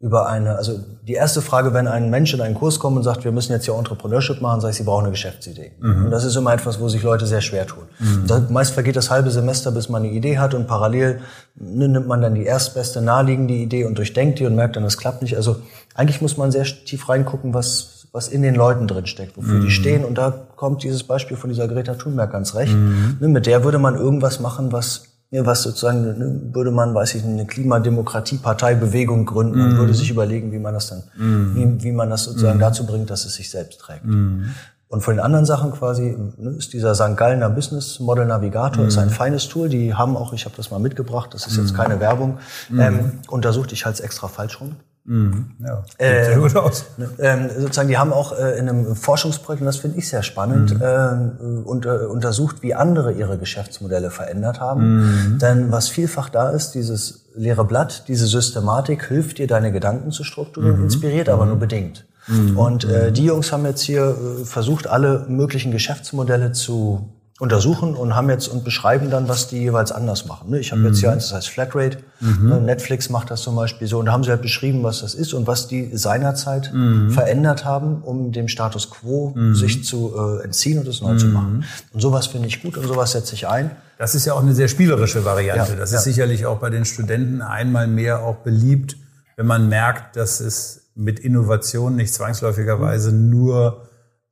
über 0.00 0.26
eine, 0.26 0.56
also 0.56 0.80
die 1.06 1.12
erste 1.12 1.42
Frage, 1.42 1.74
wenn 1.74 1.86
ein 1.86 2.08
Mensch 2.08 2.32
in 2.32 2.40
einen 2.40 2.54
Kurs 2.54 2.78
kommt 2.78 2.96
und 2.96 3.02
sagt, 3.02 3.22
wir 3.24 3.32
müssen 3.32 3.52
jetzt 3.52 3.66
hier 3.66 3.74
Entrepreneurship 3.74 4.40
machen, 4.40 4.62
sage 4.62 4.70
ich, 4.70 4.78
sie 4.78 4.84
brauchen 4.84 5.02
eine 5.02 5.10
Geschäftsidee. 5.10 5.72
Mhm. 5.78 6.06
Und 6.06 6.10
das 6.10 6.24
ist 6.24 6.36
immer 6.36 6.54
etwas, 6.54 6.80
wo 6.80 6.88
sich 6.88 7.02
Leute 7.02 7.26
sehr 7.26 7.42
schwer 7.42 7.66
tun. 7.66 7.82
Mhm. 7.98 8.26
Da, 8.26 8.42
meist 8.48 8.72
vergeht 8.72 8.96
das 8.96 9.10
halbe 9.10 9.30
Semester, 9.30 9.72
bis 9.72 9.90
man 9.90 10.02
eine 10.02 10.10
Idee 10.10 10.38
hat 10.38 10.54
und 10.54 10.66
parallel 10.66 11.20
nimmt 11.54 12.08
man 12.08 12.22
dann 12.22 12.34
die 12.34 12.44
erstbeste 12.44 13.02
naheliegende 13.02 13.52
Idee 13.52 13.84
und 13.84 13.98
durchdenkt 13.98 14.38
die 14.38 14.46
und 14.46 14.54
merkt 14.54 14.76
dann, 14.76 14.84
das 14.84 14.96
klappt 14.96 15.20
nicht. 15.20 15.36
Also 15.36 15.56
eigentlich 15.94 16.22
muss 16.22 16.38
man 16.38 16.50
sehr 16.50 16.64
tief 16.64 17.10
reingucken, 17.10 17.52
was, 17.52 18.06
was 18.12 18.28
in 18.28 18.40
den 18.40 18.54
Leuten 18.54 18.86
drin 18.86 19.04
steckt, 19.04 19.36
wofür 19.36 19.56
mhm. 19.56 19.64
die 19.66 19.70
stehen. 19.70 20.06
Und 20.06 20.16
da 20.16 20.30
kommt 20.56 20.82
dieses 20.82 21.02
Beispiel 21.02 21.36
von 21.36 21.50
dieser 21.50 21.68
Greta 21.68 21.92
Thunberg 21.92 22.32
ganz 22.32 22.54
recht. 22.54 22.72
Mhm. 22.72 23.18
Ne, 23.20 23.28
mit 23.28 23.44
der 23.44 23.64
würde 23.64 23.78
man 23.78 23.96
irgendwas 23.96 24.40
machen, 24.40 24.72
was 24.72 25.09
was 25.30 25.62
sozusagen, 25.62 26.02
ne, 26.02 26.40
würde 26.52 26.70
man, 26.72 26.94
weiß 26.94 27.14
ich, 27.14 27.24
eine 27.24 27.46
Klimademokratieparteibewegung 27.46 29.26
gründen 29.26 29.58
mm. 29.58 29.62
und 29.62 29.76
würde 29.78 29.94
sich 29.94 30.10
überlegen, 30.10 30.50
wie 30.50 30.58
man 30.58 30.74
das 30.74 30.88
dann, 30.88 31.02
mm. 31.16 31.54
wie, 31.54 31.84
wie 31.84 31.92
man 31.92 32.10
das 32.10 32.24
sozusagen 32.24 32.58
mm. 32.58 32.62
dazu 32.62 32.84
bringt, 32.84 33.10
dass 33.10 33.24
es 33.24 33.34
sich 33.34 33.48
selbst 33.48 33.78
trägt. 33.78 34.04
Mm. 34.04 34.46
Und 34.88 35.02
von 35.02 35.14
den 35.14 35.20
anderen 35.20 35.46
Sachen 35.46 35.70
quasi 35.70 36.16
ne, 36.36 36.50
ist 36.50 36.72
dieser 36.72 36.96
St. 36.96 37.16
Gallener 37.16 37.48
Business 37.48 38.00
Model 38.00 38.26
Navigator, 38.26 38.84
ist 38.84 38.98
ein 38.98 39.06
mm. 39.06 39.12
feines 39.12 39.48
Tool. 39.48 39.68
Die 39.68 39.94
haben 39.94 40.16
auch, 40.16 40.32
ich 40.32 40.46
habe 40.46 40.56
das 40.56 40.72
mal 40.72 40.80
mitgebracht, 40.80 41.32
das 41.32 41.46
ist 41.46 41.56
jetzt 41.56 41.76
keine 41.76 42.00
Werbung, 42.00 42.38
ähm, 42.76 43.20
untersucht, 43.28 43.70
ich 43.70 43.86
halte 43.86 43.98
es 43.98 44.04
extra 44.04 44.26
falsch 44.26 44.60
rum. 44.60 44.74
Mhm. 45.10 45.46
Ja, 45.58 45.82
äh, 45.98 46.24
sehr 46.24 46.38
gut 46.38 46.54
aus. 46.54 46.84
Ähm, 47.18 47.50
sozusagen, 47.58 47.88
die 47.88 47.98
haben 47.98 48.12
auch 48.12 48.30
äh, 48.30 48.56
in 48.56 48.68
einem 48.68 48.94
Forschungsprojekt, 48.94 49.60
und 49.60 49.66
das 49.66 49.78
finde 49.78 49.98
ich 49.98 50.08
sehr 50.08 50.22
spannend, 50.22 50.72
mhm. 50.76 50.82
äh, 50.82 51.68
unter, 51.68 52.08
untersucht, 52.08 52.62
wie 52.62 52.76
andere 52.76 53.10
ihre 53.12 53.36
Geschäftsmodelle 53.36 54.12
verändert 54.12 54.60
haben. 54.60 55.32
Mhm. 55.32 55.38
Denn 55.40 55.72
was 55.72 55.88
vielfach 55.88 56.28
da 56.28 56.50
ist, 56.50 56.76
dieses 56.76 57.24
leere 57.34 57.64
Blatt, 57.64 58.04
diese 58.06 58.28
Systematik 58.28 59.08
hilft 59.08 59.38
dir, 59.38 59.48
deine 59.48 59.72
Gedanken 59.72 60.12
zu 60.12 60.22
strukturieren, 60.22 60.78
mhm. 60.78 60.84
inspiriert 60.84 61.28
aber 61.28 61.44
nur 61.44 61.56
mhm. 61.56 61.60
bedingt. 61.60 62.06
Mhm. 62.28 62.56
Und 62.56 62.84
äh, 62.84 63.10
die 63.10 63.24
Jungs 63.24 63.50
haben 63.50 63.66
jetzt 63.66 63.82
hier 63.82 64.16
äh, 64.16 64.44
versucht, 64.44 64.86
alle 64.86 65.26
möglichen 65.28 65.72
Geschäftsmodelle 65.72 66.52
zu 66.52 67.08
untersuchen 67.40 67.94
und 67.94 68.14
haben 68.14 68.28
jetzt 68.28 68.48
und 68.48 68.64
beschreiben 68.64 69.08
dann, 69.08 69.26
was 69.26 69.48
die 69.48 69.56
jeweils 69.56 69.92
anders 69.92 70.26
machen. 70.26 70.50
Ne, 70.50 70.60
ich 70.60 70.72
habe 70.72 70.82
mhm. 70.82 70.88
jetzt 70.88 70.98
hier 70.98 71.10
eins, 71.10 71.30
das 71.30 71.38
heißt 71.38 71.48
Flatrate. 71.48 71.98
Mhm. 72.20 72.48
Ne, 72.50 72.60
Netflix 72.60 73.08
macht 73.08 73.30
das 73.30 73.40
zum 73.40 73.56
Beispiel 73.56 73.88
so. 73.88 73.98
Und 73.98 74.06
da 74.06 74.12
haben 74.12 74.22
sie 74.22 74.30
halt 74.30 74.42
beschrieben, 74.42 74.82
was 74.82 75.00
das 75.00 75.14
ist 75.14 75.32
und 75.32 75.46
was 75.46 75.66
die 75.66 75.96
seinerzeit 75.96 76.70
mhm. 76.72 77.10
verändert 77.10 77.64
haben, 77.64 78.02
um 78.02 78.30
dem 78.30 78.46
Status 78.46 78.90
quo 78.90 79.32
mhm. 79.34 79.54
sich 79.54 79.84
zu 79.84 80.12
äh, 80.14 80.44
entziehen 80.44 80.80
und 80.80 80.86
es 80.86 81.00
neu 81.00 81.16
zu 81.16 81.28
mhm. 81.28 81.32
machen. 81.32 81.64
Und 81.94 82.00
sowas 82.00 82.26
finde 82.26 82.46
ich 82.46 82.62
gut 82.62 82.76
und 82.76 82.86
sowas 82.86 83.12
setze 83.12 83.34
ich 83.34 83.48
ein. 83.48 83.70
Das 83.96 84.14
ist 84.14 84.26
ja 84.26 84.34
auch 84.34 84.42
eine 84.42 84.54
sehr 84.54 84.68
spielerische 84.68 85.24
Variante. 85.24 85.72
Ja, 85.72 85.78
das 85.78 85.90
ist 85.90 85.94
ja. 85.94 86.00
sicherlich 86.00 86.44
auch 86.44 86.58
bei 86.58 86.68
den 86.68 86.84
Studenten 86.84 87.40
einmal 87.40 87.86
mehr 87.86 88.22
auch 88.22 88.36
beliebt, 88.36 88.98
wenn 89.36 89.46
man 89.46 89.70
merkt, 89.70 90.16
dass 90.16 90.40
es 90.40 90.90
mit 90.94 91.18
Innovation 91.18 91.96
nicht 91.96 92.12
zwangsläufigerweise 92.12 93.12
mhm. 93.12 93.30
nur 93.30 93.88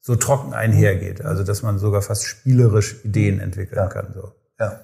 so 0.08 0.16
trocken 0.16 0.54
einhergeht. 0.54 1.22
Also 1.22 1.44
dass 1.44 1.62
man 1.62 1.78
sogar 1.78 2.00
fast 2.00 2.24
spielerisch 2.24 2.96
Ideen 3.04 3.40
entwickeln 3.40 3.76
ja. 3.76 3.88
kann. 3.88 4.06
So. 4.14 4.32
Ja. 4.58 4.80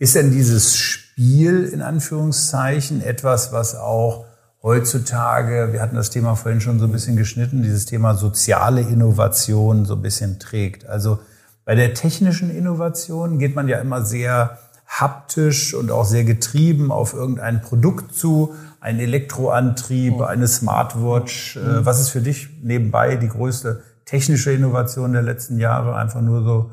Ist 0.00 0.16
denn 0.16 0.32
dieses 0.32 0.76
Spiel 0.76 1.62
in 1.66 1.82
Anführungszeichen 1.82 3.00
etwas, 3.00 3.52
was 3.52 3.76
auch 3.76 4.24
heutzutage, 4.64 5.72
wir 5.72 5.80
hatten 5.80 5.94
das 5.94 6.10
Thema 6.10 6.34
vorhin 6.34 6.60
schon 6.60 6.80
so 6.80 6.86
ein 6.86 6.90
bisschen 6.90 7.16
geschnitten, 7.16 7.62
dieses 7.62 7.86
Thema 7.86 8.16
soziale 8.16 8.80
Innovation 8.80 9.84
so 9.84 9.94
ein 9.94 10.02
bisschen 10.02 10.40
trägt? 10.40 10.84
Also 10.84 11.20
bei 11.64 11.76
der 11.76 11.94
technischen 11.94 12.50
Innovation 12.50 13.38
geht 13.38 13.54
man 13.54 13.68
ja 13.68 13.78
immer 13.78 14.04
sehr 14.04 14.58
haptisch 14.84 15.74
und 15.74 15.92
auch 15.92 16.06
sehr 16.06 16.24
getrieben 16.24 16.90
auf 16.90 17.14
irgendein 17.14 17.60
Produkt 17.60 18.16
zu, 18.16 18.56
ein 18.80 18.98
Elektroantrieb, 18.98 20.20
eine 20.22 20.48
Smartwatch. 20.48 21.54
Äh, 21.54 21.60
mhm. 21.60 21.86
Was 21.86 22.00
ist 22.00 22.08
für 22.08 22.20
dich 22.20 22.48
nebenbei 22.64 23.14
die 23.14 23.28
größte 23.28 23.84
technische 24.06 24.52
Innovation 24.52 25.12
der 25.12 25.22
letzten 25.22 25.58
Jahre 25.58 25.94
einfach 25.94 26.22
nur 26.22 26.42
so, 26.42 26.70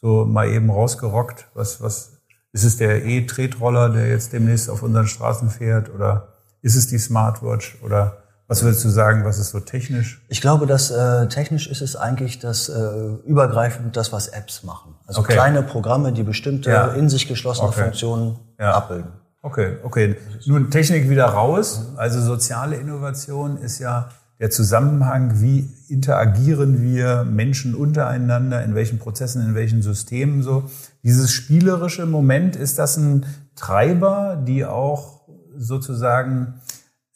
so 0.00 0.24
mal 0.24 0.48
eben 0.48 0.70
rausgerockt? 0.70 1.48
Was, 1.52 1.82
was, 1.82 2.16
ist 2.52 2.64
es 2.64 2.78
der 2.78 3.04
E-Tretroller, 3.04 3.90
der 3.90 4.08
jetzt 4.08 4.32
demnächst 4.32 4.70
auf 4.70 4.82
unseren 4.82 5.06
Straßen 5.06 5.50
fährt 5.50 5.92
oder 5.92 6.28
ist 6.62 6.74
es 6.74 6.88
die 6.88 6.96
Smartwatch 6.96 7.76
oder 7.82 8.22
was 8.48 8.62
würdest 8.62 8.82
du 8.84 8.88
sagen, 8.88 9.24
was 9.24 9.38
ist 9.38 9.50
so 9.50 9.60
technisch? 9.60 10.24
Ich 10.28 10.40
glaube, 10.40 10.66
dass 10.66 10.90
äh, 10.90 11.28
technisch 11.28 11.66
ist 11.66 11.82
es 11.82 11.96
eigentlich 11.96 12.38
das 12.38 12.68
äh, 12.68 13.08
übergreifend 13.26 13.96
das, 13.96 14.12
was 14.12 14.28
Apps 14.28 14.62
machen. 14.62 14.94
Also 15.06 15.20
okay. 15.20 15.34
kleine 15.34 15.62
Programme, 15.62 16.12
die 16.12 16.22
bestimmte 16.22 16.70
ja. 16.70 16.86
in 16.92 17.10
sich 17.10 17.28
geschlossene 17.28 17.68
okay. 17.68 17.82
Funktionen 17.82 18.38
ja. 18.58 18.72
abbilden. 18.72 19.12
Okay, 19.42 19.76
okay. 19.82 20.16
Nun 20.46 20.70
Technik 20.70 21.10
wieder 21.10 21.26
raus. 21.26 21.92
Also 21.96 22.20
soziale 22.20 22.76
Innovation 22.76 23.58
ist 23.58 23.80
ja 23.80 24.08
der 24.38 24.50
Zusammenhang, 24.50 25.40
wie 25.40 25.70
interagieren 25.88 26.82
wir 26.82 27.24
Menschen 27.24 27.74
untereinander, 27.74 28.62
in 28.64 28.74
welchen 28.74 28.98
Prozessen, 28.98 29.46
in 29.46 29.54
welchen 29.54 29.82
Systemen 29.82 30.42
so. 30.42 30.64
Dieses 31.02 31.32
spielerische 31.32 32.06
Moment, 32.06 32.54
ist 32.56 32.78
das 32.78 32.96
ein 32.96 33.24
Treiber, 33.54 34.42
die 34.46 34.64
auch 34.64 35.22
sozusagen 35.56 36.60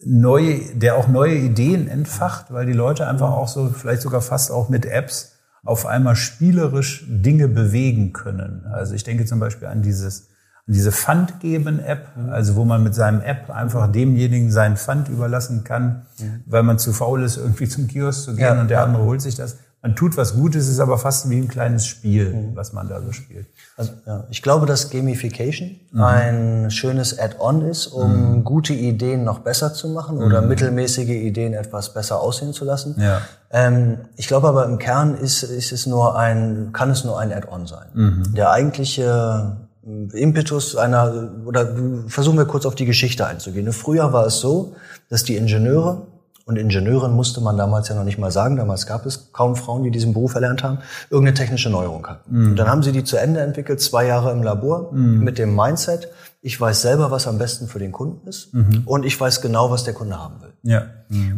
neue, 0.03 0.61
der 0.75 0.97
auch 0.97 1.09
neue 1.09 1.37
Ideen 1.37 1.89
entfacht, 1.89 2.53
weil 2.53 2.65
die 2.65 2.73
Leute 2.73 3.07
einfach 3.07 3.33
auch 3.33 3.49
so, 3.49 3.69
vielleicht 3.69 4.03
sogar 4.03 4.23
fast 4.23 4.51
auch 4.51 4.71
mit 4.71 4.87
Apps 4.87 5.33
auf 5.63 5.85
einmal 5.85 6.17
spielerisch 6.17 7.05
Dinge 7.07 7.49
bewegen 7.49 8.15
können. 8.15 8.65
Also 8.65 8.95
ich 8.95 9.05
denke 9.05 9.27
zum 9.27 9.41
Beispiel 9.41 9.69
an 9.69 9.83
dieses 9.83 10.30
diese 10.67 10.93
Pfandgeben-App, 10.93 12.07
also 12.31 12.57
wo 12.57 12.65
man 12.65 12.83
mit 12.83 12.95
seinem 12.95 13.21
App 13.23 13.51
einfach 13.51 13.91
demjenigen 13.91 14.53
seinen 14.53 14.77
Pfand 14.77 15.09
überlassen 15.09 15.65
kann, 15.65 16.07
mhm. 16.19 16.45
weil 16.47 16.63
man 16.63 16.79
zu 16.79 16.93
faul 16.93 17.23
ist, 17.23 17.37
irgendwie 17.39 17.69
zum 17.69 17.89
Kiosk 17.89 18.25
zu 18.25 18.31
gehen 18.37 18.45
ja, 18.45 18.61
und 18.61 18.69
der 18.69 18.83
andere 18.83 19.05
holt 19.05 19.21
sich 19.21 19.35
das. 19.35 19.57
Man 19.83 19.97
tut 19.97 20.19
was 20.19 20.35
Gutes, 20.35 20.69
ist 20.69 20.79
aber 20.79 20.99
fast 20.99 21.31
wie 21.31 21.39
ein 21.39 21.49
kleines 21.49 21.87
Spiel, 21.87 22.35
mhm. 22.35 22.55
was 22.55 22.75
man 22.75 22.87
da 22.89 23.01
so 23.01 23.13
spielt. 23.13 23.47
Also, 23.79 23.93
ja, 24.07 24.25
ich 24.29 24.43
glaube, 24.43 24.67
dass 24.67 24.91
Gamification 24.91 25.77
mhm. 25.91 26.03
ein 26.03 26.71
schönes 26.71 27.19
Add-on 27.19 27.63
ist, 27.63 27.87
um 27.87 28.37
mhm. 28.37 28.45
gute 28.45 28.75
Ideen 28.75 29.25
noch 29.25 29.39
besser 29.39 29.73
zu 29.73 29.89
machen 29.89 30.19
oder 30.19 30.43
mhm. 30.43 30.49
mittelmäßige 30.49 31.09
Ideen 31.09 31.55
etwas 31.55 31.95
besser 31.95 32.21
aussehen 32.21 32.53
zu 32.53 32.67
lassen. 32.67 32.97
Ja. 33.01 33.23
Ähm, 33.51 34.01
ich 34.17 34.29
glaube 34.29 34.49
aber 34.49 34.67
im 34.67 34.79
Kern 34.79 35.15
ist, 35.15 35.45
ist 35.45 35.73
es 35.73 35.87
nur 35.87 36.15
ein, 36.15 36.71
kann 36.75 36.91
es 36.91 37.05
nur 37.05 37.19
ein 37.19 37.33
Add-on 37.33 37.67
sein. 37.67 37.87
Mhm. 37.95 38.35
Der 38.35 38.51
eigentliche 38.51 39.57
Impetus 39.83 40.77
einer, 40.77 41.31
oder 41.47 41.75
versuchen 42.07 42.37
wir 42.37 42.45
kurz 42.45 42.67
auf 42.67 42.75
die 42.75 42.85
Geschichte 42.85 43.27
einzugehen. 43.27 43.73
Früher 43.73 44.13
war 44.13 44.27
es 44.27 44.41
so, 44.41 44.75
dass 45.09 45.25
die 45.25 45.37
Ingenieure, 45.37 46.07
und 46.51 46.57
Ingenieurin 46.57 47.13
musste 47.13 47.41
man 47.41 47.57
damals 47.57 47.89
ja 47.89 47.95
noch 47.95 48.03
nicht 48.03 48.19
mal 48.19 48.33
sagen, 48.33 48.57
damals 48.57 48.87
gab 48.87 49.07
es 49.07 49.33
kaum 49.33 49.55
Frauen, 49.55 49.85
die 49.85 49.93
diesen 49.93 50.13
Beruf 50.13 50.35
erlernt 50.35 50.65
haben, 50.65 50.79
irgendeine 51.09 51.37
technische 51.37 51.71
Neuerung 51.71 52.05
hatten. 52.09 52.37
Mhm. 52.37 52.51
Und 52.51 52.57
dann 52.57 52.69
haben 52.69 52.83
sie 52.83 52.91
die 52.91 53.05
zu 53.05 53.17
Ende 53.17 53.41
entwickelt, 53.41 53.81
zwei 53.81 54.07
Jahre 54.07 54.33
im 54.33 54.43
Labor, 54.43 54.93
mhm. 54.93 55.21
mit 55.23 55.39
dem 55.39 55.55
Mindset, 55.55 56.09
ich 56.43 56.61
weiß 56.61 56.83
selber, 56.83 57.11
was 57.13 57.29
am 57.29 57.39
besten 57.39 57.69
für 57.69 57.79
den 57.79 57.93
Kunden 57.93 58.27
ist 58.27 58.53
mhm. 58.53 58.83
und 58.85 59.05
ich 59.05 59.21
weiß 59.21 59.43
genau, 59.43 59.71
was 59.71 59.85
der 59.85 59.95
Kunde 59.95 60.19
haben 60.19 60.41
will. 60.41 60.53
Ja. 60.63 60.87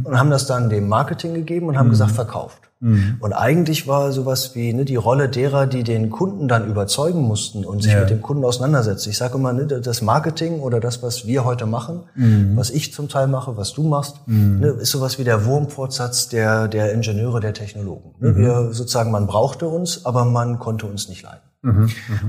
Und 0.05 0.19
haben 0.19 0.31
das 0.31 0.47
dann 0.47 0.71
dem 0.71 0.89
Marketing 0.89 1.35
gegeben 1.35 1.69
und 1.69 1.77
haben 1.77 1.89
mhm. 1.89 1.91
gesagt, 1.91 2.13
verkauft. 2.13 2.72
Mhm. 2.83 3.17
Und 3.21 3.33
eigentlich 3.33 3.87
war 3.87 4.11
sowas 4.11 4.57
wie 4.57 4.73
ne, 4.73 4.85
die 4.85 4.97
Rolle 4.97 5.29
derer, 5.29 5.67
die 5.69 5.85
den 5.85 6.11
Kunden 6.11 6.49
dann 6.49 6.69
überzeugen 6.69 7.23
mussten 7.23 7.65
und 7.65 7.81
sich 7.83 7.93
ja. 7.93 8.01
mit 8.01 8.11
dem 8.11 8.21
Kunden 8.21 8.45
auseinandersetzen. 8.45 9.11
Ich 9.11 9.17
sage 9.17 9.39
immer, 9.39 9.53
ne, 9.53 9.67
das 9.67 10.03
Marketing 10.03 10.59
oder 10.61 10.81
das, 10.81 11.01
was 11.01 11.25
wir 11.25 11.45
heute 11.45 11.65
machen, 11.67 12.01
mhm. 12.17 12.57
was 12.57 12.71
ich 12.71 12.93
zum 12.93 13.09
Teil 13.09 13.29
mache, 13.29 13.57
was 13.57 13.73
du 13.73 13.85
machst, 13.85 14.17
mhm. 14.27 14.59
ne, 14.59 14.67
ist 14.67 14.91
sowas 14.91 15.19
wie 15.21 15.25
der 15.25 15.45
Wurmfortsatz 15.45 16.29
der, 16.29 16.67
der 16.67 16.93
Ingenieure, 16.93 17.41
der 17.41 17.55
Technologen. 17.55 18.15
Ne, 18.19 18.37
wir 18.37 18.73
sozusagen, 18.73 19.13
man 19.13 19.29
brauchte 19.29 19.69
uns, 19.69 20.05
aber 20.05 20.25
man 20.25 20.59
konnte 20.59 20.87
uns 20.87 21.09
nicht 21.09 21.23
leiden. 21.23 21.41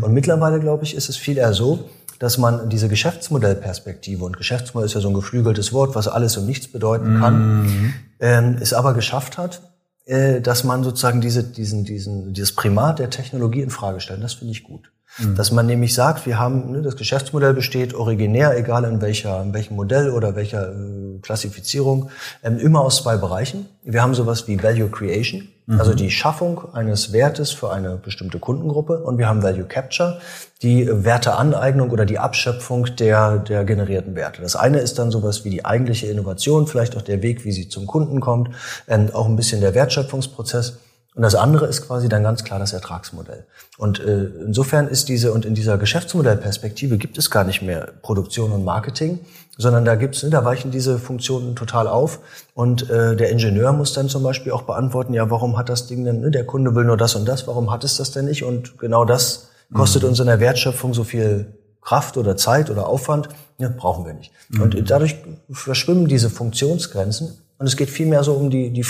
Und 0.02 0.14
mittlerweile, 0.14 0.60
glaube 0.60 0.84
ich, 0.84 0.95
ist 0.95 1.10
es 1.10 1.18
viel 1.18 1.39
eher 1.39 1.54
so, 1.54 1.89
dass 2.20 2.38
man 2.38 2.70
diese 2.70 2.88
Geschäftsmodellperspektive, 2.88 4.24
und 4.24 4.38
Geschäftsmodell 4.38 4.86
ist 4.86 4.93
ja 4.93 5.01
so 5.01 5.10
ein 5.10 5.16
geflügeltes 5.16 5.74
Wort, 5.74 5.95
was 5.95 6.08
alles 6.08 6.38
und 6.38 6.45
nichts 6.45 6.68
bedeuten 6.68 7.20
kann, 7.20 7.64
mhm. 7.64 7.93
ähm, 8.20 8.58
es 8.62 8.74
aber 8.74 8.93
geschafft 8.93 9.39
hat, 9.39 9.72
äh, 10.06 10.41
dass 10.41 10.64
man 10.64 10.84
sozusagen 10.84 11.22
diese, 11.22 11.43
diesen, 11.43 11.86
diesen, 11.86 12.34
dieses 12.34 12.54
Primat 12.56 12.99
der 12.99 13.10
Technologie 13.10 13.62
in 13.62 13.70
Frage 13.70 13.99
stellt. 13.99 14.24
Das 14.24 14.34
finde 14.34 14.51
ich 14.51 14.64
gut. 14.64 14.91
Mhm. 15.18 15.36
Dass 15.36 15.51
man 15.51 15.66
nämlich 15.66 15.93
sagt, 15.93 16.26
wir 16.26 16.39
haben, 16.39 16.72
ne, 16.72 16.82
das 16.82 16.95
Geschäftsmodell 16.95 17.54
besteht 17.54 17.93
originär, 17.93 18.58
egal 18.58 18.84
in 18.84 19.01
welcher, 19.01 19.41
in 19.41 19.54
welchem 19.54 19.76
Modell 19.76 20.10
oder 20.10 20.36
welcher 20.36 20.72
äh, 20.72 21.20
Klassifizierung, 21.22 22.10
ähm, 22.43 22.58
immer 22.58 22.82
aus 22.82 22.97
zwei 22.97 23.18
Bereichen. 23.18 23.68
Wir 23.84 24.01
haben 24.01 24.16
sowas 24.16 24.47
wie 24.47 24.62
Value 24.62 24.89
Creation, 24.89 25.47
mhm. 25.66 25.80
also 25.80 25.93
die 25.93 26.11
Schaffung 26.11 26.74
eines 26.74 27.14
Wertes 27.14 27.51
für 27.51 27.72
eine 27.72 27.95
bestimmte 27.97 28.39
Kundengruppe 28.39 28.99
und 28.99 29.18
wir 29.18 29.28
haben 29.28 29.43
Value 29.43 29.66
Capture, 29.66 30.20
die 30.61 30.88
Werteaneignung 30.89 31.89
oder 31.91 32.05
die 32.05 32.20
Abschöpfung 32.20 32.95
der, 32.95 33.38
der 33.38 33.66
generierten 33.66 34.16
Werte. 34.16 34.41
Das 34.41 34.55
eine 34.55 34.80
ist 34.80 34.97
dann 34.99 35.11
sowas 35.11 35.43
wie 35.43 35.49
die 35.49 35.66
eigentliche 35.66 36.07
Innovation, 36.07 36.68
vielleicht 36.68 36.95
auch 36.95 37.01
der 37.01 37.22
Weg, 37.22 37.45
wie 37.45 37.51
sie 37.51 37.68
zum 37.68 37.88
Kunden 37.88 38.20
kommt, 38.20 38.49
ähm, 38.88 39.09
auch 39.14 39.28
ein 39.28 39.36
bisschen 39.36 39.61
der 39.61 39.74
Wertschöpfungsprozess. 39.74 40.78
Und 41.16 41.22
das 41.22 41.36
andere 41.36 41.68
ist 41.68 41.86
quasi 41.86 42.09
dann 42.09 42.24
ganz 42.24 42.43
klar 42.43 42.57
das 42.57 42.74
Ertragsmodell. 42.74 43.45
Und 43.78 43.99
äh, 43.99 44.26
insofern 44.45 44.88
ist 44.88 45.09
diese, 45.09 45.32
und 45.32 45.45
in 45.45 45.53
dieser 45.53 45.78
Geschäftsmodellperspektive 45.78 46.97
gibt 46.97 47.18
es 47.18 47.30
gar 47.30 47.43
nicht 47.43 47.61
mehr 47.61 47.89
Produktion 48.01 48.51
und 48.51 48.64
Marketing, 48.64 49.20
sondern 49.58 49.86
da 49.86 49.95
gibt's, 49.95 50.24
ne, 50.24 50.30
da 50.30 50.43
weichen 50.43 50.72
diese 50.72 50.97
Funktionen 50.97 51.56
total 51.56 51.88
auf. 51.88 52.20
Und 52.54 52.89
äh, 52.89 53.16
der 53.16 53.30
Ingenieur 53.30 53.72
muss 53.74 53.93
dann 53.93 54.10
zum 54.10 54.24
Beispiel 54.24 54.51
auch 54.51 54.64
beantworten, 54.64 55.14
ja, 55.14 55.30
warum 55.30 55.58
hat 55.58 55.70
das 55.70 55.88
Ding 55.88 56.04
denn, 56.06 56.22
ne, 56.22 56.32
der 56.32 56.45
Kunde 56.45 56.76
will 56.76 56.86
nur 56.86 56.97
das 56.97 57.16
und 57.16 57.26
das, 57.26 57.47
warum 57.47 57.72
hat 57.72 57.84
es 57.84 57.97
das 57.97 58.12
denn 58.12 58.26
nicht? 58.26 58.43
Und 58.43 58.78
genau 58.80 59.06
das 59.06 59.49
kostet 59.74 60.04
mhm. 60.04 60.10
uns 60.10 60.20
in 60.20 60.28
der 60.28 60.39
Wertschöpfung 60.39 60.93
so 60.93 61.04
viel 61.04 61.54
Kraft 61.82 62.18
oder 62.18 62.38
Zeit 62.38 62.70
oder 62.70 62.88
Aufwand, 62.88 63.30
ja, 63.58 63.70
brauchen 63.70 64.06
wir 64.06 64.14
nicht. 64.14 64.32
Mhm. 64.49 64.62
Und 64.62 64.89
dadurch 64.89 65.18
verschwimmen 65.51 66.08
diese 66.08 66.30
Funktionsgrenzen 66.30 67.38
und 67.64 67.68
es 67.68 67.78
geht 67.78 67.89
vielmehr 67.89 68.26
so 68.26 68.34
um 68.34 68.49
die, 68.49 68.72
die 68.72 68.86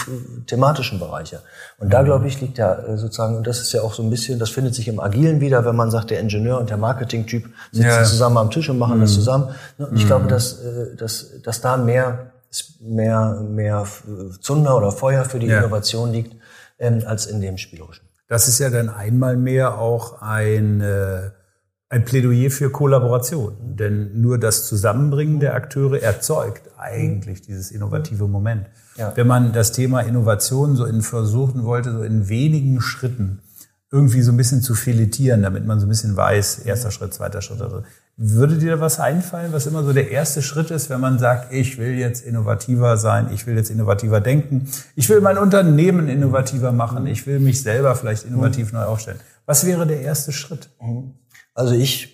thematischen 0.47 0.97
Bereiche. 0.97 1.41
Und 1.77 1.93
da, 1.93 2.01
mhm. 2.01 2.05
glaube 2.05 2.27
ich, 2.27 2.41
liegt 2.41 2.57
ja 2.57 2.73
äh, 2.73 2.97
sozusagen, 2.97 3.37
und 3.37 3.45
das 3.45 3.59
ist 3.59 3.71
ja 3.71 3.83
auch 3.83 3.93
so 3.93 4.01
ein 4.01 4.09
bisschen, 4.09 4.39
das 4.39 4.49
findet 4.49 4.73
sich 4.73 4.87
im 4.87 4.99
Agilen 4.99 5.41
wieder, 5.41 5.63
wenn 5.63 5.75
man 5.75 5.91
sagt, 5.91 6.09
der 6.09 6.19
Ingenieur 6.19 6.59
und 6.59 6.71
der 6.71 6.77
Marketing-Typ 6.77 7.45
sitzen 7.71 7.87
ja. 7.87 8.03
zusammen 8.03 8.37
am 8.37 8.49
Tisch 8.49 8.67
und 8.69 8.79
machen 8.79 8.97
mhm. 8.97 9.01
das 9.01 9.13
zusammen. 9.13 9.53
Ne, 9.77 9.85
und 9.85 9.95
ich 9.95 10.05
mhm. 10.05 10.07
glaube, 10.07 10.27
dass, 10.27 10.59
äh, 10.63 10.95
dass, 10.95 11.39
dass 11.43 11.61
da 11.61 11.77
mehr, 11.77 12.31
mehr, 12.79 13.45
mehr 13.47 13.85
Zunder 14.41 14.75
oder 14.75 14.91
Feuer 14.91 15.23
für 15.23 15.37
die 15.37 15.45
ja. 15.45 15.59
Innovation 15.59 16.11
liegt, 16.11 16.35
ähm, 16.79 17.03
als 17.05 17.27
in 17.27 17.41
dem 17.41 17.59
Spielerischen. 17.59 18.07
Das 18.27 18.47
ist 18.47 18.57
ja 18.57 18.71
dann 18.71 18.89
einmal 18.89 19.37
mehr 19.37 19.77
auch 19.77 20.19
ein, 20.23 20.81
äh, 20.81 21.29
ein 21.93 22.05
Plädoyer 22.05 22.49
für 22.49 22.71
Kollaboration. 22.71 23.53
Denn 23.61 24.19
nur 24.19 24.39
das 24.39 24.65
Zusammenbringen 24.65 25.39
der 25.39 25.53
Akteure 25.53 26.01
erzeugt 26.01 26.71
eigentlich 26.77 27.41
dieses 27.41 27.69
innovative 27.69 28.27
Moment. 28.27 28.65
Ja. 28.97 29.11
Wenn 29.15 29.27
man 29.27 29.53
das 29.53 29.71
Thema 29.73 30.01
Innovation 30.01 30.75
so 30.75 30.85
in 30.85 31.03
versuchen 31.03 31.65
wollte, 31.65 31.91
so 31.91 32.01
in 32.01 32.29
wenigen 32.29 32.81
Schritten 32.81 33.41
irgendwie 33.91 34.23
so 34.23 34.31
ein 34.31 34.37
bisschen 34.37 34.63
zu 34.63 34.73
filetieren, 34.73 35.43
damit 35.43 35.67
man 35.67 35.79
so 35.79 35.85
ein 35.85 35.89
bisschen 35.89 36.17
weiß, 36.17 36.59
erster 36.59 36.89
Schritt, 36.89 37.13
zweiter 37.13 37.43
Schritt. 37.43 37.61
Also, 37.61 37.83
würde 38.17 38.57
dir 38.57 38.79
was 38.79 38.99
einfallen, 38.99 39.53
was 39.53 39.67
immer 39.67 39.83
so 39.83 39.93
der 39.93 40.09
erste 40.09 40.41
Schritt 40.41 40.71
ist, 40.71 40.89
wenn 40.89 40.99
man 40.99 41.19
sagt, 41.19 41.53
ich 41.53 41.77
will 41.77 41.93
jetzt 41.93 42.25
innovativer 42.25 42.97
sein, 42.97 43.29
ich 43.31 43.45
will 43.45 43.55
jetzt 43.55 43.69
innovativer 43.69 44.19
denken, 44.19 44.67
ich 44.95 45.09
will 45.09 45.21
mein 45.21 45.37
Unternehmen 45.37 46.09
innovativer 46.09 46.71
machen, 46.71 47.05
ich 47.05 47.27
will 47.27 47.39
mich 47.39 47.61
selber 47.61 47.95
vielleicht 47.95 48.25
innovativ 48.25 48.71
neu 48.71 48.83
aufstellen. 48.83 49.19
Was 49.45 49.65
wäre 49.65 49.85
der 49.85 50.01
erste 50.01 50.31
Schritt? 50.31 50.69
Also 51.53 51.73
ich 51.73 52.13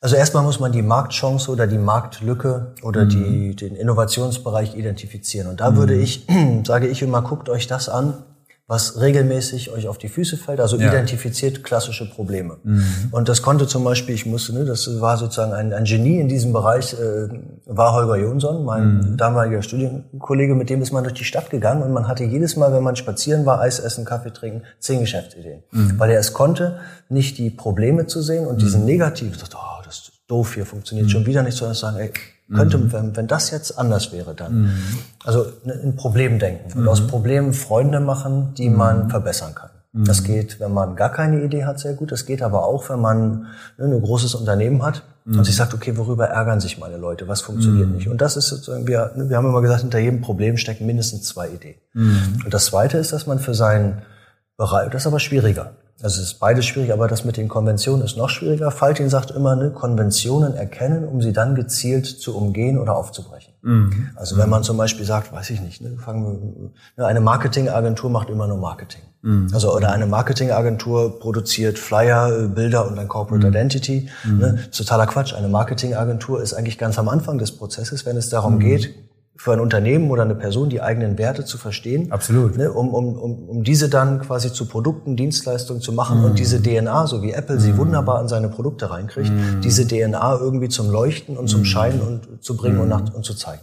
also 0.00 0.14
erstmal 0.14 0.42
muss 0.42 0.60
man 0.60 0.72
die 0.72 0.82
Marktchance 0.82 1.50
oder 1.50 1.66
die 1.66 1.78
Marktlücke 1.78 2.74
oder 2.82 3.06
mhm. 3.06 3.08
die, 3.08 3.56
den 3.56 3.74
Innovationsbereich 3.74 4.76
identifizieren. 4.76 5.48
Und 5.48 5.60
da 5.60 5.70
mhm. 5.70 5.76
würde 5.76 5.94
ich, 5.94 6.26
sage 6.64 6.86
ich 6.86 7.02
immer, 7.02 7.22
guckt 7.22 7.48
euch 7.48 7.66
das 7.66 7.88
an, 7.88 8.22
was 8.68 9.00
regelmäßig 9.00 9.70
euch 9.70 9.86
auf 9.86 9.96
die 9.96 10.08
Füße 10.08 10.36
fällt, 10.36 10.58
also 10.58 10.76
ja. 10.76 10.88
identifiziert 10.88 11.62
klassische 11.62 12.10
Probleme. 12.10 12.56
Mhm. 12.64 12.84
Und 13.12 13.28
das 13.28 13.40
konnte 13.40 13.68
zum 13.68 13.84
Beispiel, 13.84 14.16
ich 14.16 14.26
musste, 14.26 14.54
ne, 14.54 14.64
das 14.64 15.00
war 15.00 15.16
sozusagen 15.16 15.52
ein, 15.52 15.72
ein 15.72 15.84
Genie 15.84 16.18
in 16.18 16.26
diesem 16.26 16.52
Bereich, 16.52 16.92
äh, 16.94 17.28
war 17.66 17.92
Holger 17.92 18.16
Jonsson, 18.16 18.64
mein 18.64 18.98
mhm. 18.98 19.16
damaliger 19.16 19.62
Studienkollege, 19.62 20.56
mit 20.56 20.68
dem 20.68 20.82
ist 20.82 20.90
man 20.90 21.04
durch 21.04 21.14
die 21.14 21.24
Stadt 21.24 21.48
gegangen 21.48 21.84
und 21.84 21.92
man 21.92 22.08
hatte 22.08 22.24
jedes 22.24 22.56
Mal, 22.56 22.72
wenn 22.72 22.82
man 22.82 22.96
spazieren 22.96 23.46
war, 23.46 23.60
Eis 23.60 23.78
essen, 23.78 24.04
Kaffee 24.04 24.32
trinken, 24.32 24.62
zehn 24.80 24.98
Geschäftsideen. 24.98 25.62
Mhm. 25.70 25.98
Weil 26.00 26.10
er 26.10 26.18
es 26.18 26.32
konnte, 26.32 26.80
nicht 27.08 27.38
die 27.38 27.50
Probleme 27.50 28.06
zu 28.06 28.20
sehen 28.20 28.46
und 28.46 28.60
diesen 28.60 28.80
mhm. 28.80 28.86
negativen, 28.86 29.32
oh, 29.54 29.82
das 29.84 29.98
ist 29.98 30.12
doof 30.26 30.54
hier, 30.54 30.66
funktioniert 30.66 31.08
schon 31.08 31.22
mhm. 31.22 31.26
wieder 31.26 31.44
nicht, 31.44 31.56
sondern 31.56 31.76
sagen, 31.76 31.98
ey, 31.98 32.10
könnte, 32.54 32.78
mhm. 32.78 32.92
wenn, 32.92 33.16
wenn 33.16 33.26
das 33.26 33.50
jetzt 33.50 33.78
anders 33.78 34.12
wäre, 34.12 34.34
dann. 34.34 34.62
Mhm. 34.62 34.70
Also 35.24 35.46
ne, 35.64 35.72
in 35.74 35.96
Problem 35.96 36.38
denken 36.38 36.72
und 36.74 36.82
mhm. 36.82 36.88
aus 36.88 37.06
Problemen 37.06 37.52
Freunde 37.52 38.00
machen, 38.00 38.54
die 38.54 38.68
mhm. 38.68 38.76
man 38.76 39.10
verbessern 39.10 39.54
kann. 39.54 39.70
Das 39.92 40.20
mhm. 40.20 40.26
geht, 40.26 40.60
wenn 40.60 40.74
man 40.74 40.94
gar 40.94 41.10
keine 41.10 41.42
Idee 41.42 41.64
hat, 41.64 41.80
sehr 41.80 41.94
gut. 41.94 42.12
Das 42.12 42.26
geht 42.26 42.42
aber 42.42 42.66
auch, 42.66 42.88
wenn 42.90 43.00
man 43.00 43.46
ne, 43.78 43.86
ein 43.86 44.02
großes 44.02 44.34
Unternehmen 44.34 44.82
hat 44.82 45.02
und 45.24 45.42
sich 45.44 45.56
sagt, 45.56 45.74
okay, 45.74 45.96
worüber 45.96 46.26
ärgern 46.26 46.60
sich 46.60 46.78
meine 46.78 46.98
Leute? 46.98 47.26
Was 47.26 47.40
funktioniert 47.40 47.88
nicht? 47.90 48.08
Und 48.08 48.20
das 48.20 48.36
ist 48.36 48.48
sozusagen, 48.48 48.86
wir, 48.86 49.12
ne, 49.16 49.28
wir 49.28 49.36
haben 49.36 49.46
immer 49.46 49.62
gesagt, 49.62 49.80
hinter 49.80 49.98
jedem 49.98 50.20
Problem 50.20 50.56
stecken 50.56 50.86
mindestens 50.86 51.22
zwei 51.22 51.48
Ideen. 51.48 51.76
Und 51.94 52.54
das 52.54 52.66
zweite 52.66 52.98
ist, 52.98 53.12
dass 53.12 53.26
man 53.26 53.38
für 53.40 53.54
seinen 53.54 54.02
Bereich, 54.56 54.90
das 54.90 55.02
ist 55.02 55.06
aber 55.06 55.18
schwieriger. 55.18 55.72
Also 56.02 56.20
es 56.20 56.32
ist 56.32 56.40
beides 56.40 56.66
schwierig, 56.66 56.92
aber 56.92 57.08
das 57.08 57.24
mit 57.24 57.38
den 57.38 57.48
Konventionen 57.48 58.04
ist 58.04 58.18
noch 58.18 58.28
schwieriger. 58.28 58.70
Faltin 58.70 59.08
sagt 59.08 59.30
immer, 59.30 59.56
ne, 59.56 59.70
Konventionen 59.70 60.54
erkennen, 60.54 61.08
um 61.08 61.22
sie 61.22 61.32
dann 61.32 61.54
gezielt 61.54 62.04
zu 62.04 62.36
umgehen 62.36 62.78
oder 62.78 62.96
aufzubrechen. 62.96 63.54
Mhm. 63.62 64.10
Also 64.14 64.36
wenn 64.36 64.50
man 64.50 64.62
zum 64.62 64.76
Beispiel 64.76 65.06
sagt, 65.06 65.32
weiß 65.32 65.48
ich 65.50 65.62
nicht, 65.62 65.80
ne, 65.80 65.96
fangen 65.96 66.24
wir, 66.24 66.70
ne, 67.02 67.06
eine 67.06 67.20
Marketingagentur 67.22 68.10
macht 68.10 68.28
immer 68.28 68.46
nur 68.46 68.58
Marketing. 68.58 69.00
Mhm. 69.22 69.48
Also 69.54 69.74
oder 69.74 69.90
eine 69.90 70.06
Marketingagentur 70.06 71.18
produziert 71.18 71.78
Flyer, 71.78 72.46
Bilder 72.48 72.86
und 72.86 72.98
ein 72.98 73.08
Corporate 73.08 73.46
mhm. 73.46 73.52
Identity. 73.54 74.10
Ne, 74.26 74.58
totaler 74.70 75.06
Quatsch. 75.06 75.32
Eine 75.32 75.48
Marketingagentur 75.48 76.42
ist 76.42 76.52
eigentlich 76.52 76.76
ganz 76.76 76.98
am 76.98 77.08
Anfang 77.08 77.38
des 77.38 77.52
Prozesses, 77.52 78.04
wenn 78.04 78.18
es 78.18 78.28
darum 78.28 78.56
mhm. 78.56 78.60
geht, 78.60 78.94
für 79.36 79.52
ein 79.52 79.60
Unternehmen 79.60 80.10
oder 80.10 80.22
eine 80.22 80.34
Person 80.34 80.70
die 80.70 80.80
eigenen 80.80 81.18
Werte 81.18 81.44
zu 81.44 81.58
verstehen. 81.58 82.10
Absolut. 82.10 82.56
Ne, 82.56 82.72
um, 82.72 82.94
um, 82.94 83.16
um, 83.16 83.48
um 83.48 83.64
diese 83.64 83.88
dann 83.88 84.20
quasi 84.20 84.52
zu 84.52 84.66
Produkten, 84.66 85.16
Dienstleistungen 85.16 85.82
zu 85.82 85.92
machen 85.92 86.22
mm. 86.22 86.24
und 86.24 86.38
diese 86.38 86.62
DNA, 86.62 87.06
so 87.06 87.22
wie 87.22 87.32
Apple 87.32 87.56
mm. 87.56 87.60
sie 87.60 87.76
wunderbar 87.76 88.20
in 88.22 88.28
seine 88.28 88.48
Produkte 88.48 88.90
reinkriegt, 88.90 89.30
mm. 89.30 89.60
diese 89.62 89.86
DNA 89.86 90.38
irgendwie 90.40 90.68
zum 90.68 90.90
Leuchten 90.90 91.36
und 91.36 91.48
zum 91.48 91.64
Scheinen 91.64 92.00
und 92.00 92.42
zu 92.42 92.56
bringen 92.56 92.80
und, 92.80 92.88
nach, 92.88 93.14
und 93.14 93.24
zu 93.24 93.34
zeigen. 93.34 93.62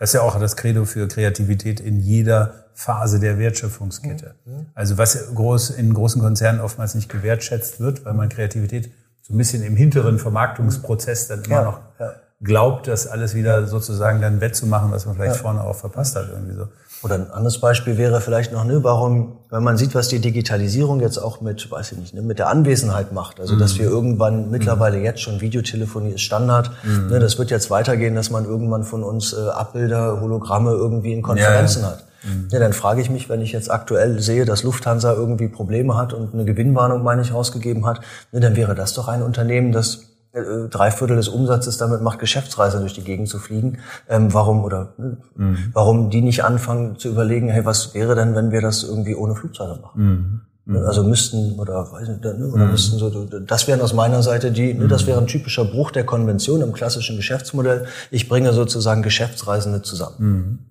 Das 0.00 0.10
ist 0.10 0.14
ja 0.14 0.22
auch 0.22 0.38
das 0.40 0.56
Credo 0.56 0.84
für 0.84 1.06
Kreativität 1.06 1.78
in 1.78 2.00
jeder 2.00 2.64
Phase 2.74 3.20
der 3.20 3.38
Wertschöpfungskette. 3.38 4.34
Also 4.74 4.98
was 4.98 5.32
groß, 5.32 5.70
in 5.70 5.94
großen 5.94 6.20
Konzernen 6.20 6.60
oftmals 6.60 6.96
nicht 6.96 7.08
gewertschätzt 7.08 7.78
wird, 7.78 8.04
weil 8.04 8.14
man 8.14 8.28
Kreativität 8.28 8.90
so 9.22 9.34
ein 9.34 9.36
bisschen 9.36 9.62
im 9.62 9.76
hinteren 9.76 10.18
Vermarktungsprozess 10.18 11.28
dann 11.28 11.44
immer 11.44 11.54
ja, 11.54 11.64
noch 11.64 11.80
glaubt, 12.40 12.86
das 12.86 13.06
alles 13.06 13.34
wieder 13.34 13.66
sozusagen 13.66 14.20
dann 14.20 14.40
wettzumachen, 14.40 14.92
was 14.92 15.06
man 15.06 15.16
vielleicht 15.16 15.36
ja. 15.36 15.42
vorne 15.42 15.64
auch 15.64 15.74
verpasst 15.74 16.14
hat 16.16 16.28
irgendwie 16.30 16.54
so. 16.54 16.68
Oder 17.02 17.14
ein 17.14 17.30
anderes 17.30 17.60
Beispiel 17.60 17.96
wäre 17.96 18.20
vielleicht 18.20 18.52
noch, 18.52 18.64
ne, 18.64 18.82
warum, 18.82 19.38
wenn 19.50 19.62
man 19.62 19.76
sieht, 19.76 19.94
was 19.94 20.08
die 20.08 20.18
Digitalisierung 20.18 21.00
jetzt 21.00 21.18
auch 21.18 21.40
mit, 21.40 21.70
weiß 21.70 21.92
ich 21.92 21.98
nicht, 21.98 22.14
ne, 22.14 22.22
mit 22.22 22.40
der 22.40 22.48
Anwesenheit 22.48 23.12
macht. 23.12 23.38
Also, 23.38 23.54
mhm. 23.54 23.60
dass 23.60 23.78
wir 23.78 23.86
irgendwann 23.86 24.46
mhm. 24.46 24.50
mittlerweile 24.50 24.98
jetzt 24.98 25.20
schon 25.20 25.40
Videotelefonie 25.40 26.10
ist 26.10 26.22
Standard. 26.22 26.72
Mhm. 26.82 27.06
Ne, 27.08 27.18
das 27.20 27.38
wird 27.38 27.50
jetzt 27.50 27.70
weitergehen, 27.70 28.16
dass 28.16 28.30
man 28.30 28.44
irgendwann 28.44 28.82
von 28.82 29.04
uns 29.04 29.32
äh, 29.32 29.48
Abbilder, 29.48 30.20
Hologramme 30.20 30.70
irgendwie 30.70 31.12
in 31.12 31.22
Konferenzen 31.22 31.82
ja, 31.82 31.88
ja. 31.88 31.92
hat. 31.92 32.04
Mhm. 32.24 32.48
Ja, 32.50 32.58
dann 32.58 32.72
frage 32.72 33.00
ich 33.00 33.10
mich, 33.10 33.28
wenn 33.28 33.40
ich 33.40 33.52
jetzt 33.52 33.70
aktuell 33.70 34.20
sehe, 34.20 34.44
dass 34.44 34.64
Lufthansa 34.64 35.12
irgendwie 35.12 35.48
Probleme 35.48 35.96
hat 35.96 36.12
und 36.12 36.34
eine 36.34 36.44
Gewinnwarnung, 36.44 37.04
meine 37.04 37.22
ich, 37.22 37.32
rausgegeben 37.32 37.86
hat, 37.86 38.00
ne, 38.32 38.40
dann 38.40 38.56
wäre 38.56 38.74
das 38.74 38.94
doch 38.94 39.06
ein 39.06 39.22
Unternehmen, 39.22 39.70
das 39.70 40.17
drei 40.32 40.90
Viertel 40.90 41.16
des 41.16 41.28
Umsatzes 41.28 41.78
damit 41.78 42.02
macht, 42.02 42.18
Geschäftsreise 42.18 42.80
durch 42.80 42.92
die 42.92 43.02
Gegend 43.02 43.28
zu 43.28 43.38
fliegen. 43.38 43.78
Ähm, 44.08 44.32
warum 44.34 44.62
oder 44.62 44.92
ne, 44.98 45.16
mhm. 45.36 45.56
warum 45.72 46.10
die 46.10 46.20
nicht 46.20 46.44
anfangen 46.44 46.98
zu 46.98 47.08
überlegen, 47.08 47.48
hey, 47.48 47.64
was 47.64 47.94
wäre 47.94 48.14
denn, 48.14 48.34
wenn 48.34 48.50
wir 48.50 48.60
das 48.60 48.82
irgendwie 48.82 49.14
ohne 49.14 49.34
Flugzeuge 49.34 49.80
machen? 49.80 50.42
Mhm. 50.66 50.74
mhm. 50.76 50.86
Also 50.86 51.02
müssten 51.02 51.58
oder 51.58 51.90
weiß 51.90 52.08
nicht, 52.08 52.22
ne, 52.22 52.50
oder 52.52 52.66
mhm. 52.66 52.72
müssten 52.72 52.98
so, 52.98 53.10
das 53.10 53.66
wären 53.66 53.80
aus 53.80 53.94
meiner 53.94 54.22
Seite 54.22 54.52
die, 54.52 54.74
ne, 54.74 54.86
das 54.86 55.06
wäre 55.06 55.18
ein 55.18 55.26
typischer 55.26 55.64
Bruch 55.64 55.90
der 55.90 56.04
Konvention 56.04 56.60
im 56.60 56.72
klassischen 56.72 57.16
Geschäftsmodell. 57.16 57.86
Ich 58.10 58.28
bringe 58.28 58.52
sozusagen 58.52 59.02
Geschäftsreisende 59.02 59.82
zusammen. 59.82 60.66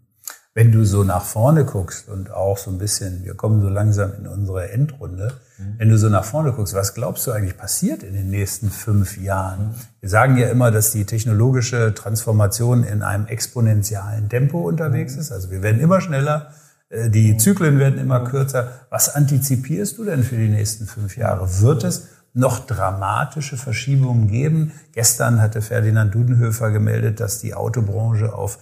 Wenn 0.58 0.72
du 0.72 0.86
so 0.86 1.04
nach 1.04 1.22
vorne 1.22 1.66
guckst 1.66 2.10
und 2.10 2.32
auch 2.32 2.58
so 2.58 2.72
ein 2.72 2.80
bisschen, 2.80 3.24
wir 3.24 3.36
kommen 3.36 3.62
so 3.62 3.70
langsam 3.70 4.14
in 4.18 4.26
unsere 4.26 4.72
Endrunde, 4.72 5.34
mhm. 5.60 5.76
wenn 5.78 5.90
du 5.90 6.00
so 6.00 6.10
nach 6.10 6.24
vorne 6.24 6.52
guckst, 6.52 6.74
was 6.74 6.96
glaubst 6.96 7.28
du 7.28 7.32
eigentlich 7.32 7.56
passiert 7.56 8.02
in 8.02 8.16
den 8.16 8.32
nächsten 8.32 8.72
fünf 8.72 9.18
Jahren? 9.18 9.76
Wir 10.00 10.10
sagen 10.10 10.36
ja 10.36 10.48
immer, 10.48 10.72
dass 10.72 10.90
die 10.90 11.06
technologische 11.06 11.94
Transformation 11.94 12.84
in 12.84 13.04
einem 13.04 13.28
exponentiellen 13.28 14.30
Tempo 14.30 14.68
unterwegs 14.68 15.14
mhm. 15.14 15.22
ist. 15.22 15.32
Also 15.32 15.52
wir 15.52 15.62
werden 15.62 15.80
immer 15.80 16.02
schneller, 16.02 16.50
äh, 16.90 17.12
die 17.12 17.34
mhm. 17.34 17.38
Zyklen 17.38 17.78
werden 17.78 18.00
immer 18.00 18.24
kürzer. 18.24 18.72
Was 18.90 19.14
antizipierst 19.14 20.00
du 20.00 20.06
denn 20.06 20.24
für 20.24 20.38
die 20.38 20.50
nächsten 20.50 20.88
fünf 20.88 21.18
Jahre? 21.18 21.62
Wird 21.62 21.84
es 21.84 22.08
noch 22.34 22.66
dramatische 22.66 23.58
Verschiebungen 23.58 24.28
geben? 24.28 24.72
Gestern 24.94 25.40
hatte 25.40 25.62
Ferdinand 25.62 26.16
Dudenhöfer 26.16 26.72
gemeldet, 26.72 27.20
dass 27.20 27.38
die 27.38 27.54
Autobranche 27.54 28.34
auf 28.34 28.58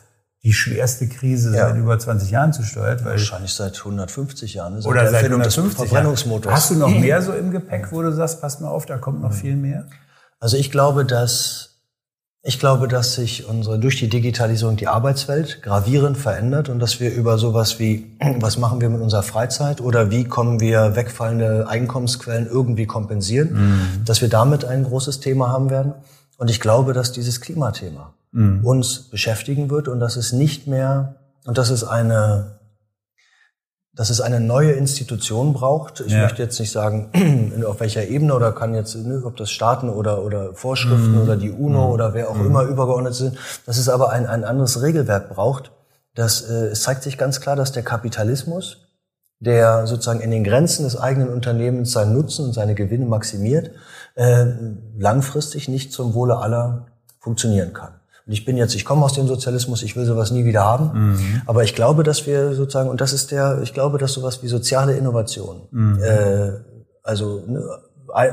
die 0.46 0.54
schwerste 0.54 1.08
Krise 1.08 1.56
ja. 1.56 1.68
seit 1.68 1.78
über 1.78 1.98
20 1.98 2.30
Jahren 2.30 2.54
zu 2.54 2.62
steuern. 2.62 3.04
Wahrscheinlich 3.04 3.52
seit 3.52 3.80
150 3.80 4.54
Jahren. 4.54 4.80
Seit 4.80 4.92
oder 4.92 5.10
seit 5.10 5.24
150 5.24 5.76
Verbrennungsmotors. 5.76 6.54
Hast 6.54 6.70
du 6.70 6.76
noch 6.76 6.88
mehr 6.88 7.24
so 7.24 7.34
im 7.34 7.50
Gepäck, 7.50 7.92
wo 7.92 8.04
du 8.04 8.14
sagst, 8.14 8.42
pass 8.42 8.60
mal 8.60 8.70
auf, 8.70 8.86
da 8.86 8.98
kommt 8.98 9.22
noch 9.22 9.34
viel 9.34 9.56
mehr? 9.56 9.88
Also 10.40 10.58
ich 10.58 10.70
glaube, 10.70 11.04
dass 11.04 11.72
ich 12.44 12.60
glaube, 12.60 12.88
dass 12.88 13.16
sich 13.16 13.48
unsere 13.48 13.80
durch 13.80 13.98
die 13.98 14.08
Digitalisierung 14.08 14.76
die 14.76 14.88
Arbeitswelt 14.88 15.64
gravierend 15.64 16.16
verändert 16.16 16.70
und 16.70 16.78
dass 16.78 17.00
wir 17.00 17.12
über 17.12 17.40
sowas 17.40 17.80
wie 17.80 18.16
was 18.40 18.60
machen 18.60 18.80
wir 18.82 18.90
mit 18.90 19.02
unserer 19.02 19.24
Freizeit 19.24 19.82
oder 19.82 20.12
wie 20.12 20.26
kommen 20.26 20.60
wir 20.60 20.96
wegfallende 20.96 21.68
Einkommensquellen 21.68 22.46
irgendwie 22.46 22.86
kompensieren, 22.86 23.54
mhm. 23.54 24.06
dass 24.06 24.22
wir 24.22 24.30
damit 24.30 24.64
ein 24.64 24.84
großes 24.84 25.22
Thema 25.22 25.50
haben 25.50 25.72
werden. 25.72 25.96
Und 26.38 26.52
ich 26.52 26.60
glaube, 26.60 26.94
dass 26.94 27.12
dieses 27.12 27.42
Klimathema 27.42 28.14
mhm. 28.36 28.66
uns 28.66 29.10
beschäftigen 29.10 29.70
wird 29.70 29.88
und 29.88 30.00
dass 30.00 30.16
es 30.18 30.34
nicht 30.34 30.68
mehr 30.68 31.16
und 31.46 31.58
dass 31.58 31.70
es 31.70 31.84
eine 31.84 32.56
dass 33.96 34.10
es 34.10 34.20
eine 34.20 34.42
neue 34.42 34.74
Institution 34.74 35.54
braucht. 35.54 36.02
Ich 36.02 36.12
ja. 36.12 36.24
möchte 36.24 36.44
jetzt 36.44 36.60
nicht 36.60 36.72
sagen, 36.72 37.64
auf 37.66 37.80
welcher 37.80 38.06
Ebene 38.06 38.36
oder 38.36 38.52
kann 38.52 38.76
jetzt, 38.76 38.96
ne, 38.96 39.22
ob 39.24 39.38
das 39.38 39.52
Staaten 39.52 39.90
oder, 39.90 40.22
oder 40.22 40.54
Vorschriften 40.54 41.14
mhm. 41.14 41.22
oder 41.22 41.38
die 41.38 41.50
UNO 41.50 41.88
mhm. 41.88 41.94
oder 41.94 42.14
wer 42.14 42.30
auch 42.30 42.36
mhm. 42.36 42.48
immer 42.48 42.64
übergeordnet 42.64 43.16
sind, 43.16 43.38
dass 43.66 43.78
es 43.78 43.88
aber 43.88 44.10
ein, 44.10 44.26
ein 44.26 44.44
anderes 44.44 44.82
Regelwerk 44.82 45.30
braucht. 45.30 45.72
Das, 46.14 46.42
äh, 46.42 46.68
es 46.68 46.82
zeigt 46.82 47.04
sich 47.04 47.18
ganz 47.18 47.40
klar, 47.40 47.56
dass 47.56 47.72
der 47.72 47.84
Kapitalismus, 47.84 48.90
der 49.40 49.88
sozusagen 49.88 50.20
in 50.20 50.32
den 50.32 50.44
Grenzen 50.44 50.84
des 50.84 51.00
eigenen 51.00 51.30
Unternehmens 51.30 51.94
seinen 51.94 52.12
Nutzen 52.12 52.48
und 52.48 52.54
seine 52.54 52.76
Gewinne 52.76 53.06
maximiert, 53.06 53.72
äh, 54.16 54.46
langfristig 54.98 55.70
nicht 55.70 55.94
zum 55.94 56.14
Wohle 56.14 56.38
aller 56.38 56.88
funktionieren 57.20 57.72
kann. 57.72 57.94
Und 58.26 58.34
ich 58.34 58.44
bin 58.44 58.58
jetzt, 58.58 58.74
ich 58.74 58.86
komme 58.86 59.06
aus 59.06 59.14
dem 59.14 59.28
Sozialismus, 59.28 59.84
ich 59.84 59.96
will 59.96 60.06
sowas 60.06 60.32
nie 60.32 60.46
wieder 60.46 60.64
haben. 60.64 61.12
Mhm. 61.12 61.42
Aber 61.46 61.64
ich 61.64 61.76
glaube, 61.76 62.04
dass 62.04 62.26
wir 62.26 62.54
sozusagen, 62.56 62.90
und 62.90 63.00
das 63.00 63.14
ist 63.14 63.32
der, 63.32 63.62
ich 63.62 63.74
glaube, 63.74 64.00
dass 64.00 64.14
sowas 64.14 64.42
wie 64.42 64.48
soziale 64.48 64.98
Innovation, 64.98 65.62
mhm. 65.72 66.00
äh, 66.02 66.52
also 67.04 67.44
ne, 67.48 67.64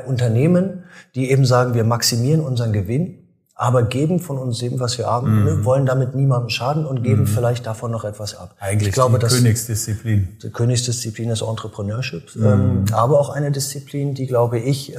Unternehmen, 0.07 0.84
die 1.14 1.30
eben 1.30 1.45
sagen, 1.45 1.74
wir 1.74 1.84
maximieren 1.84 2.40
unseren 2.40 2.72
Gewinn, 2.72 3.18
aber 3.55 3.82
geben 3.82 4.18
von 4.18 4.38
uns 4.38 4.62
eben, 4.62 4.80
was 4.80 4.97
wir 4.97 5.07
haben, 5.07 5.40
mhm. 5.40 5.45
ne, 5.45 5.64
wollen 5.66 5.84
damit 5.84 6.14
niemandem 6.14 6.49
schaden 6.49 6.86
und 6.86 7.03
geben 7.03 7.22
mhm. 7.22 7.26
vielleicht 7.26 7.66
davon 7.66 7.90
noch 7.90 8.05
etwas 8.05 8.34
ab. 8.34 8.57
Eigentlich 8.61 8.88
ich 8.88 8.95
glaube, 8.95 9.18
die 9.18 9.22
dass 9.22 9.34
Königsdisziplin. 9.34 10.38
Die 10.43 10.51
Königsdisziplin 10.51 11.28
ist 11.28 11.43
Entrepreneurship, 11.43 12.34
mhm. 12.34 12.45
ähm, 12.45 12.84
aber 12.93 13.20
auch 13.20 13.28
eine 13.28 13.53
Disziplin, 13.53 14.14
die, 14.14 14.26
glaube 14.26 14.59
ich, 14.59 14.95
äh, 14.95 14.97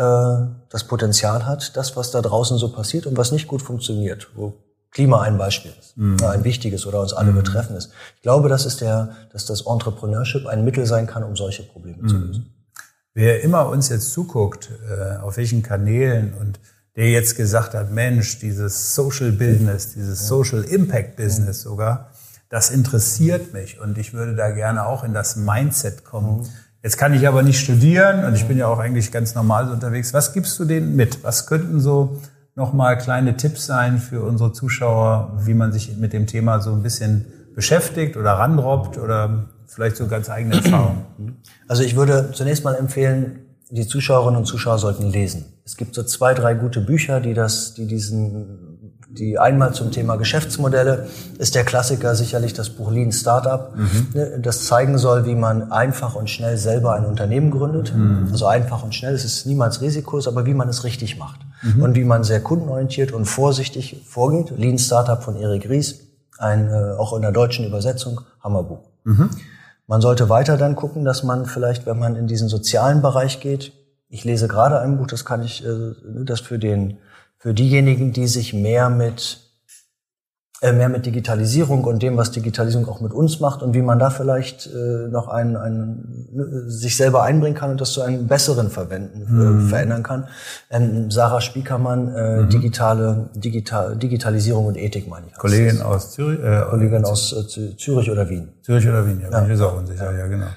das 0.69 0.83
Potenzial 0.87 1.47
hat, 1.47 1.75
das, 1.75 1.97
was 1.97 2.11
da 2.11 2.21
draußen 2.21 2.59
so 2.59 2.71
passiert 2.71 3.07
und 3.07 3.17
was 3.17 3.31
nicht 3.31 3.47
gut 3.47 3.63
funktioniert, 3.63 4.29
wo 4.35 4.53
Klima 4.93 5.21
ein 5.21 5.37
Beispiel 5.37 5.73
ist, 5.79 5.97
mhm. 5.97 6.17
ein 6.23 6.43
wichtiges 6.43 6.85
oder 6.85 7.01
uns 7.01 7.13
alle 7.13 7.31
mhm. 7.31 7.37
betreffendes. 7.37 7.89
Ich 8.15 8.21
glaube, 8.21 8.47
das 8.47 8.65
ist 8.65 8.79
der, 8.79 9.15
dass 9.31 9.45
das 9.45 9.65
Entrepreneurship 9.65 10.45
ein 10.45 10.63
Mittel 10.63 10.85
sein 10.85 11.07
kann, 11.07 11.23
um 11.23 11.35
solche 11.35 11.63
Probleme 11.63 12.03
mhm. 12.03 12.07
zu 12.07 12.17
lösen. 12.17 12.53
Wer 13.15 13.41
immer 13.41 13.67
uns 13.69 13.89
jetzt 13.89 14.11
zuguckt, 14.11 14.69
äh, 14.89 15.17
auf 15.17 15.37
welchen 15.37 15.63
Kanälen 15.63 16.33
und 16.33 16.59
der 16.95 17.09
jetzt 17.09 17.35
gesagt 17.35 17.73
hat, 17.73 17.91
Mensch, 17.91 18.39
dieses 18.39 18.93
Social 18.93 19.31
Business, 19.31 19.93
dieses 19.93 20.27
Social 20.27 20.63
Impact 20.63 21.15
Business 21.15 21.61
sogar, 21.61 22.11
das 22.49 22.69
interessiert 22.69 23.51
mich 23.51 23.79
und 23.79 23.97
ich 23.97 24.13
würde 24.13 24.35
da 24.35 24.51
gerne 24.51 24.85
auch 24.85 25.03
in 25.03 25.13
das 25.13 25.37
Mindset 25.37 26.05
kommen. 26.05 26.41
Mhm. 26.41 26.49
Jetzt 26.83 26.97
kann 26.97 27.13
ich 27.15 27.27
aber 27.27 27.41
nicht 27.41 27.59
studieren 27.59 28.25
und 28.25 28.35
ich 28.35 28.45
bin 28.45 28.57
ja 28.59 28.67
auch 28.67 28.77
eigentlich 28.77 29.11
ganz 29.11 29.33
normal 29.33 29.71
unterwegs. 29.71 30.13
Was 30.13 30.33
gibst 30.33 30.59
du 30.59 30.65
denen 30.65 30.95
mit? 30.95 31.23
Was 31.23 31.47
könnten 31.47 31.79
so 31.79 32.21
nochmal 32.55 32.97
kleine 32.97 33.35
Tipps 33.37 33.65
sein 33.65 33.97
für 33.97 34.21
unsere 34.23 34.53
Zuschauer, 34.53 35.39
wie 35.39 35.53
man 35.53 35.71
sich 35.71 35.97
mit 35.97 36.13
dem 36.13 36.27
Thema 36.27 36.59
so 36.59 36.71
ein 36.71 36.83
bisschen 36.83 37.25
beschäftigt 37.55 38.17
oder 38.17 38.33
randrobbt 38.33 38.97
oder 38.97 39.45
vielleicht 39.65 39.95
so 39.95 40.07
ganz 40.07 40.29
eigene 40.29 40.55
Erfahrungen? 40.55 41.05
Also 41.67 41.83
ich 41.83 41.95
würde 41.95 42.31
zunächst 42.33 42.63
mal 42.63 42.75
empfehlen, 42.75 43.39
die 43.71 43.87
Zuschauerinnen 43.87 44.37
und 44.37 44.45
Zuschauer 44.45 44.77
sollten 44.77 45.09
lesen. 45.09 45.45
Es 45.65 45.77
gibt 45.77 45.95
so 45.95 46.03
zwei, 46.03 46.33
drei 46.33 46.53
gute 46.53 46.81
Bücher, 46.81 47.19
die 47.21 47.33
das, 47.33 47.73
die 47.73 47.87
diesen 47.87 48.72
die 49.17 49.37
einmal 49.37 49.73
zum 49.73 49.91
Thema 49.91 50.15
Geschäftsmodelle 50.15 51.07
ist 51.37 51.53
der 51.53 51.63
Klassiker 51.63 52.15
sicherlich 52.15 52.53
das 52.53 52.69
Buch 52.69 52.91
Lean 52.91 53.11
Startup, 53.11 53.75
mhm. 53.75 54.41
das 54.41 54.65
zeigen 54.65 54.97
soll, 54.97 55.25
wie 55.25 55.35
man 55.35 55.71
einfach 55.71 56.15
und 56.15 56.29
schnell 56.29 56.57
selber 56.57 56.93
ein 56.93 57.05
Unternehmen 57.05 57.51
gründet. 57.51 57.93
Mhm. 57.95 58.29
Also 58.31 58.47
einfach 58.47 58.83
und 58.83 58.95
schnell, 58.95 59.13
es 59.13 59.23
ist 59.23 59.45
niemals 59.45 59.81
risikos, 59.81 60.27
aber 60.27 60.45
wie 60.45 60.55
man 60.55 60.67
es 60.67 60.83
richtig 60.83 61.17
macht 61.17 61.41
mhm. 61.61 61.83
und 61.83 61.95
wie 61.95 62.03
man 62.03 62.23
sehr 62.23 62.41
kundenorientiert 62.41 63.11
und 63.11 63.25
vorsichtig 63.25 64.03
vorgeht. 64.07 64.51
Lean 64.57 64.79
Startup 64.79 65.21
von 65.21 65.35
Erik 65.35 65.69
Ries, 65.69 65.99
ein 66.39 66.69
äh, 66.69 66.93
auch 66.97 67.13
in 67.15 67.21
der 67.21 67.31
deutschen 67.31 67.65
Übersetzung 67.65 68.21
Hammerbuch. 68.43 68.89
Mhm. 69.03 69.29
Man 69.85 70.01
sollte 70.01 70.29
weiter 70.29 70.57
dann 70.57 70.75
gucken, 70.75 71.05
dass 71.05 71.23
man 71.23 71.45
vielleicht, 71.45 71.85
wenn 71.85 71.99
man 71.99 72.15
in 72.15 72.25
diesen 72.25 72.49
sozialen 72.49 73.01
Bereich 73.01 73.41
geht, 73.41 73.73
ich 74.09 74.23
lese 74.23 74.47
gerade 74.47 74.79
ein 74.79 74.97
Buch, 74.97 75.07
das 75.07 75.25
kann 75.25 75.43
ich, 75.43 75.65
äh, 75.65 75.93
das 76.23 76.39
für 76.39 76.57
den 76.57 76.97
für 77.43 77.53
diejenigen, 77.53 78.13
die 78.13 78.27
sich 78.27 78.53
mehr 78.53 78.89
mit 78.89 79.39
äh, 80.61 80.71
mehr 80.71 80.87
mit 80.87 81.05
Digitalisierung 81.05 81.83
und 81.83 82.01
dem, 82.01 82.15
was 82.15 82.31
Digitalisierung 82.31 82.87
auch 82.87 83.01
mit 83.01 83.11
uns 83.11 83.41
macht 83.41 83.61
und 83.61 83.73
wie 83.73 83.81
man 83.81 83.99
da 83.99 84.09
vielleicht 84.09 84.65
äh, 84.67 85.09
noch 85.09 85.27
einen, 85.27 85.57
einen, 85.57 86.29
äh, 86.37 86.71
sich 86.71 86.95
selber 86.95 87.23
einbringen 87.23 87.57
kann 87.57 87.71
und 87.71 87.81
das 87.81 87.91
zu 87.91 88.01
einem 88.01 88.27
besseren 88.27 88.69
Verwenden 88.69 89.23
äh, 89.27 89.31
mhm. 89.31 89.67
verändern 89.67 90.03
kann. 90.03 90.29
Ähm, 90.69 91.11
Sarah 91.11 91.41
Spiekermann, 91.41 92.15
äh, 92.15 92.43
mhm. 92.43 92.49
digitale 92.49 93.29
Digital, 93.35 93.97
Digitalisierung 93.97 94.67
und 94.67 94.77
Ethik 94.77 95.09
meine 95.09 95.27
ich. 95.27 95.33
Kollegin 95.33 95.81
aus 95.81 96.11
Zürich, 96.11 96.39
äh, 96.39 96.61
Kollegin 96.69 97.03
aus 97.03 97.33
äh, 97.33 97.75
Zürich 97.75 98.09
oder 98.09 98.29
Wien. 98.29 98.53
Zürich 98.61 98.87
oder 98.87 99.05
Wien, 99.05 99.19
ja, 99.19 99.29
ja. 99.29 99.41
bin 99.41 99.53
ich 99.53 99.61
auch 99.61 99.75
unsicher, 99.75 100.13
ja, 100.13 100.19
ja 100.19 100.27
genau. 100.27 100.47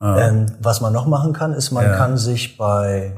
Ah. 0.00 0.18
Ähm, 0.18 0.46
was 0.60 0.80
man 0.80 0.92
noch 0.92 1.06
machen 1.06 1.32
kann, 1.34 1.52
ist, 1.52 1.70
man 1.70 1.84
ja. 1.84 1.96
kann 1.96 2.16
sich 2.16 2.56
bei 2.56 3.12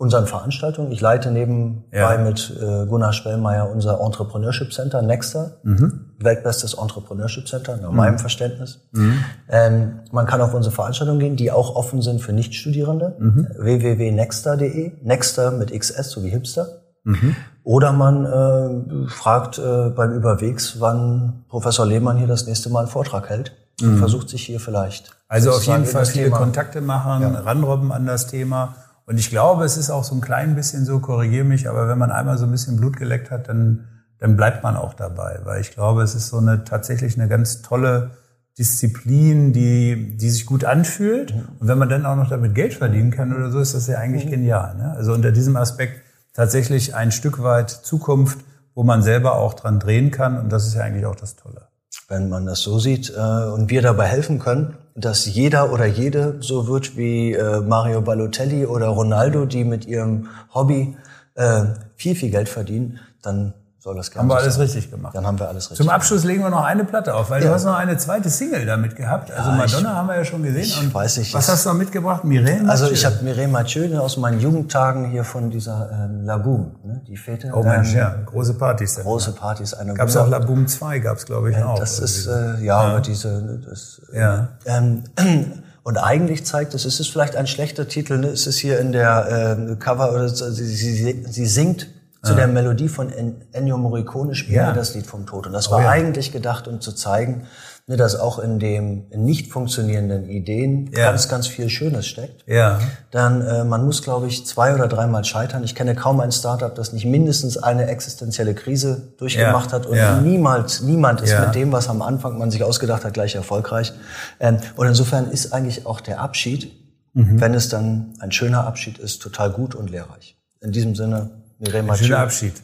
unseren 0.00 0.26
Veranstaltungen. 0.26 0.90
Ich 0.92 1.02
leite 1.02 1.30
nebenbei 1.30 2.14
ja. 2.14 2.16
mit 2.16 2.56
äh, 2.58 2.86
Gunnar 2.86 3.12
Spellmeier 3.12 3.70
unser 3.70 4.00
Entrepreneurship 4.00 4.72
Center, 4.72 5.02
Nexter, 5.02 5.58
mhm. 5.62 6.06
weltbestes 6.18 6.72
Entrepreneurship 6.72 7.46
Center, 7.46 7.76
nach 7.76 7.90
mhm. 7.90 7.96
meinem 7.96 8.18
Verständnis. 8.18 8.80
Mhm. 8.92 9.22
Ähm, 9.50 10.00
man 10.10 10.24
kann 10.24 10.40
auf 10.40 10.54
unsere 10.54 10.74
Veranstaltungen 10.74 11.20
gehen, 11.20 11.36
die 11.36 11.52
auch 11.52 11.76
offen 11.76 12.00
sind 12.00 12.22
für 12.22 12.32
Nichtstudierende, 12.32 13.14
mhm. 13.18 13.48
www.nexter.de, 13.58 14.92
Nexter 15.02 15.50
mit 15.50 15.78
XS, 15.78 16.10
so 16.10 16.24
wie 16.24 16.30
Hipster. 16.30 16.66
Mhm. 17.04 17.36
Oder 17.62 17.92
man 17.92 18.24
äh, 18.24 19.06
fragt 19.06 19.58
äh, 19.58 19.90
beim 19.90 20.14
Überwegs, 20.14 20.80
wann 20.80 21.44
Professor 21.50 21.84
Lehmann 21.84 22.16
hier 22.16 22.26
das 22.26 22.46
nächste 22.46 22.70
Mal 22.70 22.80
einen 22.80 22.88
Vortrag 22.88 23.28
hält 23.28 23.52
und 23.82 23.96
mhm. 23.96 23.98
versucht 23.98 24.30
sich 24.30 24.46
hier 24.46 24.60
vielleicht. 24.60 25.14
Also 25.28 25.50
auf 25.50 25.62
jeden 25.66 25.84
Fall 25.84 26.06
viele 26.06 26.24
Thema. 26.24 26.38
Kontakte 26.38 26.80
machen, 26.80 27.20
ja. 27.20 27.40
ranrobben 27.40 27.92
an 27.92 28.06
das 28.06 28.28
Thema 28.28 28.76
und 29.10 29.18
ich 29.18 29.28
glaube, 29.28 29.64
es 29.64 29.76
ist 29.76 29.90
auch 29.90 30.04
so 30.04 30.14
ein 30.14 30.20
klein 30.20 30.54
bisschen 30.54 30.84
so, 30.84 31.00
korrigiere 31.00 31.42
mich, 31.42 31.68
aber 31.68 31.88
wenn 31.88 31.98
man 31.98 32.12
einmal 32.12 32.38
so 32.38 32.44
ein 32.44 32.52
bisschen 32.52 32.76
Blut 32.76 32.96
geleckt 32.96 33.32
hat, 33.32 33.48
dann, 33.48 33.88
dann 34.20 34.36
bleibt 34.36 34.62
man 34.62 34.76
auch 34.76 34.94
dabei. 34.94 35.40
Weil 35.42 35.60
ich 35.60 35.72
glaube, 35.72 36.02
es 36.02 36.14
ist 36.14 36.28
so 36.28 36.38
eine 36.38 36.62
tatsächlich 36.62 37.18
eine 37.18 37.26
ganz 37.26 37.60
tolle 37.60 38.12
Disziplin, 38.56 39.52
die, 39.52 40.16
die 40.16 40.30
sich 40.30 40.46
gut 40.46 40.64
anfühlt. 40.64 41.34
Und 41.58 41.66
wenn 41.66 41.76
man 41.76 41.88
dann 41.88 42.06
auch 42.06 42.14
noch 42.14 42.28
damit 42.28 42.54
Geld 42.54 42.72
verdienen 42.72 43.10
kann 43.10 43.34
oder 43.34 43.50
so, 43.50 43.58
ist 43.58 43.74
das 43.74 43.88
ja 43.88 43.98
eigentlich 43.98 44.26
mhm. 44.26 44.30
genial. 44.30 44.76
Ne? 44.76 44.94
Also 44.96 45.12
unter 45.12 45.32
diesem 45.32 45.56
Aspekt 45.56 46.02
tatsächlich 46.32 46.94
ein 46.94 47.10
Stück 47.10 47.42
weit 47.42 47.68
Zukunft, 47.68 48.38
wo 48.76 48.84
man 48.84 49.02
selber 49.02 49.34
auch 49.34 49.54
dran 49.54 49.80
drehen 49.80 50.12
kann. 50.12 50.38
Und 50.38 50.52
das 50.52 50.68
ist 50.68 50.74
ja 50.74 50.84
eigentlich 50.84 51.06
auch 51.06 51.16
das 51.16 51.34
Tolle 51.34 51.70
wenn 52.10 52.28
man 52.28 52.44
das 52.44 52.60
so 52.60 52.78
sieht 52.78 53.12
äh, 53.16 53.44
und 53.52 53.70
wir 53.70 53.82
dabei 53.82 54.06
helfen 54.06 54.38
können, 54.38 54.76
dass 54.94 55.26
jeder 55.26 55.72
oder 55.72 55.86
jede 55.86 56.36
so 56.40 56.66
wird 56.66 56.96
wie 56.96 57.32
äh, 57.32 57.60
Mario 57.60 58.00
Balotelli 58.02 58.66
oder 58.66 58.88
Ronaldo, 58.88 59.46
die 59.46 59.64
mit 59.64 59.86
ihrem 59.86 60.28
Hobby 60.54 60.96
äh, 61.34 61.64
viel, 61.96 62.14
viel 62.14 62.30
Geld 62.30 62.48
verdienen, 62.48 63.00
dann 63.22 63.54
soll 63.80 63.96
das 63.96 64.14
Haben 64.14 64.28
wir 64.28 64.36
alles 64.36 64.56
sein. 64.56 64.64
richtig 64.64 64.90
gemacht. 64.90 65.14
Dann 65.16 65.26
haben 65.26 65.38
wir 65.38 65.48
alles 65.48 65.70
richtig 65.70 65.78
Zum 65.78 65.88
Abschluss 65.88 66.24
legen 66.24 66.42
wir 66.42 66.50
noch 66.50 66.64
eine 66.64 66.84
Platte 66.84 67.14
auf, 67.14 67.30
weil 67.30 67.42
ja. 67.42 67.48
du 67.48 67.54
hast 67.54 67.64
noch 67.64 67.76
eine 67.76 67.96
zweite 67.96 68.28
Single 68.28 68.66
damit 68.66 68.94
gehabt. 68.94 69.30
Also 69.30 69.50
ja, 69.50 69.56
Madonna 69.56 69.88
ich, 69.88 69.96
haben 69.96 70.06
wir 70.06 70.16
ja 70.16 70.24
schon 70.24 70.42
gesehen. 70.42 70.64
Ich 70.64 70.94
weiß 70.94 71.16
nicht. 71.16 71.32
Was 71.32 71.48
hast 71.48 71.64
du 71.64 71.70
noch 71.70 71.76
mitgebracht? 71.76 72.22
Mireille 72.22 72.56
Mathieu? 72.56 72.70
Also 72.70 72.90
ich 72.90 73.06
habe 73.06 73.16
Mireille 73.22 73.48
Mathieu 73.48 73.98
aus 73.98 74.18
meinen 74.18 74.38
Jugendtagen 74.38 75.06
hier 75.06 75.24
von 75.24 75.50
dieser 75.50 75.90
ähm, 75.92 76.26
Laboom, 76.26 76.76
ne? 76.84 77.00
die 77.08 77.16
Fete. 77.16 77.52
Oh 77.54 77.62
Mensch, 77.62 77.92
ähm, 77.92 77.98
ja, 77.98 78.16
große 78.26 78.54
Partys. 78.54 78.96
Große 78.96 79.32
Partys. 79.32 79.72
Eine 79.72 79.94
gab's 79.94 80.14
auch 80.14 80.28
Laboom 80.28 80.66
2, 80.66 80.98
gab's 80.98 81.24
glaube 81.24 81.50
ich 81.50 81.56
ja, 81.56 81.64
auch. 81.64 81.78
Das 81.78 81.98
ist, 82.00 82.26
äh, 82.26 82.62
ja, 82.62 82.76
aber 82.76 83.00
diese... 83.00 83.28
Ne, 83.28 83.62
das, 83.66 84.02
ja. 84.12 84.48
Ähm, 84.66 85.04
und 85.84 85.96
eigentlich 85.96 86.44
zeigt 86.44 86.74
es, 86.74 86.84
es 86.84 87.00
ist 87.00 87.08
vielleicht 87.08 87.34
ein 87.34 87.46
schlechter 87.46 87.88
Titel, 87.88 88.18
ne? 88.18 88.26
es 88.26 88.46
ist 88.46 88.58
hier 88.58 88.78
in 88.78 88.92
der 88.92 89.56
äh, 89.70 89.76
Cover, 89.76 90.12
oder 90.12 90.28
sie, 90.28 90.66
sie, 90.66 91.24
sie 91.26 91.46
singt 91.46 91.88
zu 92.22 92.34
der 92.34 92.46
Melodie 92.46 92.88
von 92.88 93.10
Ennio 93.52 93.78
Morricone 93.78 94.34
spielen 94.34 94.56
ja. 94.56 94.66
wir 94.68 94.74
das 94.74 94.94
Lied 94.94 95.06
vom 95.06 95.26
Tod. 95.26 95.46
Und 95.46 95.52
das 95.52 95.70
war 95.70 95.78
oh, 95.78 95.82
ja. 95.82 95.90
eigentlich 95.90 96.32
gedacht, 96.32 96.68
um 96.68 96.80
zu 96.80 96.92
zeigen, 96.92 97.46
ne, 97.86 97.96
dass 97.96 98.14
auch 98.14 98.38
in 98.38 98.58
dem 98.58 99.06
nicht 99.14 99.50
funktionierenden 99.50 100.28
Ideen 100.28 100.90
Ja. 100.94 101.06
ganz, 101.10 101.28
ganz 101.28 101.46
viel 101.46 101.70
Schönes 101.70 102.06
steckt. 102.06 102.44
Ja. 102.46 102.78
Dann 103.10 103.40
äh, 103.40 103.64
man 103.64 103.84
muss, 103.84 104.02
glaube 104.02 104.26
ich, 104.26 104.46
zwei 104.46 104.74
oder 104.74 104.86
dreimal 104.86 105.24
scheitern. 105.24 105.64
Ich 105.64 105.74
kenne 105.74 105.94
kaum 105.94 106.20
ein 106.20 106.30
Startup, 106.30 106.74
das 106.74 106.92
nicht 106.92 107.06
mindestens 107.06 107.56
eine 107.56 107.86
existenzielle 107.86 108.54
Krise 108.54 109.14
durchgemacht 109.16 109.72
hat 109.72 109.86
und 109.86 109.98
niemals, 110.22 110.82
niemand 110.82 111.22
ist 111.22 111.38
mit 111.40 111.54
dem, 111.54 111.72
was 111.72 111.88
am 111.88 112.02
Anfang 112.02 112.38
man 112.38 112.50
sich 112.50 112.62
ausgedacht 112.64 113.04
hat, 113.04 113.14
gleich 113.14 113.34
erfolgreich. 113.34 113.92
Ähm, 114.40 114.58
und 114.76 114.86
insofern 114.86 115.30
ist 115.30 115.52
eigentlich 115.54 115.86
auch 115.86 116.00
der 116.00 116.20
Abschied, 116.20 116.72
Mhm. 117.12 117.40
wenn 117.40 117.54
es 117.54 117.68
dann 117.68 118.12
ein 118.20 118.30
schöner 118.30 118.66
Abschied 118.66 118.98
ist, 118.98 119.20
total 119.20 119.50
gut 119.50 119.74
und 119.74 119.90
lehrreich. 119.90 120.36
In 120.60 120.70
diesem 120.70 120.94
Sinne, 120.94 121.39
Mathieu. 121.60 122.06
Schöner 122.06 122.18
Abschied. 122.20 122.54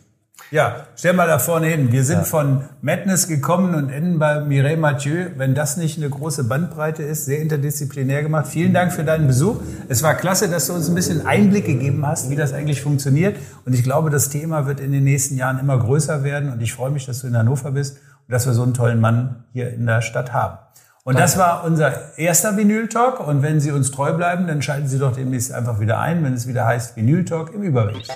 Ja, 0.50 0.86
stell 0.96 1.12
mal 1.12 1.26
da 1.26 1.38
vorne 1.38 1.66
hin. 1.66 1.92
Wir 1.92 2.04
sind 2.04 2.24
von 2.24 2.62
Madness 2.80 3.26
gekommen 3.26 3.74
und 3.74 3.90
enden 3.90 4.18
bei 4.18 4.40
Mireille 4.40 4.76
Mathieu. 4.76 5.26
Wenn 5.36 5.54
das 5.54 5.76
nicht 5.76 5.98
eine 5.98 6.08
große 6.08 6.44
Bandbreite 6.44 7.02
ist, 7.02 7.24
sehr 7.24 7.40
interdisziplinär 7.40 8.22
gemacht. 8.22 8.46
Vielen 8.46 8.72
Dank 8.72 8.92
für 8.92 9.02
deinen 9.02 9.26
Besuch. 9.26 9.60
Es 9.88 10.02
war 10.02 10.14
klasse, 10.14 10.48
dass 10.48 10.68
du 10.68 10.74
uns 10.74 10.88
ein 10.88 10.94
bisschen 10.94 11.26
Einblick 11.26 11.66
gegeben 11.66 12.06
hast, 12.06 12.30
wie 12.30 12.36
das 12.36 12.52
eigentlich 12.52 12.80
funktioniert. 12.80 13.36
Und 13.64 13.74
ich 13.74 13.82
glaube, 13.82 14.08
das 14.08 14.28
Thema 14.28 14.66
wird 14.66 14.78
in 14.80 14.92
den 14.92 15.04
nächsten 15.04 15.36
Jahren 15.36 15.58
immer 15.58 15.78
größer 15.78 16.22
werden. 16.22 16.52
Und 16.52 16.62
ich 16.62 16.72
freue 16.72 16.90
mich, 16.90 17.06
dass 17.06 17.20
du 17.20 17.26
in 17.26 17.36
Hannover 17.36 17.72
bist 17.72 17.96
und 18.26 18.32
dass 18.32 18.46
wir 18.46 18.54
so 18.54 18.62
einen 18.62 18.74
tollen 18.74 19.00
Mann 19.00 19.44
hier 19.52 19.74
in 19.74 19.84
der 19.84 20.00
Stadt 20.00 20.32
haben. 20.32 20.58
Und 21.02 21.18
das 21.18 21.38
war 21.38 21.64
unser 21.64 22.18
erster 22.18 22.56
Vinyl-Talk. 22.56 23.26
Und 23.26 23.42
wenn 23.42 23.60
Sie 23.60 23.72
uns 23.72 23.90
treu 23.90 24.12
bleiben, 24.12 24.46
dann 24.46 24.62
schalten 24.62 24.88
Sie 24.88 24.98
doch 24.98 25.12
demnächst 25.14 25.52
einfach 25.52 25.80
wieder 25.80 26.00
ein, 26.00 26.24
wenn 26.24 26.34
es 26.34 26.46
wieder 26.46 26.66
heißt 26.66 26.96
Vinyl-Talk 26.96 27.52
im 27.52 27.62
Überweg. 27.62 28.06